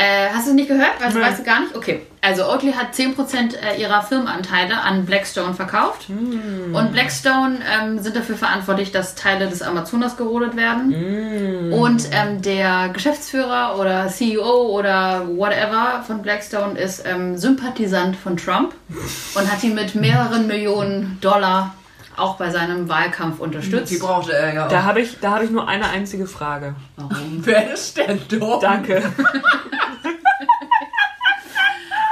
Äh, 0.02 0.30
hast 0.34 0.46
du 0.46 0.50
es 0.50 0.56
nicht 0.56 0.68
gehört? 0.68 1.00
Weißt, 1.00 1.14
Nee. 1.14 1.22
weißt 1.22 1.38
du 1.40 1.44
gar 1.44 1.60
nicht? 1.60 1.76
Okay. 1.76 2.02
Also 2.20 2.44
Oatly 2.46 2.72
hat 2.72 2.92
10% 2.94 3.54
äh, 3.56 3.80
ihrer 3.80 4.02
Firmenanteile 4.02 4.80
an 4.80 5.04
Blackstone 5.06 5.54
verkauft. 5.54 6.06
Und 6.08 6.92
Blackstone 6.92 7.58
ähm, 7.80 7.98
sind 8.00 8.14
dafür 8.16 8.36
verantwortlich, 8.36 8.90
dass 8.92 9.14
Teile 9.14 9.48
des 9.48 9.60
Amazonas 9.62 10.16
gerodet 10.16 10.56
werden. 10.56 11.72
Und 11.72 12.08
ähm, 12.12 12.40
der 12.42 12.90
Geschäftsführer 12.92 13.76
oder 13.78 14.08
CEO 14.08 14.68
oder 14.70 15.26
whatever 15.36 16.02
von 16.06 16.22
Blackstone 16.22 16.78
ist 16.78 17.04
ähm, 17.06 17.36
Sympathisant 17.38 18.16
von 18.16 18.36
Trump 18.36 18.74
und 19.34 19.52
hat 19.52 19.62
ihn 19.64 19.74
mit 19.74 19.94
mehreren 19.94 20.46
Millionen 20.46 21.18
Dollar 21.20 21.74
auch 22.16 22.36
bei 22.36 22.50
seinem 22.50 22.88
Wahlkampf 22.88 23.36
Die 23.38 23.42
unterstützt. 23.42 23.98
brauchte 24.00 24.32
er 24.32 24.54
ja 24.54 24.66
auch. 24.66 24.68
Da 24.68 24.82
habe 24.84 25.00
ich, 25.00 25.18
da 25.20 25.32
hab 25.32 25.42
ich 25.42 25.50
nur 25.50 25.66
eine 25.66 25.88
einzige 25.88 26.26
Frage. 26.26 26.74
Warum? 26.96 27.40
Wer 27.40 27.72
ist 27.72 27.96
denn 27.96 28.20
dumm? 28.28 28.58
Danke. 28.60 29.02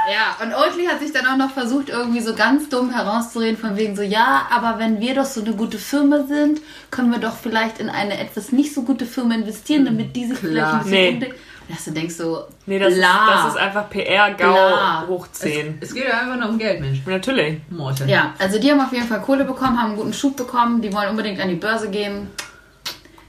Ja, 0.09 0.35
und 0.43 0.53
Oatly 0.53 0.85
hat 0.85 0.99
sich 0.99 1.11
dann 1.13 1.25
auch 1.27 1.37
noch 1.37 1.51
versucht, 1.51 1.89
irgendwie 1.89 2.21
so 2.21 2.33
ganz 2.33 2.69
dumm 2.69 2.89
herauszureden, 2.91 3.57
von 3.57 3.75
wegen 3.77 3.95
so, 3.95 4.01
ja, 4.01 4.47
aber 4.51 4.79
wenn 4.79 4.99
wir 4.99 5.13
doch 5.15 5.25
so 5.25 5.41
eine 5.41 5.53
gute 5.53 5.77
Firma 5.77 6.23
sind, 6.27 6.59
können 6.89 7.11
wir 7.11 7.19
doch 7.19 7.35
vielleicht 7.35 7.79
in 7.79 7.89
eine 7.89 8.19
etwas 8.19 8.51
nicht 8.51 8.73
so 8.73 8.81
gute 8.83 9.05
Firma 9.05 9.35
investieren, 9.35 9.85
damit 9.85 10.15
die 10.15 10.25
sich 10.25 10.37
vielleicht 10.39 10.65
ein 10.65 10.77
bisschen 10.79 10.91
Nee. 10.91 11.09
umdenken. 11.11 11.35
Und 11.69 11.77
dass 11.77 11.85
du 11.85 11.91
denkst 11.91 12.15
so, 12.15 12.45
Nee, 12.65 12.79
das, 12.79 12.93
ist, 12.93 13.01
das 13.03 13.47
ist 13.53 13.57
einfach 13.57 13.89
PR-GAU 13.89 15.07
hoch 15.07 15.27
10. 15.31 15.77
Es 15.81 15.93
geht 15.93 16.05
ja 16.05 16.19
einfach 16.21 16.35
nur 16.37 16.49
um 16.49 16.57
Geld, 16.57 16.81
Mensch. 16.81 16.99
Natürlich. 17.05 17.59
Morten. 17.69 18.09
Ja, 18.09 18.33
also 18.39 18.59
die 18.59 18.71
haben 18.71 18.81
auf 18.81 18.91
jeden 18.91 19.07
Fall 19.07 19.21
Kohle 19.21 19.45
bekommen, 19.45 19.79
haben 19.79 19.89
einen 19.89 19.95
guten 19.97 20.13
Schub 20.13 20.35
bekommen, 20.35 20.81
die 20.81 20.91
wollen 20.91 21.09
unbedingt 21.09 21.39
an 21.39 21.47
die 21.49 21.55
Börse 21.55 21.89
gehen. 21.89 22.27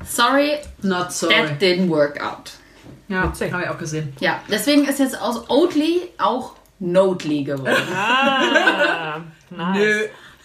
Sorry, 0.04 0.52
Not 0.82 1.12
sorry. 1.12 1.34
that 1.34 1.60
didn't 1.62 1.88
work 1.88 2.20
out. 2.24 2.50
Ja, 3.08 3.30
habe 3.52 3.62
ich 3.62 3.68
auch 3.68 3.78
gesehen. 3.78 4.12
Ja, 4.20 4.40
deswegen 4.50 4.84
ist 4.86 4.98
jetzt 4.98 5.20
aus 5.20 5.48
Oatly 5.50 6.00
auch 6.18 6.54
Notely 6.84 7.44
geworden. 7.44 7.76
Ah, 7.96 9.20
nice. 9.50 9.78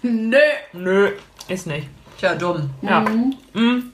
Nö. 0.04 0.10
Nö. 0.12 0.38
Nö, 0.74 1.10
ist 1.48 1.66
nicht. 1.68 1.88
Tja, 2.20 2.36
dumm. 2.36 2.70
Ja. 2.82 3.02
Mhm. 3.54 3.92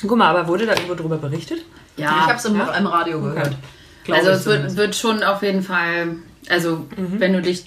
Guck 0.00 0.16
mal, 0.18 0.28
aber 0.34 0.46
wurde 0.48 0.66
da 0.66 0.72
irgendwo 0.74 0.94
drüber 0.94 1.16
berichtet? 1.16 1.64
Ja, 1.96 2.08
ich 2.10 2.22
habe 2.26 2.34
es 2.38 2.44
im, 2.44 2.54
im 2.60 2.86
Radio 2.86 3.20
gehört. 3.20 3.56
Glaub 4.04 4.18
Also 4.18 4.30
ich 4.30 4.36
es 4.36 4.46
wird, 4.46 4.76
wird 4.76 4.94
schon 4.96 5.22
auf 5.22 5.42
jeden 5.42 5.62
Fall, 5.62 6.16
also 6.48 6.86
wenn 6.96 7.32
du 7.32 7.42
dich, 7.42 7.66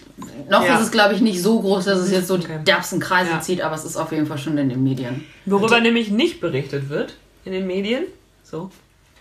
noch 0.49 0.61
Mhm. 0.61 0.65
Ja. 0.67 0.75
ist 0.75 0.81
es 0.85 0.91
glaube 0.91 1.13
ich 1.13 1.21
nicht 1.21 1.41
so 1.41 1.59
groß, 1.61 1.85
dass 1.85 1.99
es 1.99 2.11
jetzt 2.11 2.27
so 2.27 2.35
Okay. 2.35 2.57
die 2.59 2.65
derbsten 2.65 2.99
Kreise 2.99 3.31
Ja. 3.31 3.41
zieht, 3.41 3.61
aber 3.61 3.75
es 3.75 3.85
ist 3.85 3.97
auf 3.97 4.11
jeden 4.11 4.25
Fall 4.27 4.37
schon 4.37 4.57
in 4.57 4.69
den 4.69 4.83
Medien. 4.83 5.25
Worüber 5.45 5.79
nämlich 5.81 6.09
nicht 6.11 6.39
berichtet 6.41 6.89
wird 6.89 7.15
in 7.45 7.51
den 7.53 7.67
Medien. 7.67 8.03
So. 8.43 8.69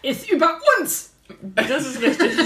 ist 0.03 0.31
über 0.31 0.59
uns. 0.81 1.13
Das 1.55 1.87
ist 1.87 2.01
richtig. 2.03 2.31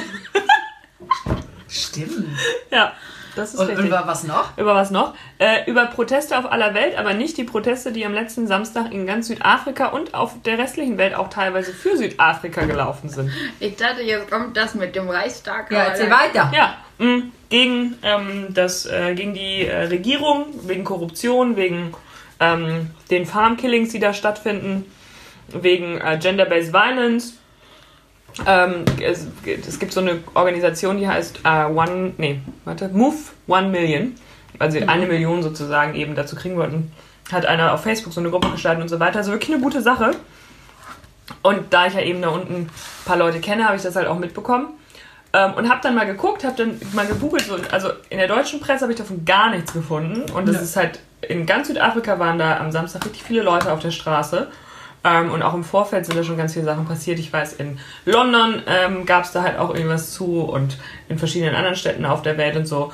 Stimmt. 1.68 2.26
ja, 2.70 2.92
das 3.36 3.54
ist 3.54 3.60
Und, 3.60 3.68
richtig. 3.68 3.90
wa- 3.90 4.02
was 4.06 4.24
noch? 4.24 4.56
Über 4.58 4.74
was 4.74 4.90
noch? 4.90 5.14
Äh, 5.38 5.70
über 5.70 5.86
Proteste 5.86 6.36
auf 6.38 6.50
aller 6.50 6.74
Welt, 6.74 6.96
aber 6.98 7.14
nicht 7.14 7.36
die 7.36 7.44
Proteste, 7.44 7.92
die 7.92 8.04
am 8.04 8.12
letzten 8.12 8.46
Samstag 8.48 8.92
in 8.92 9.06
ganz 9.06 9.28
Südafrika 9.28 9.88
und 9.88 10.14
auf 10.14 10.32
der 10.44 10.58
restlichen 10.58 10.98
Welt 10.98 11.14
auch 11.14 11.28
teilweise 11.30 11.72
für 11.72 11.96
Südafrika 11.96 12.64
gelaufen 12.64 13.08
sind. 13.08 13.30
Ich 13.60 13.76
dachte, 13.76 14.02
jetzt 14.02 14.30
kommt 14.30 14.56
das 14.56 14.74
mit 14.74 14.96
dem 14.96 15.08
Reichstag. 15.08 15.70
Ja, 15.70 15.84
erzähl 15.84 16.10
weiter. 16.10 16.50
Ja, 16.54 16.78
mh, 16.98 17.22
gegen, 17.48 17.96
ähm, 18.02 18.46
das, 18.50 18.86
äh, 18.86 19.14
gegen 19.14 19.34
die 19.34 19.66
äh, 19.66 19.84
Regierung, 19.84 20.46
wegen 20.64 20.82
Korruption, 20.84 21.54
wegen 21.56 21.92
ähm, 22.40 22.90
den 23.10 23.24
Farmkillings, 23.26 23.90
die 23.90 24.00
da 24.00 24.12
stattfinden, 24.14 24.84
wegen 25.48 26.00
äh, 26.00 26.18
Gender-Based 26.20 26.72
Violence. 26.72 27.37
Ähm, 28.46 28.84
es, 29.00 29.26
es 29.66 29.78
gibt 29.78 29.92
so 29.92 30.00
eine 30.00 30.18
Organisation, 30.34 30.98
die 30.98 31.08
heißt 31.08 31.40
äh, 31.44 31.64
One, 31.64 32.12
nee, 32.18 32.40
warte, 32.64 32.88
Move 32.88 33.16
One 33.48 33.68
Million, 33.68 34.14
weil 34.58 34.70
sie 34.70 34.82
eine 34.84 35.06
Million 35.06 35.42
sozusagen 35.42 35.94
eben 35.94 36.14
dazu 36.14 36.36
kriegen 36.36 36.56
wollten. 36.56 36.92
Hat 37.32 37.46
einer 37.46 37.72
auf 37.74 37.82
Facebook 37.82 38.12
so 38.12 38.20
eine 38.20 38.30
Gruppe 38.30 38.50
gestaltet 38.50 38.82
und 38.82 38.88
so 38.88 39.00
weiter. 39.00 39.18
Also 39.18 39.32
wirklich 39.32 39.52
eine 39.52 39.62
gute 39.62 39.82
Sache. 39.82 40.12
Und 41.42 41.72
da 41.74 41.86
ich 41.86 41.94
ja 41.94 42.00
eben 42.00 42.22
da 42.22 42.28
unten 42.28 42.54
ein 42.54 42.70
paar 43.04 43.16
Leute 43.16 43.40
kenne, 43.40 43.64
habe 43.66 43.76
ich 43.76 43.82
das 43.82 43.96
halt 43.96 44.06
auch 44.06 44.18
mitbekommen. 44.18 44.68
Ähm, 45.34 45.52
und 45.54 45.68
habe 45.68 45.80
dann 45.82 45.94
mal 45.94 46.06
geguckt, 46.06 46.44
habe 46.44 46.56
dann 46.56 46.80
mal 46.94 47.06
gegoogelt. 47.06 47.42
So, 47.44 47.56
also 47.70 47.90
in 48.08 48.18
der 48.18 48.28
deutschen 48.28 48.60
Presse 48.60 48.82
habe 48.82 48.92
ich 48.92 48.98
davon 48.98 49.24
gar 49.26 49.50
nichts 49.50 49.72
gefunden. 49.74 50.30
Und 50.32 50.46
das 50.48 50.56
Ja. 50.56 50.62
ist 50.62 50.76
halt, 50.76 51.00
in 51.20 51.44
ganz 51.44 51.68
Südafrika 51.68 52.18
waren 52.18 52.38
da 52.38 52.58
am 52.58 52.72
Samstag 52.72 53.04
richtig 53.04 53.24
viele 53.24 53.42
Leute 53.42 53.70
auf 53.72 53.80
der 53.80 53.90
Straße. 53.90 54.46
Ähm, 55.04 55.30
und 55.30 55.42
auch 55.42 55.54
im 55.54 55.64
Vorfeld 55.64 56.06
sind 56.06 56.16
da 56.18 56.24
schon 56.24 56.36
ganz 56.36 56.54
viele 56.54 56.64
Sachen 56.64 56.86
passiert. 56.86 57.18
Ich 57.18 57.32
weiß, 57.32 57.54
in 57.54 57.78
London 58.04 58.62
ähm, 58.66 59.06
gab 59.06 59.24
es 59.24 59.32
da 59.32 59.42
halt 59.42 59.58
auch 59.58 59.74
irgendwas 59.74 60.12
zu 60.12 60.40
und 60.42 60.76
in 61.08 61.18
verschiedenen 61.18 61.54
anderen 61.54 61.76
Städten 61.76 62.04
auf 62.04 62.22
der 62.22 62.36
Welt 62.36 62.56
und 62.56 62.66
so. 62.66 62.92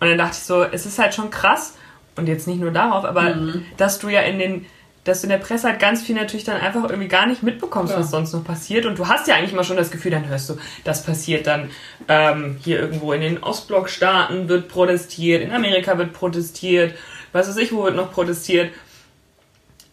Und 0.00 0.08
dann 0.08 0.18
dachte 0.18 0.36
ich 0.38 0.44
so, 0.44 0.62
es 0.64 0.86
ist 0.86 0.98
halt 0.98 1.14
schon 1.14 1.30
krass. 1.30 1.76
Und 2.16 2.28
jetzt 2.28 2.46
nicht 2.46 2.60
nur 2.60 2.70
darauf, 2.70 3.04
aber 3.04 3.36
dass 3.76 3.98
du 3.98 4.08
ja 4.08 4.20
in 4.20 4.38
den 4.38 4.66
dass 5.02 5.20
du 5.20 5.26
in 5.26 5.32
der 5.32 5.36
Presse 5.38 5.68
halt 5.68 5.80
ganz 5.80 6.02
viel 6.02 6.14
natürlich 6.16 6.44
dann 6.44 6.58
einfach 6.58 6.84
irgendwie 6.88 7.08
gar 7.08 7.26
nicht 7.26 7.42
mitbekommst, 7.42 7.92
Ja. 7.92 8.00
was 8.00 8.10
sonst 8.10 8.32
noch 8.32 8.42
passiert. 8.42 8.86
Und 8.86 8.98
du 8.98 9.06
hast 9.06 9.28
ja 9.28 9.34
eigentlich 9.34 9.52
mal 9.52 9.62
schon 9.62 9.76
das 9.76 9.90
Gefühl, 9.90 10.10
dann 10.12 10.26
hörst 10.28 10.48
du, 10.48 10.56
das 10.82 11.04
passiert 11.04 11.46
dann 11.46 11.68
ähm, 12.08 12.56
hier 12.64 12.80
irgendwo 12.80 13.12
in 13.12 13.20
den 13.20 13.42
Ostblockstaaten 13.42 14.48
wird 14.48 14.68
protestiert, 14.68 15.42
in 15.42 15.52
Amerika 15.52 15.98
wird 15.98 16.14
protestiert, 16.14 16.94
was 17.32 17.48
weiß 17.48 17.58
ich, 17.58 17.72
wo 17.72 17.84
wird 17.84 17.96
noch 17.96 18.12
protestiert. 18.12 18.72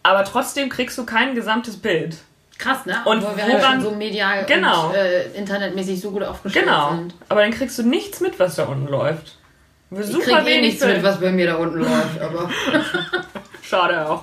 Aber 0.02 0.24
trotzdem 0.24 0.68
kriegst 0.68 0.98
du 0.98 1.04
kein 1.06 1.34
gesamtes 1.34 1.76
Bild. 1.76 2.16
Krass, 2.58 2.86
ne? 2.86 2.96
Und 3.04 3.18
Obwohl 3.24 3.36
wir 3.36 3.44
halt 3.44 3.54
woran- 3.54 3.72
schon 3.74 3.82
so 3.82 3.90
medial 3.96 4.44
Genau. 4.46 4.88
und 4.88 4.94
äh, 4.94 5.24
internetmäßig 5.32 6.00
so 6.00 6.10
gut 6.10 6.22
aufgestellt 6.22 6.64
Genau. 6.66 6.90
sind. 6.90 7.14
Aber 7.28 7.40
dann 7.42 7.50
kriegst 7.50 7.78
du 7.78 7.82
nichts 7.82 8.20
mit, 8.20 8.38
was 8.38 8.56
da 8.56 8.64
unten 8.64 8.86
läuft. 8.88 9.36
Ich 9.90 10.18
krieg 10.20 10.46
eh 10.46 10.60
nichts 10.60 10.80
Bild. 10.80 10.96
mit, 10.96 11.04
was 11.04 11.20
bei 11.20 11.30
mir 11.32 11.46
da 11.46 11.56
unten 11.56 11.78
läuft, 11.80 12.20
aber 12.20 12.48
Schade 13.62 14.08
auch. 14.08 14.22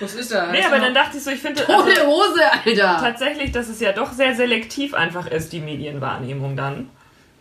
Was 0.00 0.14
ist 0.14 0.32
da? 0.32 0.46
Nee, 0.50 0.64
aber 0.64 0.78
dann 0.78 0.94
dachte 0.94 1.16
ich 1.16 1.22
so, 1.24 1.30
ich 1.30 1.40
finde. 1.40 1.64
ohne 1.68 1.90
also- 1.90 2.06
Hose, 2.06 2.40
Alter. 2.64 2.98
tatsächlich, 3.00 3.52
dass 3.52 3.68
es 3.68 3.80
ja 3.80 3.92
doch 3.92 4.12
sehr 4.12 4.34
selektiv 4.34 4.94
einfach 4.94 5.26
ist, 5.26 5.52
die 5.52 5.60
Medienwahrnehmung 5.60 6.56
dann. 6.56 6.90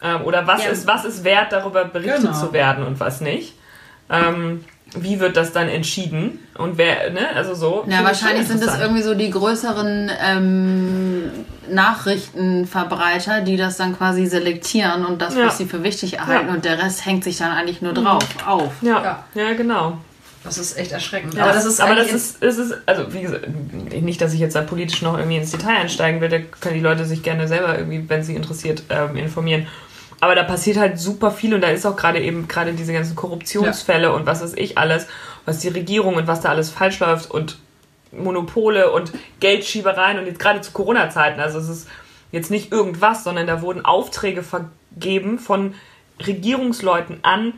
Ähm, 0.03 0.23
oder 0.23 0.47
was, 0.47 0.63
Ja. 0.65 0.71
ist, 0.71 0.87
was 0.87 1.05
ist 1.05 1.23
wert, 1.23 1.51
darüber 1.51 1.85
berichtet 1.85 2.21
Genau. 2.21 2.33
zu 2.39 2.53
werden 2.53 2.85
und 2.85 2.99
was 2.99 3.21
nicht. 3.21 3.53
Ähm, 4.09 4.65
wie 4.95 5.19
wird 5.19 5.37
das 5.37 5.53
dann 5.53 5.69
entschieden? 5.69 6.39
Und 6.57 6.77
wer, 6.77 7.09
ne, 7.11 7.29
also 7.35 7.55
so. 7.55 7.85
Ja, 7.87 8.03
wahrscheinlich 8.03 8.47
sind 8.47 8.61
das 8.61 8.75
interessant. 8.75 8.81
irgendwie 8.83 9.03
so 9.03 9.13
die 9.15 9.29
größeren 9.29 10.11
ähm, 10.23 11.23
Nachrichtenverbreiter, 11.69 13.41
die 13.41 13.57
das 13.57 13.77
dann 13.77 13.97
quasi 13.97 14.25
selektieren 14.25 15.05
und 15.05 15.21
das, 15.21 15.35
Ja. 15.35 15.47
was 15.47 15.57
sie 15.57 15.65
für 15.65 15.83
wichtig 15.83 16.17
erhalten 16.17 16.47
Ja. 16.47 16.53
und 16.53 16.65
der 16.65 16.81
Rest 16.81 17.05
hängt 17.05 17.23
sich 17.23 17.37
dann 17.37 17.51
eigentlich 17.51 17.81
nur 17.81 17.93
drauf, 17.93 18.23
auf. 18.45 18.71
Ja, 18.81 19.01
Ja. 19.35 19.43
ja, 19.43 19.53
genau. 19.53 19.97
Das 20.43 20.57
ist 20.57 20.75
echt 20.75 20.91
erschreckend. 20.91 21.35
Ja, 21.35 21.43
aber 21.43 21.53
das 21.53 21.65
ist 21.65 21.79
aber 21.79 21.93
das 21.93 22.11
ist, 22.11 22.41
es 22.43 22.57
ist, 22.57 22.73
also 22.87 23.13
wie 23.13 23.21
gesagt, 23.21 23.45
nicht, 24.01 24.19
dass 24.21 24.33
ich 24.33 24.39
jetzt 24.39 24.55
da 24.55 24.61
politisch 24.61 25.03
noch 25.03 25.15
irgendwie 25.15 25.37
ins 25.37 25.51
Detail 25.51 25.77
einsteigen 25.81 26.19
will, 26.19 26.29
da 26.29 26.39
können 26.39 26.73
die 26.75 26.81
Leute 26.81 27.05
sich 27.05 27.21
gerne 27.21 27.47
selber 27.47 27.77
irgendwie, 27.77 28.03
wenn 28.09 28.23
sie 28.23 28.35
interessiert, 28.35 28.81
ähm, 28.89 29.15
informieren. 29.17 29.67
Aber 30.21 30.35
da 30.35 30.43
passiert 30.43 30.77
halt 30.77 30.99
super 30.99 31.31
viel 31.31 31.53
und 31.53 31.61
da 31.61 31.67
ist 31.67 31.85
auch 31.85 31.97
gerade 31.97 32.21
eben 32.21 32.47
gerade 32.47 32.73
diese 32.73 32.93
ganzen 32.93 33.15
Korruptionsfälle 33.15 34.13
und 34.13 34.27
was 34.27 34.41
weiß 34.41 34.53
ich 34.55 34.77
alles, 34.77 35.07
was 35.45 35.59
die 35.59 35.67
Regierung 35.67 36.15
und 36.15 36.27
was 36.27 36.41
da 36.41 36.49
alles 36.49 36.69
falsch 36.69 36.99
läuft 36.99 37.31
und 37.31 37.57
Monopole 38.11 38.91
und 38.91 39.11
Geldschiebereien 39.39 40.19
und 40.19 40.27
jetzt 40.27 40.39
gerade 40.39 40.61
zu 40.61 40.71
Corona-Zeiten, 40.71 41.39
also 41.39 41.57
es 41.57 41.67
ist 41.67 41.87
jetzt 42.31 42.51
nicht 42.51 42.71
irgendwas, 42.71 43.23
sondern 43.23 43.47
da 43.47 43.61
wurden 43.61 43.83
Aufträge 43.83 44.43
vergeben 44.43 45.39
von 45.39 45.73
Regierungsleuten 46.25 47.19
an 47.23 47.53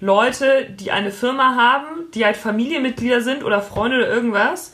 Leute, 0.00 0.66
die 0.68 0.90
eine 0.92 1.10
Firma 1.10 1.56
haben, 1.56 2.10
die 2.14 2.24
halt 2.24 2.36
Familienmitglieder 2.36 3.22
sind 3.22 3.44
oder 3.44 3.62
Freunde 3.62 3.96
oder 3.98 4.08
irgendwas, 4.08 4.72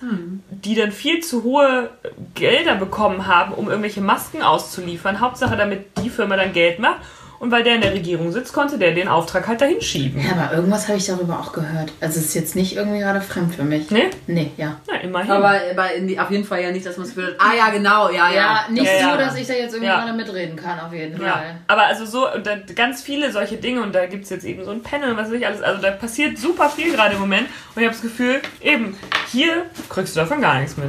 die 0.50 0.74
dann 0.74 0.90
viel 0.90 1.20
zu 1.20 1.44
hohe 1.44 1.90
Gelder 2.34 2.74
bekommen 2.74 3.26
haben, 3.26 3.54
um 3.54 3.68
irgendwelche 3.68 4.00
Masken 4.00 4.42
auszuliefern. 4.42 5.20
Hauptsache, 5.20 5.56
damit 5.56 5.96
die 6.02 6.10
Firma 6.10 6.36
dann 6.36 6.52
Geld 6.52 6.78
macht. 6.80 7.00
Und 7.42 7.50
weil 7.50 7.64
der 7.64 7.74
in 7.74 7.80
der 7.80 7.92
Regierung 7.92 8.30
sitzt, 8.30 8.52
konnte 8.52 8.78
der 8.78 8.92
den 8.92 9.08
Auftrag 9.08 9.48
halt 9.48 9.60
dahin 9.60 9.80
schieben. 9.82 10.22
Ja, 10.24 10.30
aber 10.40 10.54
irgendwas 10.54 10.86
habe 10.86 10.96
ich 10.98 11.06
darüber 11.06 11.40
auch 11.40 11.52
gehört. 11.52 11.90
Also 12.00 12.20
es 12.20 12.26
ist 12.26 12.34
jetzt 12.34 12.54
nicht 12.54 12.76
irgendwie 12.76 13.00
gerade 13.00 13.20
fremd 13.20 13.52
für 13.56 13.64
mich. 13.64 13.90
Ne? 13.90 14.10
Nee, 14.28 14.52
ja. 14.56 14.76
Na, 14.88 15.00
immerhin. 15.00 15.28
Aber, 15.32 15.58
aber 15.72 15.92
in 15.92 16.06
die, 16.06 16.20
auf 16.20 16.30
jeden 16.30 16.44
Fall 16.44 16.62
ja 16.62 16.70
nicht, 16.70 16.86
dass 16.86 16.96
man 16.98 17.06
es 17.08 17.16
will. 17.16 17.34
Ah 17.40 17.52
ja, 17.58 17.70
genau, 17.70 18.10
ja, 18.10 18.28
ja. 18.30 18.34
Ja, 18.34 18.64
nicht 18.70 18.84
Ja, 18.86 18.92
so, 18.92 19.08
ja. 19.08 19.16
dass 19.16 19.36
ich 19.36 19.44
da 19.48 19.54
jetzt 19.54 19.72
irgendwie 19.74 19.86
Ja. 19.90 20.04
gerade 20.04 20.16
mitreden 20.16 20.54
kann, 20.54 20.78
auf 20.78 20.92
jeden 20.92 21.20
Ja, 21.20 21.32
Fall. 21.32 21.56
aber 21.66 21.82
also 21.86 22.06
so, 22.06 22.32
und 22.32 22.46
da, 22.46 22.54
ganz 22.76 23.02
viele 23.02 23.32
solche 23.32 23.56
Dinge 23.56 23.82
und 23.82 23.92
da 23.92 24.06
gibt 24.06 24.22
es 24.22 24.30
jetzt 24.30 24.44
eben 24.44 24.64
so 24.64 24.70
ein 24.70 24.84
Panel 24.84 25.10
und 25.10 25.16
was 25.16 25.26
weiß 25.26 25.34
ich 25.34 25.44
alles. 25.44 25.62
Also 25.62 25.82
da 25.82 25.90
passiert 25.90 26.38
super 26.38 26.68
viel 26.70 26.92
gerade 26.92 27.14
im 27.14 27.20
Moment 27.22 27.48
und 27.74 27.82
ich 27.82 27.88
habe 27.88 27.92
das 27.96 28.02
Gefühl, 28.02 28.40
eben, 28.60 28.96
hier 29.32 29.66
kriegst 29.88 30.14
du 30.14 30.20
davon 30.20 30.40
gar 30.40 30.60
nichts 30.60 30.76
mit. 30.76 30.86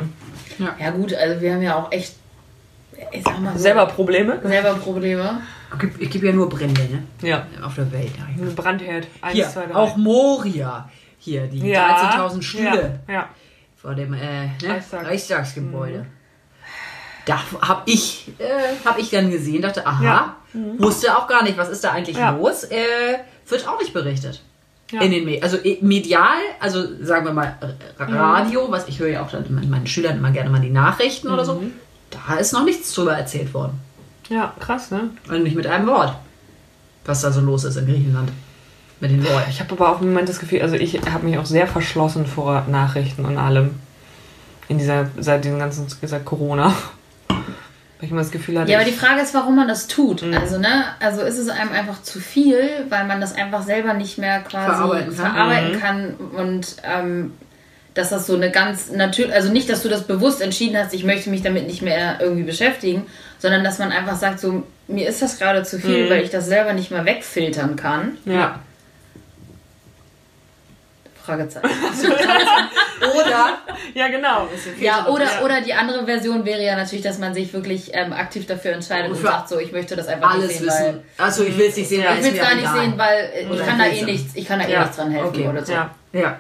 Ja 0.79 0.91
gut, 0.91 1.15
also 1.15 1.41
wir 1.41 1.51
haben 1.51 1.63
ja 1.63 1.75
auch 1.77 1.91
echt, 1.91 2.13
ich 3.11 3.23
sag 3.23 3.39
mal 3.39 3.53
so, 3.53 3.59
Selber 3.59 3.85
Probleme? 3.87 4.39
selber 4.43 4.73
Probleme. 4.75 5.41
Es 5.99 6.09
gibt 6.09 6.23
ja 6.23 6.31
nur 6.31 6.47
Brände, 6.49 6.81
ne? 6.83 7.03
Ja. 7.27 7.45
Auf 7.63 7.75
der 7.75 7.91
Welt. 7.91 8.11
Ja. 8.17 8.25
Ein 8.25 8.55
Brandherd. 8.55 9.07
Eins, 9.21 9.33
Hier, 9.33 9.49
zwei, 9.49 9.65
drei. 9.65 9.75
auch 9.75 9.97
Moria. 9.97 10.89
Hier, 11.17 11.47
die 11.47 11.67
ja. 11.69 12.11
13.000 12.17 12.41
Stühle 12.43 12.99
Ja, 13.07 13.13
ja. 13.13 13.29
vor 13.75 13.95
dem 13.95 14.13
äh, 14.13 14.45
ne? 14.45 14.51
Reichstag. 14.63 15.05
Reichstagsgebäude. 15.05 16.05
Da 17.25 17.39
habe 17.61 17.83
ich, 17.85 18.27
äh, 18.37 18.43
hab 18.85 18.99
ich 18.99 19.09
dann 19.09 19.31
gesehen, 19.31 19.61
dachte, 19.61 19.87
aha, 19.87 20.03
Ja. 20.03 20.35
wusste 20.77 21.17
auch 21.17 21.27
gar 21.27 21.43
nicht, 21.43 21.57
was 21.57 21.69
ist 21.69 21.83
da 21.83 21.91
eigentlich 21.91 22.17
Ja. 22.17 22.31
los. 22.31 22.65
Äh, 22.65 22.75
wird 23.47 23.67
auch 23.67 23.79
nicht 23.79 23.93
berichtet. 23.93 24.41
Ja. 24.91 25.01
In 25.01 25.11
den 25.11 25.23
Medien. 25.25 25.41
Also 25.41 25.57
medial, 25.81 26.37
also 26.59 26.83
sagen 27.03 27.25
wir 27.25 27.33
mal 27.33 27.57
Mhm. 27.97 28.13
Radio, 28.15 28.69
was 28.69 28.87
ich 28.89 28.99
höre 28.99 29.07
ja 29.09 29.23
auch 29.23 29.31
dann 29.31 29.43
mit 29.49 29.67
meinen 29.69 29.87
Schülern 29.87 30.17
immer 30.17 30.31
gerne 30.31 30.49
mal 30.49 30.59
die 30.59 30.69
Nachrichten 30.69 31.29
oder 31.29 31.45
so. 31.45 31.63
Da 32.27 32.35
ist 32.35 32.53
noch 32.53 32.63
nichts 32.65 32.93
drüber 32.93 33.13
erzählt 33.17 33.53
worden. 33.53 33.79
ja, 34.29 34.53
krass, 34.59 34.91
ne? 34.91 35.09
Und 35.29 35.43
nicht 35.43 35.55
mit 35.55 35.67
einem 35.67 35.87
Wort. 35.87 36.15
Was 37.05 37.21
da 37.21 37.31
so 37.31 37.41
los 37.41 37.63
ist 37.65 37.75
in 37.75 37.85
Griechenland. 37.85 38.31
Mit 38.99 39.11
den 39.11 39.21
Leuten. 39.23 39.49
Ich 39.49 39.59
habe 39.59 39.71
aber 39.73 39.89
auch 39.89 39.99
im 40.01 40.09
Moment 40.09 40.29
das 40.29 40.39
Gefühl, 40.39 40.61
also 40.61 40.75
ich 40.75 40.99
habe 41.11 41.25
mich 41.25 41.37
auch 41.37 41.45
sehr 41.45 41.67
verschlossen 41.67 42.25
vor 42.25 42.63
Nachrichten 42.69 43.25
und 43.25 43.37
allem. 43.37 43.71
In 44.69 44.77
dieser, 44.77 45.07
seit 45.19 45.43
diesem 45.43 45.59
ganzen, 45.59 45.87
seit 46.01 46.23
Corona. 46.23 46.73
Weil 47.27 47.37
ich 48.07 48.11
immer 48.11 48.21
das 48.21 48.31
Gefühl 48.31 48.59
hatte, 48.59 48.71
Ja, 48.71 48.77
aber 48.79 48.85
die 48.87 48.93
Frage 48.95 49.21
ist, 49.21 49.33
warum 49.33 49.57
man 49.57 49.67
das 49.67 49.87
tut. 49.87 50.21
Mhm. 50.21 50.33
Also, 50.33 50.57
ne, 50.57 50.85
also 51.01 51.21
ist 51.21 51.37
es 51.37 51.49
einem 51.49 51.71
einfach 51.73 52.01
zu 52.01 52.19
viel, 52.21 52.69
weil 52.89 53.05
man 53.05 53.19
das 53.19 53.35
einfach 53.35 53.63
selber 53.63 53.93
nicht 53.93 54.17
mehr 54.17 54.39
quasi 54.41 54.71
Verarbeiten 54.71 55.15
kann. 55.17 55.33
verarbeiten 55.33 55.71
Mhm. 55.75 55.79
kann 55.79 56.13
und 56.37 56.75
ähm, 56.83 57.33
dass 57.93 58.09
das 58.09 58.25
so 58.27 58.35
eine 58.35 58.49
ganz 58.51 58.91
natürlich, 58.91 59.33
also 59.33 59.51
nicht, 59.51 59.69
dass 59.69 59.83
du 59.83 59.89
das 59.89 60.03
bewusst 60.03 60.41
entschieden 60.41 60.77
hast, 60.77 60.93
ich 60.93 61.03
möchte 61.03 61.29
mich 61.29 61.41
damit 61.43 61.67
nicht 61.67 61.81
mehr 61.81 62.17
irgendwie 62.19 62.43
beschäftigen, 62.43 63.05
sondern 63.39 63.63
dass 63.63 63.77
man 63.79 63.91
einfach 63.91 64.15
sagt, 64.17 64.39
so, 64.39 64.63
mir 64.87 65.07
ist 65.07 65.21
das 65.21 65.37
gerade 65.39 65.63
zu 65.63 65.79
viel, 65.79 66.05
Mhm. 66.05 66.09
weil 66.09 66.23
ich 66.23 66.29
das 66.29 66.45
selber 66.47 66.73
nicht 66.73 66.91
mehr 66.91 67.05
wegfiltern 67.05 67.75
kann. 67.75 68.17
ja. 68.25 68.59
Fragezeichen. 71.25 71.69
Oder 73.15 73.57
ja, 73.93 74.07
genau. 74.09 74.49
Ja, 74.81 75.07
oder, 75.07 75.23
Ja. 75.23 75.41
oder 75.41 75.61
die 75.61 75.73
andere 75.73 76.05
Version 76.05 76.43
wäre 76.43 76.61
ja 76.61 76.75
natürlich, 76.75 77.03
dass 77.03 77.17
man 77.17 77.33
sich 77.33 77.53
wirklich 77.53 77.91
ähm, 77.93 78.11
aktiv 78.11 78.45
dafür 78.45 78.73
entscheidet 78.73 79.09
und 79.09 79.15
Für 79.17 79.27
sagt, 79.27 79.47
so, 79.49 79.57
ich 79.57 79.71
möchte 79.71 79.95
das 79.95 80.07
einfach 80.07 80.33
alles 80.33 80.47
nicht 80.47 80.59
sehen, 80.59 80.67
weil 80.69 80.87
wissen. 80.95 81.03
Achso, 81.17 81.43
ich 81.43 81.57
will 81.57 81.67
es 81.69 81.77
nicht 81.77 81.87
sehen, 81.87 82.01
Ja, 82.03 82.09
weil 82.09 82.17
ich 82.19 82.25
will 82.25 82.33
es 82.33 82.39
gar 82.41 82.55
nicht 82.55 82.63
egal. 82.63 82.79
sehen, 82.81 82.93
weil 82.97 83.47
ich 83.53 83.65
kann 83.65 83.79
da 83.79 83.85
eh 83.85 84.01
nichts, 84.03 84.35
ich 84.35 84.45
kann 84.45 84.59
da 84.59 84.65
eh 84.67 84.71
Ja, 84.73 84.79
nichts 84.81 84.95
dran 84.97 85.11
helfen 85.11 85.27
okay. 85.29 85.47
oder 85.47 85.65
so. 85.65 85.71
Ja. 85.71 85.89
Ja. 86.11 86.39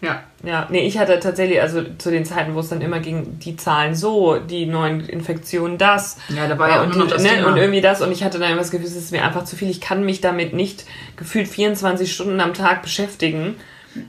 Ja. 0.00 0.22
Ja, 0.44 0.66
nee, 0.70 0.86
ich 0.86 0.98
hatte 0.98 1.18
tatsächlich, 1.18 1.60
also 1.60 1.82
zu 1.98 2.10
den 2.10 2.24
Zeiten, 2.24 2.54
wo 2.54 2.60
es 2.60 2.68
dann 2.68 2.80
immer 2.80 3.00
ging, 3.00 3.38
die 3.38 3.56
Zahlen 3.56 3.94
so, 3.94 4.38
die 4.38 4.66
neuen 4.66 5.00
Infektionen 5.08 5.78
das. 5.78 6.18
Ja, 6.28 6.46
da 6.46 6.58
war 6.58 6.68
ja 6.68 6.80
auch 6.80 6.84
und, 6.84 6.96
nur 6.96 7.04
noch 7.04 7.12
das 7.12 7.22
ne, 7.22 7.30
Thema. 7.30 7.48
und 7.48 7.56
irgendwie 7.56 7.80
das 7.80 8.02
und 8.02 8.12
ich 8.12 8.22
hatte 8.22 8.38
dann 8.38 8.50
immer 8.50 8.60
das 8.60 8.70
Gefühl, 8.70 8.86
es 8.86 8.94
ist 8.94 9.10
mir 9.12 9.24
einfach 9.24 9.44
zu 9.44 9.56
viel. 9.56 9.70
Ich 9.70 9.80
kann 9.80 10.04
mich 10.04 10.20
damit 10.20 10.52
nicht 10.52 10.84
gefühlt 11.16 11.48
24 11.48 12.12
Stunden 12.12 12.40
am 12.40 12.54
Tag 12.54 12.82
beschäftigen. 12.82 13.56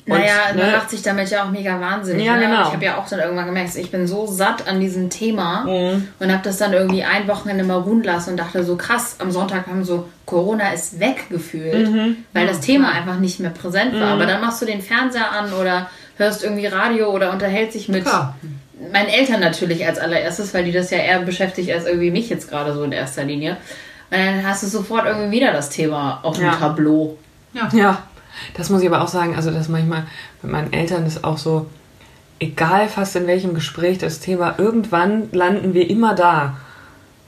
Naja, 0.05 0.33
Und, 0.51 0.57
man 0.57 0.65
ne, 0.71 0.77
macht 0.77 0.89
sich 0.89 1.01
damit 1.01 1.29
ja 1.29 1.43
auch 1.43 1.49
mega 1.51 1.79
wahnsinnig. 1.79 2.25
Ja, 2.25 2.35
ne? 2.35 2.41
genau. 2.45 2.67
Ich 2.67 2.73
habe 2.73 2.85
ja 2.85 2.97
auch 2.97 3.07
dann 3.07 3.19
irgendwann 3.19 3.45
gemerkt, 3.45 3.75
ich 3.75 3.91
bin 3.91 4.07
so 4.07 4.25
satt 4.27 4.67
an 4.67 4.79
diesem 4.79 5.09
Thema 5.09 5.63
Mhm. 5.65 6.07
und 6.19 6.31
habe 6.31 6.41
das 6.43 6.57
dann 6.57 6.73
irgendwie 6.73 7.03
ein 7.03 7.27
Wochenende 7.27 7.63
mal 7.63 7.77
ruhen 7.79 8.03
lassen 8.03 8.31
und 8.31 8.37
dachte 8.37 8.63
so 8.63 8.75
krass, 8.77 9.15
am 9.19 9.31
Sonntag 9.31 9.67
haben 9.67 9.83
so, 9.83 10.07
Corona 10.25 10.71
ist 10.71 10.99
weggefühlt, 10.99 11.89
Mhm. 11.91 12.17
weil 12.33 12.47
das 12.47 12.59
Thema 12.59 12.91
einfach 12.91 13.17
nicht 13.19 13.39
mehr 13.39 13.51
präsent 13.51 13.93
war. 13.99 14.09
Aber 14.13 14.25
dann 14.25 14.41
machst 14.41 14.61
du 14.61 14.65
den 14.65 14.81
Fernseher 14.81 15.31
an 15.31 15.53
oder 15.53 15.89
hörst 16.17 16.43
irgendwie 16.43 16.65
Radio 16.67 17.09
oder 17.11 17.31
unterhältst 17.31 17.75
dich 17.75 17.87
mit 17.89 18.03
Klar. 18.03 18.35
meinen 18.91 19.07
Eltern 19.09 19.39
natürlich 19.39 19.85
als 19.85 19.99
allererstes, 19.99 20.53
weil 20.53 20.63
die 20.63 20.71
das 20.71 20.89
ja 20.91 20.97
eher 20.97 21.19
beschäftigt 21.19 21.71
als 21.71 21.85
irgendwie 21.85 22.11
mich 22.11 22.29
jetzt 22.29 22.49
gerade 22.49 22.73
so 22.73 22.83
in 22.83 22.91
erster 22.91 23.23
Linie. 23.23 23.57
Und 24.09 24.17
dann 24.17 24.45
hast 24.47 24.63
du 24.63 24.67
sofort 24.67 25.05
irgendwie 25.05 25.31
wieder 25.31 25.51
das 25.53 25.69
Thema 25.69 26.19
auf 26.23 26.35
dem 26.37 26.45
Ja. 26.45 26.55
Tableau. 26.55 27.17
Ja, 27.53 28.03
das 28.55 28.69
muss 28.69 28.81
ich 28.81 28.87
aber 28.87 29.01
auch 29.01 29.07
sagen, 29.07 29.35
also 29.35 29.51
das 29.51 29.69
manchmal 29.69 30.05
mit 30.41 30.51
meinen 30.51 30.73
Eltern 30.73 31.05
ist 31.05 31.23
auch 31.23 31.37
so, 31.37 31.67
egal 32.39 32.87
fast 32.87 33.15
in 33.15 33.27
welchem 33.27 33.53
Gespräch 33.53 33.97
das 33.97 34.19
Thema, 34.19 34.55
irgendwann 34.57 35.29
landen 35.31 35.73
wir 35.73 35.89
immer 35.89 36.15
da. 36.15 36.57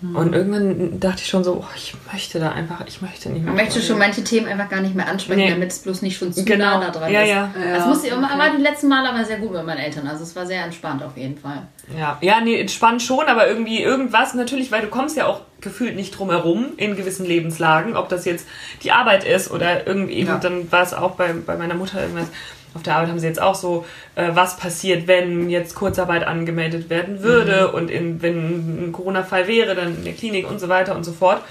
Und 0.02 0.34
irgendwann 0.34 1.00
dachte 1.02 1.22
ich 1.22 1.28
schon 1.28 1.44
so, 1.44 1.56
oh, 1.62 1.68
ich 1.76 1.94
möchte 2.12 2.40
da 2.40 2.52
einfach, 2.54 2.82
ich 2.88 3.02
möchte 3.02 3.30
nicht 3.30 3.44
mehr. 3.44 3.54
Man 3.54 3.66
möchte 3.66 3.82
schon 3.82 3.98
manche 3.98 4.24
Themen 4.24 4.48
einfach 4.48 4.70
gar 4.70 4.80
nicht 4.80 4.96
mehr 4.96 5.08
ansprechen, 5.10 5.40
Nee. 5.42 5.50
damit 5.50 5.72
es 5.72 5.80
bloß 5.80 6.02
nicht 6.04 6.18
schon 6.18 6.32
zu 6.32 6.46
Genau. 6.46 6.80
nah 6.80 6.86
da 6.86 6.90
dran 6.92 7.12
Ja, 7.12 7.22
ist. 7.24 7.30
ja. 7.30 7.50
Das 7.76 7.86
musste 7.86 8.08
ich 8.08 8.14
immer, 8.14 8.30
war 8.30 8.50
die 8.56 8.62
letzten 8.62 8.88
Male 8.88 9.10
aber 9.10 9.26
sehr 9.26 9.40
gut 9.40 9.52
mit 9.52 9.66
meinen 9.66 9.80
Eltern. 9.80 10.08
Also 10.08 10.24
es 10.24 10.34
war 10.38 10.46
sehr 10.46 10.64
entspannt 10.64 11.04
auf 11.04 11.18
jeden 11.18 11.38
Fall. 11.38 11.64
Ja, 11.98 12.18
ja, 12.22 12.40
nee, 12.40 12.66
spannend 12.70 13.02
schon, 13.02 13.26
aber 13.26 13.48
irgendwie 13.50 13.82
irgendwas 13.84 14.34
natürlich, 14.36 14.72
weil 14.72 14.82
du 14.84 14.88
kommst 14.88 15.18
ja 15.18 15.26
auch 15.26 15.42
gefühlt 15.60 15.98
nicht 15.98 16.18
drum 16.18 16.30
herum 16.30 16.68
in 16.78 16.96
gewissen 16.96 17.26
Lebenslagen, 17.26 17.98
ob 17.98 18.08
das 18.08 18.24
jetzt 18.24 18.48
die 18.84 18.94
Arbeit 18.94 19.26
ist 19.26 19.52
oder 19.52 19.86
irgendwie, 19.86 20.24
Ja. 20.24 20.38
dann 20.38 20.72
war 20.72 20.84
es 20.84 20.94
auch 20.94 21.16
bei, 21.16 21.34
bei 21.34 21.58
meiner 21.58 21.74
Mutter 21.76 22.02
irgendwas. 22.02 22.28
Auf 22.76 22.84
der 22.84 22.96
Arbeit 22.96 23.10
haben 23.10 23.20
sie 23.20 23.28
jetzt 23.28 23.42
auch 23.42 23.56
so, 23.56 23.86
äh, 24.16 24.30
was 24.34 24.58
passiert, 24.58 25.08
wenn 25.08 25.50
jetzt 25.50 25.74
Kurzarbeit 25.76 26.24
angemeldet 26.26 26.90
werden 26.90 27.24
würde 27.24 27.72
und 27.72 27.90
in, 27.90 28.22
wenn 28.22 28.88
ein 28.88 28.92
Corona-Fall 28.92 29.48
wäre, 29.48 29.74
dann 29.76 29.96
in 29.96 30.04
der 30.04 30.14
Klinik 30.14 30.48
und 30.50 30.60
so 30.60 30.70
weiter 30.70 30.96
und 30.96 31.04
so 31.04 31.12
fort. 31.14 31.42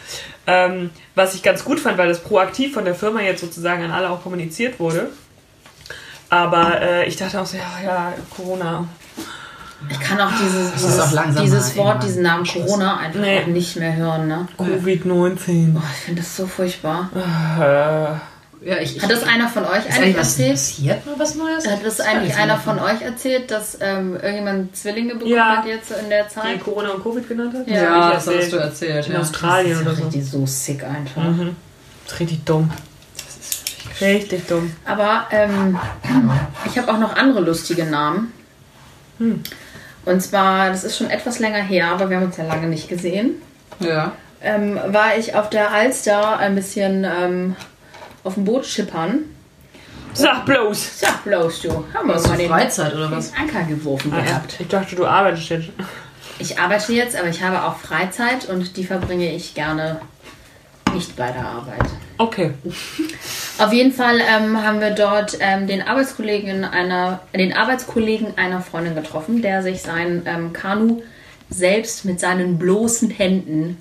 Ähm, 0.46 0.90
was 1.14 1.34
ich 1.34 1.42
ganz 1.42 1.64
gut 1.64 1.80
fand, 1.80 1.98
weil 1.98 2.08
das 2.08 2.20
proaktiv 2.20 2.72
von 2.72 2.84
der 2.84 2.94
Firma 2.94 3.20
jetzt 3.20 3.40
sozusagen 3.40 3.82
an 3.82 3.90
alle 3.90 4.10
auch 4.10 4.22
kommuniziert 4.22 4.78
wurde. 4.78 5.08
Aber 6.30 6.80
äh, 6.80 7.08
ich 7.08 7.16
dachte 7.16 7.40
auch 7.40 7.46
so, 7.46 7.56
ja, 7.56 7.84
ja, 7.84 8.12
Corona, 8.36 8.86
Ich 9.90 10.00
kann 10.00 10.20
auch 10.20 10.30
dieses, 10.40 10.72
dieses, 10.72 11.16
auch 11.16 11.42
dieses 11.42 11.76
Wort, 11.76 12.02
diesen 12.02 12.22
Namen. 12.22 12.44
Corona 12.44 12.98
einfach 12.98 13.20
Nee. 13.20 13.42
auch 13.42 13.46
nicht 13.46 13.76
mehr 13.76 13.94
hören. 13.96 14.28
Ne? 14.28 14.46
Covid-19. 14.58 15.72
Boah, 15.72 15.82
ich 15.92 16.04
finde 16.04 16.22
das 16.22 16.36
so 16.36 16.46
furchtbar. 16.46 17.10
Äh, 17.14 18.18
Ja, 18.64 18.76
ich, 18.78 19.00
Hat 19.00 19.10
das 19.10 19.22
einer 19.22 19.48
von 19.48 19.64
euch 19.64 19.86
ist 19.88 19.96
eigentlich 19.98 20.16
erzählt? 20.16 20.50
passiert? 20.52 21.06
Mal 21.06 21.14
was 21.18 21.34
Neues? 21.36 21.66
Hat 21.68 21.84
das 21.84 22.00
eigentlich 22.00 22.34
einer 22.36 22.56
von 22.58 22.78
euch 22.80 23.00
erzählt, 23.02 23.50
dass 23.50 23.78
ähm, 23.80 24.14
irgendjemand 24.14 24.76
Zwillinge 24.76 25.14
bekommen 25.14 25.32
Ja. 25.32 25.56
hat 25.58 25.66
jetzt 25.66 25.92
in 25.92 26.08
der 26.10 26.24
die 26.24 26.30
Zeit? 26.34 26.60
Corona 26.64 26.90
und 26.90 27.02
Covid 27.02 27.28
genannt 27.28 27.54
hat? 27.54 27.68
Ja. 27.68 27.74
Ja, 27.82 28.08
ich 28.08 28.14
das 28.14 28.26
erzählt. 28.26 28.42
hast 28.42 28.52
du 28.52 28.56
erzählt. 28.56 29.06
In 29.06 29.12
Ja. 29.12 29.20
Australien 29.20 29.72
das 29.74 29.82
oder 29.82 29.92
ist 29.92 29.98
so. 29.98 30.04
richtig 30.04 30.24
so 30.26 30.46
sick 30.46 30.82
einfach. 30.84 31.22
Mhm. 31.22 31.56
Das 32.04 32.12
ist 32.14 32.20
richtig 32.20 32.44
dumm. 32.44 32.70
Richtig 34.00 34.46
dumm. 34.48 34.72
Aber 34.84 35.26
ähm, 35.30 35.78
ich 36.66 36.78
habe 36.78 36.92
auch 36.92 36.98
noch 36.98 37.16
andere 37.16 37.40
lustige 37.40 37.84
Namen. 37.84 38.32
Hm. 39.18 39.42
Und 40.04 40.20
zwar, 40.22 40.68
das 40.70 40.84
ist 40.84 40.96
schon 40.96 41.10
etwas 41.10 41.38
länger 41.38 41.58
her, 41.62 41.88
aber 41.88 42.08
wir 42.08 42.16
haben 42.16 42.26
uns 42.26 42.36
ja 42.36 42.44
lange 42.44 42.66
nicht 42.68 42.88
gesehen. 42.88 43.42
Ja. 43.80 44.12
Ähm, 44.40 44.78
war 44.88 45.16
ich 45.18 45.34
auf 45.34 45.50
der 45.50 45.72
Alster 45.72 46.38
ein 46.38 46.54
bisschen 46.54 47.04
ähm, 47.04 47.56
auf 48.24 48.34
dem 48.34 48.44
Boot 48.44 48.66
schippern. 48.66 49.24
Sag 50.14 50.46
bloß. 50.46 51.00
Sag 51.00 51.24
bloß 51.24 51.62
du, 51.62 51.84
haben 51.94 52.08
wir 52.08 52.20
mal 52.20 52.36
den, 52.36 52.48
Freizeit 52.48 52.94
oder 52.94 53.10
was? 53.10 53.32
Anker 53.34 53.62
geworfen 53.64 54.10
gehabt. 54.10 54.56
Ich 54.58 54.68
dachte, 54.68 54.96
du 54.96 55.06
arbeitest 55.06 55.48
jetzt. 55.50 55.68
Ich 56.40 56.58
arbeite 56.58 56.92
jetzt, 56.92 57.16
aber 57.16 57.28
ich 57.28 57.42
habe 57.42 57.64
auch 57.64 57.76
Freizeit 57.76 58.48
und 58.48 58.76
die 58.76 58.84
verbringe 58.84 59.34
ich 59.34 59.54
gerne 59.54 60.00
nicht 60.94 61.16
bei 61.16 61.30
der 61.30 61.44
Arbeit. 61.44 61.84
Okay. 62.16 62.52
Auf 63.58 63.72
jeden 63.72 63.92
Fall 63.92 64.20
ähm, 64.20 64.62
haben 64.62 64.80
wir 64.80 64.90
dort 64.90 65.36
ähm, 65.40 65.66
den, 65.66 65.82
Arbeitskollegen 65.82 66.64
einer, 66.64 67.20
den 67.34 67.52
Arbeitskollegen 67.56 68.38
einer 68.38 68.60
Freundin 68.60 68.94
getroffen, 68.94 69.42
der 69.42 69.62
sich 69.62 69.82
sein 69.82 70.22
ähm, 70.26 70.52
Kanu 70.52 71.02
selbst 71.50 72.04
mit 72.04 72.20
seinen 72.20 72.58
bloßen 72.58 73.10
Händen 73.10 73.78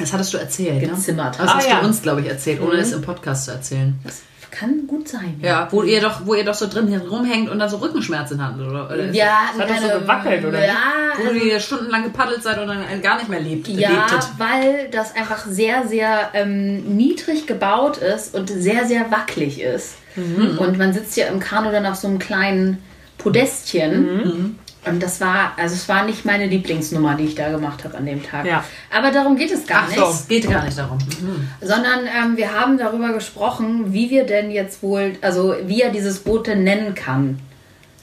Das 0.00 0.12
hattest 0.12 0.32
du 0.34 0.38
erzählt, 0.38 0.80
Gezimmert 0.80 1.38
ne? 1.38 1.44
Das 1.44 1.54
hast 1.54 1.66
Ah, 1.66 1.70
ja. 1.70 1.80
du 1.80 1.86
uns, 1.86 2.02
glaube 2.02 2.20
ich, 2.22 2.28
erzählt, 2.28 2.60
ohne 2.60 2.74
es 2.78 2.92
im 2.92 3.02
Podcast 3.02 3.44
zu 3.44 3.52
erzählen. 3.52 3.98
Das 4.04 4.22
kann 4.50 4.86
gut 4.88 5.06
sein. 5.08 5.38
Ja, 5.40 5.68
wo 5.70 5.84
ihr 5.84 6.00
doch, 6.00 6.22
wo 6.26 6.34
ihr 6.34 6.44
doch 6.44 6.54
so 6.54 6.66
drin 6.66 6.92
rumhängt 7.08 7.48
und 7.50 7.60
dann 7.60 7.68
so 7.68 7.76
Rückenschmerzen 7.76 8.44
hattet, 8.44 8.66
oder? 8.66 8.86
oder 8.86 9.10
Ja, 9.12 9.42
Das 9.56 9.62
hat 9.62 9.70
doch 9.70 9.76
so 9.76 9.86
keine- 9.88 10.00
gewackelt, 10.00 10.44
oder? 10.44 10.66
Ja, 10.66 10.74
Wo 11.22 11.28
also, 11.28 11.44
ihr 11.46 11.60
stundenlang 11.60 12.02
gepaddelt 12.02 12.42
seid 12.42 12.58
und 12.58 12.66
dann 12.66 12.82
gar 13.02 13.16
nicht 13.18 13.28
mehr 13.28 13.38
lebt, 13.40 13.68
ja 13.68 13.90
lebtet. 13.90 14.28
weil 14.38 14.88
das 14.90 15.14
einfach 15.14 15.46
sehr, 15.46 15.86
sehr 15.86 16.30
ähm, 16.34 16.96
niedrig 16.96 17.46
gebaut 17.46 17.98
ist 17.98 18.34
und 18.34 18.50
sehr, 18.50 18.86
sehr 18.86 19.10
wackelig 19.12 19.60
ist. 19.60 19.94
Mhm. 20.16 20.58
Und 20.58 20.78
man 20.78 20.92
sitzt 20.92 21.16
ja 21.16 21.26
im 21.28 21.38
Kanu 21.38 21.70
dann 21.70 21.86
auf 21.86 21.94
so 21.94 22.08
einem 22.08 22.18
kleinen 22.18 22.78
Podestchen. 23.18 24.20
Und 24.22 24.58
das 24.84 25.20
war, 25.20 25.52
also 25.56 25.74
es 25.74 25.88
war 25.88 26.04
nicht 26.04 26.24
meine 26.24 26.46
Lieblingsnummer, 26.46 27.14
die 27.14 27.24
ich 27.24 27.34
da 27.34 27.50
gemacht 27.50 27.84
habe 27.84 27.98
an 27.98 28.06
dem 28.06 28.22
Tag. 28.22 28.46
Ja. 28.46 28.64
Aber 28.90 29.10
darum 29.10 29.36
geht 29.36 29.50
es 29.50 29.66
gar 29.66 29.82
Ach 29.84 29.88
nicht. 29.88 29.98
so, 29.98 30.06
es 30.06 30.28
geht 30.28 30.48
gar 30.50 30.64
nicht 30.64 30.78
darum. 30.78 30.98
Mhm. 30.98 31.48
Sondern 31.60 32.06
ähm, 32.06 32.36
wir 32.36 32.58
haben 32.58 32.78
darüber 32.78 33.12
gesprochen, 33.12 33.92
wie 33.92 34.10
wir 34.10 34.24
denn 34.24 34.50
jetzt 34.50 34.82
wohl, 34.82 35.16
also 35.20 35.54
wie 35.64 35.82
er 35.82 35.90
dieses 35.90 36.20
Boot 36.20 36.46
denn 36.46 36.64
nennen 36.64 36.94
kann. 36.94 37.40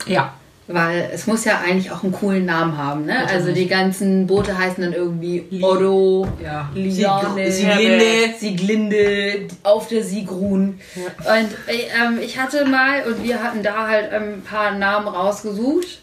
Ja. 0.05 0.33
Weil 0.69 1.09
es 1.13 1.27
muss 1.27 1.45
ja 1.45 1.59
eigentlich 1.65 1.91
auch 1.91 2.03
einen 2.03 2.11
coolen 2.11 2.43
Namen 2.45 2.77
haben, 2.77 3.05
ne? 3.05 3.13
Natürlich. 3.13 3.31
Also 3.33 3.51
die 3.53 3.67
ganzen 3.67 4.27
Boote 4.27 4.57
heißen 4.57 4.83
dann 4.83 4.91
irgendwie 4.91 5.45
Otto, 5.61 6.27
Ja. 6.43 6.69
Liane, 6.75 7.49
Sieg- 7.49 7.71
Sieglinde. 7.71 8.33
Sieglinde, 8.37 9.47
auf 9.63 9.87
der 9.87 10.03
Sigrun. 10.03 10.79
Und 10.97 11.49
ähm, 11.69 12.19
ich 12.21 12.37
hatte 12.37 12.65
mal, 12.65 13.03
und 13.03 13.23
wir 13.23 13.41
hatten 13.41 13.63
da 13.63 13.87
halt 13.87 14.09
ähm, 14.11 14.33
ein 14.35 14.41
paar 14.41 14.71
Namen 14.71 15.07
rausgesucht. 15.07 15.99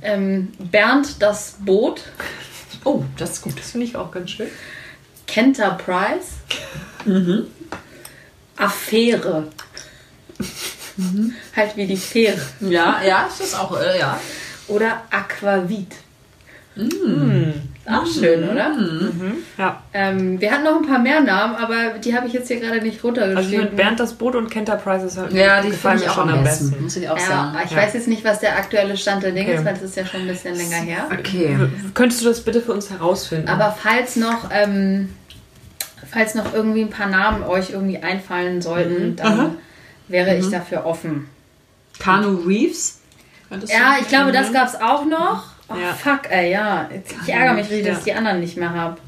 Ähm, 0.00 0.48
Bernd 0.58 1.20
das 1.22 1.56
Boot, 1.60 2.00
Oh, 2.84 3.02
das 3.18 3.32
ist 3.32 3.42
gut. 3.42 3.58
Das 3.58 3.72
finde 3.72 3.84
ich 3.86 3.96
auch 3.96 4.12
ganz 4.12 4.30
schön. 4.30 4.46
Kenterprise, 5.26 6.28
Affäre. 8.56 9.48
Halt 11.54 11.76
wie 11.76 11.86
die 11.86 11.96
Fähre. 11.96 12.40
Ja, 12.60 12.96
ja, 13.06 13.26
ist 13.28 13.40
das 13.40 13.54
auch, 13.54 13.78
äh, 13.80 13.98
ja. 13.98 14.18
Oder 14.68 15.02
Aquavit. 15.10 15.92
Auch 17.88 18.04
schön, 18.06 18.42
oder? 18.48 18.72
Ja. 19.56 19.82
Ähm, 19.94 20.38
wir 20.40 20.50
hatten 20.50 20.64
noch 20.64 20.76
ein 20.80 20.86
paar 20.86 20.98
mehr 20.98 21.20
Namen, 21.20 21.54
aber 21.56 21.98
die 22.04 22.14
habe 22.14 22.26
ich 22.26 22.32
jetzt 22.34 22.48
hier 22.48 22.58
gerade 22.60 22.78
nicht 22.82 22.96
Also 22.96 22.98
ich 22.98 23.04
runtergeschrieben. 23.04 23.60
finde 23.68 23.76
Bernd 23.76 24.00
das 24.00 24.12
Boot 24.14 24.34
und 24.34 24.50
Kenterprise 24.50 25.06
ist 25.06 25.16
halt 25.16 25.32
Ja, 25.32 25.62
die 25.62 25.68
gefallen 25.70 26.00
mir 26.00 26.10
auch 26.10 26.14
schon 26.16 26.28
am 26.28 26.42
besten. 26.42 26.70
besten. 26.70 26.82
Muss 26.84 26.96
ich 26.96 27.08
auch 27.08 27.16
ja, 27.18 27.24
sagen. 27.26 27.58
ich 27.64 27.70
Ja. 27.70 27.76
weiß 27.78 27.94
jetzt 27.94 28.08
nicht, 28.08 28.24
was 28.24 28.40
der 28.40 28.56
aktuelle 28.56 28.96
Stand 28.96 29.22
der 29.22 29.30
Dinge 29.32 29.48
Okay. 29.50 29.58
ist, 29.58 29.64
weil 29.64 29.74
das 29.74 29.82
ist 29.84 29.96
ja 29.96 30.04
schon 30.04 30.22
ein 30.22 30.26
bisschen 30.26 30.54
länger 30.56 30.76
her. 30.76 31.06
Okay. 31.18 31.56
Könntest 31.94 32.22
du 32.22 32.28
das 32.28 32.40
bitte 32.40 32.60
für 32.60 32.72
uns 32.72 32.90
herausfinden? 32.90 33.48
Aber 33.48 33.74
falls 33.80 34.16
noch, 34.16 34.50
ähm, 34.52 35.14
falls 36.10 36.34
noch 36.34 36.52
irgendwie 36.52 36.82
ein 36.82 36.90
paar 36.90 37.08
Namen 37.08 37.42
euch 37.44 37.70
irgendwie 37.70 37.98
einfallen 37.98 38.60
sollten, 38.60 39.16
dann 39.16 39.52
wäre 40.08 40.36
ich 40.36 40.48
dafür 40.50 40.84
offen. 40.86 41.28
Kanu 41.98 42.36
Reeves. 42.46 43.00
Ja, 43.68 43.96
ich 44.00 44.08
glaube, 44.08 44.32
das 44.32 44.52
gab 44.52 44.68
es 44.68 44.74
auch 44.80 45.04
noch. 45.04 45.44
Oh, 45.68 45.74
Ja. 45.74 45.92
fuck, 45.92 46.30
ey, 46.30 46.52
ja. 46.52 46.88
Ich 47.24 47.28
ärgere 47.32 47.54
mich 47.54 47.70
richtig, 47.70 47.86
dass 47.86 47.98
ich 47.98 48.04
die 48.04 48.12
anderen 48.14 48.40
nicht 48.40 48.56
mehr 48.56 48.72
habe. 48.72 48.98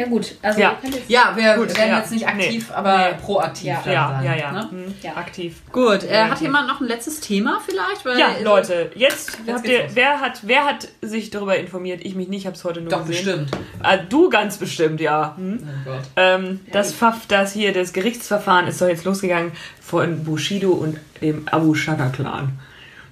Ja, 0.00 0.06
gut. 0.06 0.34
Also, 0.42 0.60
Ja. 0.60 0.76
jetzt- 0.82 0.98
Ja, 1.08 1.32
wir 1.36 1.54
Gut, 1.56 1.76
werden 1.76 1.90
ja. 1.90 1.98
jetzt 1.98 2.12
nicht 2.12 2.26
aktiv, 2.26 2.68
Nee. 2.68 2.74
aber 2.74 2.98
Nee. 2.98 3.14
proaktiv 3.22 3.66
Ja. 3.66 3.82
ja, 3.86 4.08
sein, 4.16 4.24
ja, 4.24 4.34
ja, 4.36 4.52
Ne? 4.52 4.68
Hm, 4.70 4.94
Ja. 5.02 5.16
Aktiv. 5.16 5.56
Gut, 5.72 6.02
äh, 6.04 6.24
hat 6.24 6.40
jemand 6.40 6.68
noch 6.68 6.80
ein 6.80 6.86
letztes 6.88 7.20
Thema 7.20 7.60
vielleicht? 7.64 8.04
Weil, 8.04 8.18
Ja, 8.18 8.28
Leute, 8.42 8.90
jetzt, 8.94 9.38
habt 9.46 9.62
geht's 9.64 9.68
ihr, 9.68 9.82
los. 9.84 9.90
wer 9.94 10.20
hat, 10.20 10.40
wer 10.42 10.64
hat 10.64 10.88
sich 11.02 11.30
darüber 11.30 11.56
informiert? 11.56 12.00
Ich 12.04 12.14
mich 12.14 12.28
nicht, 12.28 12.46
hab's 12.46 12.64
heute 12.64 12.80
nur 12.80 12.90
Doch, 12.90 13.06
gesehen. 13.06 13.46
bestimmt. 13.46 13.50
Ah, 13.82 13.96
du 13.96 14.28
ganz 14.30 14.56
bestimmt, 14.56 15.00
ja. 15.00 15.34
Hm? 15.36 15.60
Oh 15.62 15.90
Gott. 15.90 16.00
Ähm, 16.16 16.60
das 16.72 16.92
Pfaff, 16.92 17.26
das 17.28 17.52
hier, 17.52 17.72
das 17.72 17.92
Gerichtsverfahren 17.92 18.66
ist 18.66 18.80
doch 18.80 18.88
jetzt 18.88 19.04
losgegangen 19.04 19.52
von 19.80 20.24
Bushido 20.24 20.70
und 20.72 20.98
dem 21.20 21.46
Abu 21.50 21.74
Shaka 21.74 22.08
Clan. 22.08 22.58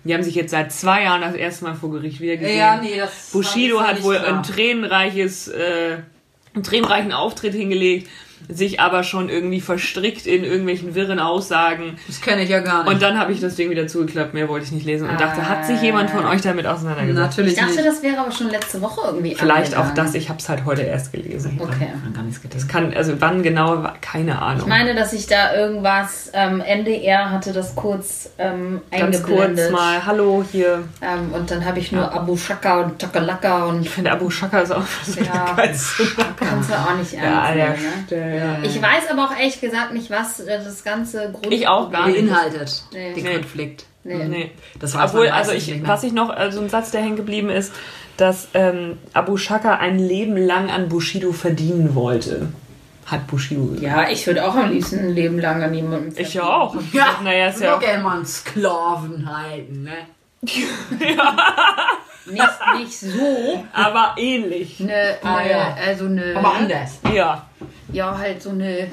Die 0.05 0.14
haben 0.14 0.22
sich 0.22 0.36
jetzt 0.36 0.53
seit 0.53 0.72
zwei 0.72 1.03
Jahren 1.03 1.20
das 1.20 1.34
erste 1.34 1.64
Mal 1.64 1.74
vor 1.74 1.91
Gericht 1.91 2.20
wieder 2.20 2.36
gesehen. 2.36 2.57
Ja, 2.57 2.76
nee, 2.80 2.97
das 2.97 3.30
Bushido 3.32 3.76
war 3.76 3.89
hat 3.89 4.03
wohl 4.03 4.16
klar. 4.16 4.39
ein 4.39 4.43
tränenreiches, 4.43 5.49
äh, 5.49 5.99
einen 6.55 6.65
tränenreichen 6.65 7.13
Auftritt 7.13 7.55
hingelegt, 7.55 8.09
sich 8.49 8.80
aber 8.80 9.03
schon 9.03 9.28
irgendwie 9.28 9.61
verstrickt 9.61 10.26
in 10.26 10.45
irgendwelchen 10.45 10.95
wirren 10.95 11.18
Aussagen. 11.20 11.99
Das 12.07 12.20
kenne 12.20 12.43
ich 12.43 12.49
ja 12.51 12.61
gar 12.61 12.84
nicht. 12.84 12.93
Und 12.93 13.03
dann 13.03 13.18
habe 13.18 13.32
ich 13.32 13.41
das 13.41 13.57
Ding 13.57 13.70
wieder 13.70 13.86
zugeklappt, 13.86 14.34
mehr 14.34 14.49
wollte 14.49 14.66
ich 14.66 14.72
nicht 14.72 14.86
lesen 14.86 15.09
und 15.09 15.20
dachte, 15.20 15.49
hat 15.49 15.66
sich 15.66 15.80
jemand 15.82 16.11
von 16.11 16.24
euch 16.24 16.41
damit 16.43 16.66
auseinandergesetzt? 16.66 17.18
Natürlich 17.36 17.53
Ich 17.55 17.59
dachte, 17.59 17.74
nicht. 17.76 17.86
das 17.86 18.03
wäre 18.03 18.18
aber 18.18 18.30
schon 18.32 18.51
letzte 18.51 18.80
Woche 18.80 19.01
irgendwie. 19.07 19.34
Vielleicht 19.34 19.74
auch 19.74 19.84
angegangen. 19.84 20.12
das, 20.12 20.14
ich 20.14 20.28
habe 20.28 20.39
es 20.39 20.49
halt 20.49 20.64
heute 20.64 20.82
erst 20.82 21.12
gelesen. 21.12 21.59
Okay. 21.61 21.89
Ich 22.07 22.14
gar 22.14 22.22
nichts 22.22 22.41
getan. 22.43 22.59
Das 22.59 22.68
kann, 22.68 22.95
also 22.95 23.14
wann 23.20 23.43
genau, 23.43 23.84
keine 24.01 24.41
Ahnung. 24.41 24.62
Ich 24.62 24.66
meine, 24.66 24.95
dass 24.95 25.12
ich 25.12 25.26
da 25.26 25.55
irgendwas, 25.55 26.30
ähm, 26.32 26.61
NDR 26.61 27.30
hatte 27.30 27.53
das 27.53 27.74
kurz 27.74 28.30
ähm, 28.39 28.80
Ganz 28.91 29.22
kurz 29.22 29.70
mal, 29.70 30.05
hallo 30.05 30.45
hier. 30.51 30.84
Ähm, 31.03 31.32
und 31.32 31.51
dann 31.51 31.64
habe 31.64 31.78
ich 31.78 31.93
nur 31.93 32.12
Abu 32.12 32.36
Shaka 32.36 32.80
und 32.82 32.99
Chakalaka 33.01 33.64
und 33.66 33.82
Ich 33.82 33.91
finde 33.91 34.12
Abu 34.12 34.30
Shaka 34.30 34.61
ist 34.61 34.72
auch 34.72 34.82
so 35.07 35.20
Ja. 35.20 35.57
kannst 35.57 36.01
du 36.70 36.74
auch 36.74 36.97
nicht 36.97 37.12
Ja, 37.12 37.20
ernst 37.22 37.55
der 37.55 37.70
nehmen. 37.70 37.82
Ne? 37.82 38.28
Stelle. 38.31 38.59
Ich 38.62 38.83
weiß 38.83 39.11
aber 39.11 39.24
auch 39.26 39.37
ehrlich 39.39 39.61
gesagt 39.61 39.93
nicht, 39.93 40.11
was 40.11 40.41
äh, 40.41 40.59
das 40.62 40.85
ganze 40.85 41.31
Grund 41.33 41.53
Ich 41.53 41.66
auch 41.68 41.91
gar 41.91 42.07
nicht. 42.09 42.16
Beinhaltet 42.26 42.83
Nee. 42.93 43.14
den 43.14 43.24
Nee. 43.24 43.35
Konflikt. 43.35 43.85
Nee. 44.05 44.24
Nee. 44.24 44.51
Das 44.81 44.95
weiß 44.95 45.11
Obwohl, 45.12 45.29
also 45.29 45.53
ich, 45.53 45.87
was 45.87 46.03
ich 46.03 46.12
noch, 46.12 46.31
also 46.31 46.61
ein 46.61 46.68
Satz, 46.68 46.91
der 46.91 47.01
hängen 47.03 47.16
geblieben 47.16 47.51
ist, 47.51 47.72
dass 48.16 48.49
ähm, 48.55 48.99
Abu 49.12 49.37
Shaka 49.37 49.76
ein 49.76 49.99
Leben 49.99 50.37
lang 50.37 50.70
an 50.70 50.89
Bushido 50.89 51.33
verdienen 51.33 51.95
wollte. 51.95 52.49
Hat 53.07 53.26
Bushido 53.26 53.64
gesagt. 53.66 53.83
Ja, 53.83 54.09
ich 54.11 54.26
würde 54.26 54.47
auch 54.47 54.55
am 54.55 54.70
liebsten 54.70 54.99
ein 54.99 55.14
Leben 55.14 55.39
lang 55.39 55.62
an 55.62 55.72
jemandem 55.72 56.12
Ich 56.16 56.35
ja 56.35 56.43
auch. 56.45 56.74
Ich 56.79 56.93
dachte, 56.93 57.24
naja, 57.24 57.49
ist 57.49 57.61
ja 57.61 57.66
ja. 57.68 57.76
auch. 57.76 57.81
gerne 57.81 58.03
mal 58.03 58.16
einen 58.16 58.26
Sklaven 58.26 59.31
halten, 59.31 59.83
ne? 59.85 59.93
Nicht, 62.31 62.59
nicht 62.79 62.99
so. 62.99 63.64
Aber 63.72 64.14
ähnlich. 64.16 64.81
Eine, 64.81 65.16
Ah, 65.22 65.37
eine, 65.37 65.51
ja. 65.51 65.76
also 65.87 66.07
eine, 66.07 66.35
Aber 66.37 66.55
anders. 66.55 66.99
Ja. 67.12 67.47
ja, 67.93 68.16
halt 68.18 68.43
so 68.43 68.51
eine, 68.51 68.89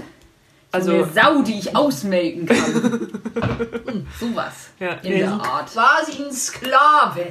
Also, 0.72 0.94
eine 0.94 1.06
Sau, 1.14 1.42
die 1.42 1.60
ich 1.60 1.76
ausmelken 1.76 2.46
kann. 2.48 3.10
Hm, 3.86 4.08
Sowas. 4.20 4.70
ja, 4.80 4.94
In 5.04 5.12
nee, 5.14 5.20
der 5.20 5.32
Art. 5.32 5.70
Quasi 5.72 6.24
ein 6.24 6.32
Sklave. 6.32 7.28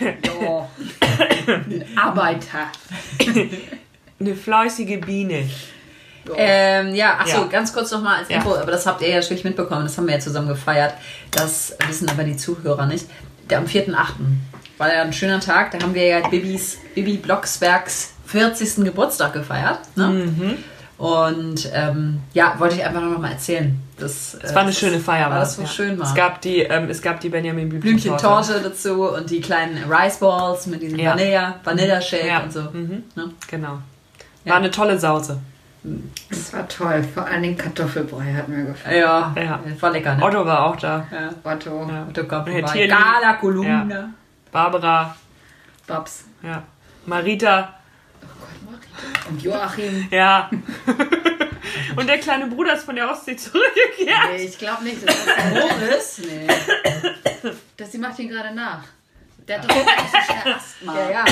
Ja. 0.00 0.68
Ein 1.46 1.84
Arbeiter. 1.96 2.68
eine 4.18 4.34
fleißige 4.34 5.00
Biene. 5.00 5.48
Ähm, 6.36 6.94
ja, 6.94 7.18
achso, 7.18 7.38
Ja. 7.42 7.44
ganz 7.46 7.72
kurz 7.72 7.90
nochmal 7.90 8.18
als 8.20 8.28
Ja. 8.28 8.36
Info, 8.36 8.54
aber 8.54 8.70
das 8.70 8.86
habt 8.86 9.00
ihr 9.02 9.08
ja 9.08 9.16
natürlich 9.16 9.42
mitbekommen, 9.44 9.82
das 9.84 9.96
haben 9.96 10.06
wir 10.06 10.14
ja 10.14 10.20
zusammen 10.20 10.48
gefeiert. 10.48 10.94
Das 11.30 11.74
wissen 11.88 12.08
aber 12.10 12.24
die 12.24 12.36
Zuhörer 12.36 12.86
nicht. 12.86 13.06
Der 13.50 13.58
am 13.58 13.64
4.8. 13.66 13.94
war 14.78 14.92
ja 14.94 15.02
ein 15.02 15.12
schöner 15.12 15.40
Tag, 15.40 15.72
da 15.72 15.80
haben 15.82 15.94
wir 15.94 16.06
ja 16.06 16.28
Bibis, 16.28 16.78
Bibi 16.94 17.16
Blocksbergs 17.18 18.14
40. 18.26 18.84
Geburtstag 18.84 19.32
gefeiert. 19.32 19.80
Ne? 19.96 20.08
Mhm. 20.08 20.56
Und 20.98 21.70
ähm, 21.72 22.20
ja, 22.34 22.54
wollte 22.58 22.76
ich 22.76 22.84
einfach 22.84 23.00
noch 23.00 23.18
mal 23.18 23.32
erzählen. 23.32 23.80
Das, 23.98 24.34
Es 24.42 24.54
war 24.54 24.62
eine 24.62 24.72
schöne 24.72 25.00
Feier, 25.00 25.30
war 25.30 25.40
das 25.40 25.56
so 25.56 25.66
schön 25.66 25.98
war. 25.98 26.06
Es 26.06 26.14
gab 26.14 26.40
die, 26.42 26.58
ähm, 26.60 26.88
es 26.90 27.00
gab 27.00 27.20
die 27.20 27.30
Benjamin 27.30 27.68
Blümchen 27.70 27.98
Blümchen-Torte. 27.98 28.52
Torte 28.52 28.68
dazu 28.68 29.08
und 29.08 29.30
die 29.30 29.40
kleinen 29.40 29.90
Rice 29.90 30.18
Balls 30.18 30.66
mit 30.66 30.82
diesem 30.82 30.98
Ja. 30.98 31.12
Vanilla, 31.12 31.54
Vanilla 31.64 32.00
Shake 32.00 32.26
Ja. 32.26 32.40
und 32.42 32.52
so. 32.52 32.60
Mhm. 32.60 33.02
Ne? 33.14 33.30
Genau. 33.50 33.78
Ja. 34.44 34.52
War 34.52 34.58
eine 34.58 34.70
tolle 34.70 34.98
Sause. 34.98 35.38
Das 36.28 36.52
war 36.52 36.68
toll. 36.68 37.02
Vor 37.02 37.24
allen 37.26 37.42
Dingen 37.42 37.56
Kartoffelbrei 37.56 38.34
hat 38.34 38.48
mir 38.48 38.64
gefallen. 38.64 38.98
Ja, 38.98 39.34
Ja. 39.36 39.60
war 39.80 39.90
lecker. 39.90 40.14
Ne? 40.16 40.22
Otto 40.22 40.44
war 40.44 40.66
auch 40.66 40.76
da. 40.76 41.06
Ja. 41.10 41.30
Otto, 41.52 41.88
Ja. 41.90 42.06
Otto 42.08 42.22
Tierli. 42.72 42.88
Gala 42.88 43.34
Kolumna. 43.34 44.10
Barbara. 44.52 45.16
Babs 45.86 46.24
Ja. 46.42 46.62
Marita. 47.06 47.74
und 49.28 49.42
Joachim. 49.42 50.06
Ja. 50.10 50.50
Und 51.96 52.08
der 52.08 52.18
kleine 52.18 52.46
Bruder 52.46 52.74
ist 52.74 52.84
von 52.84 52.94
der 52.96 53.10
Ostsee 53.10 53.36
zurückgekehrt. 53.36 54.30
Nee, 54.32 54.44
ich 54.44 54.58
glaube 54.58 54.84
nicht. 54.84 55.06
Das 55.06 55.14
ist 55.14 55.26
Boris? 55.54 56.20
Nee. 56.26 56.46
das, 57.76 57.90
die 57.90 57.98
macht 57.98 58.18
ihn 58.18 58.28
gerade 58.28 58.54
nach. 58.54 58.82
Der 59.48 59.60
hat 59.60 59.70
doch 59.70 59.74
toxische 59.76 60.54
Asthma. 60.56 60.94
Ja, 60.98 61.10
ja. 61.10 61.24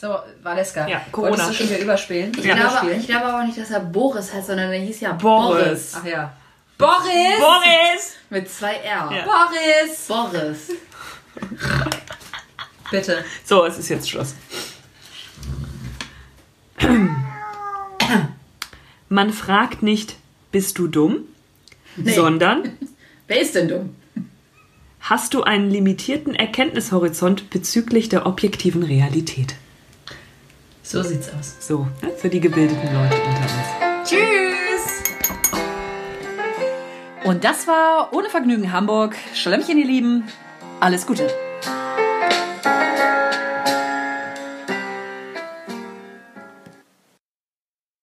So, 0.00 0.16
Valeska. 0.42 0.86
Ja, 0.88 1.00
Corona. 1.12 1.30
Wolltest 1.32 1.50
du 1.50 1.54
schon 1.54 1.68
wieder 1.70 1.78
überspielen? 1.80 2.32
Ich, 2.38 2.44
Ja. 2.44 2.54
glaube, 2.54 2.92
ich 2.92 3.06
glaube 3.06 3.26
aber 3.26 3.44
nicht, 3.44 3.58
dass 3.58 3.70
er 3.70 3.80
Boris 3.80 4.32
heißt, 4.32 4.46
sondern 4.48 4.72
er 4.72 4.78
hieß 4.80 5.00
ja 5.00 5.12
Boris. 5.12 5.58
Boris. 5.64 5.96
Ach 6.00 6.04
ja. 6.06 6.32
Boris! 6.78 7.38
Boris! 7.40 8.16
Mit 8.30 8.50
zwei 8.50 8.74
R. 8.74 9.10
Ja. 9.10 9.24
Boris! 9.24 10.06
Boris. 10.08 10.70
Bitte. 12.90 13.24
So, 13.44 13.64
es 13.64 13.78
ist 13.78 13.88
jetzt 13.88 14.10
Schluss. 14.10 14.34
Man 19.08 19.32
fragt 19.32 19.82
nicht, 19.82 20.16
bist 20.52 20.78
du 20.78 20.88
dumm? 20.88 21.20
Sondern 22.04 22.72
Wer 23.28 23.40
ist 23.40 23.54
denn 23.54 23.68
dumm? 23.68 23.96
Hast 25.08 25.34
du 25.34 25.44
einen 25.44 25.70
limitierten 25.70 26.34
Erkenntnishorizont 26.34 27.48
bezüglich 27.50 28.08
der 28.08 28.26
objektiven 28.26 28.82
Realität? 28.82 29.54
So 30.82 31.02
sieht's 31.02 31.30
aus. 31.32 31.56
So, 31.60 31.86
ne, 32.02 32.10
für 32.16 32.28
die 32.28 32.40
gebildeten 32.40 32.92
Leute 32.92 33.14
unter 33.14 33.42
uns. 33.42 34.10
Tschüss! 34.10 35.02
Und 37.24 37.44
das 37.44 37.66
war 37.68 38.12
Ohne 38.12 38.28
Vergnügen 38.30 38.72
Hamburg. 38.72 39.16
Schlemmchen, 39.34 39.78
ihr 39.78 39.86
Lieben. 39.86 40.24
Alles 40.80 41.06
Gute. 41.06 41.28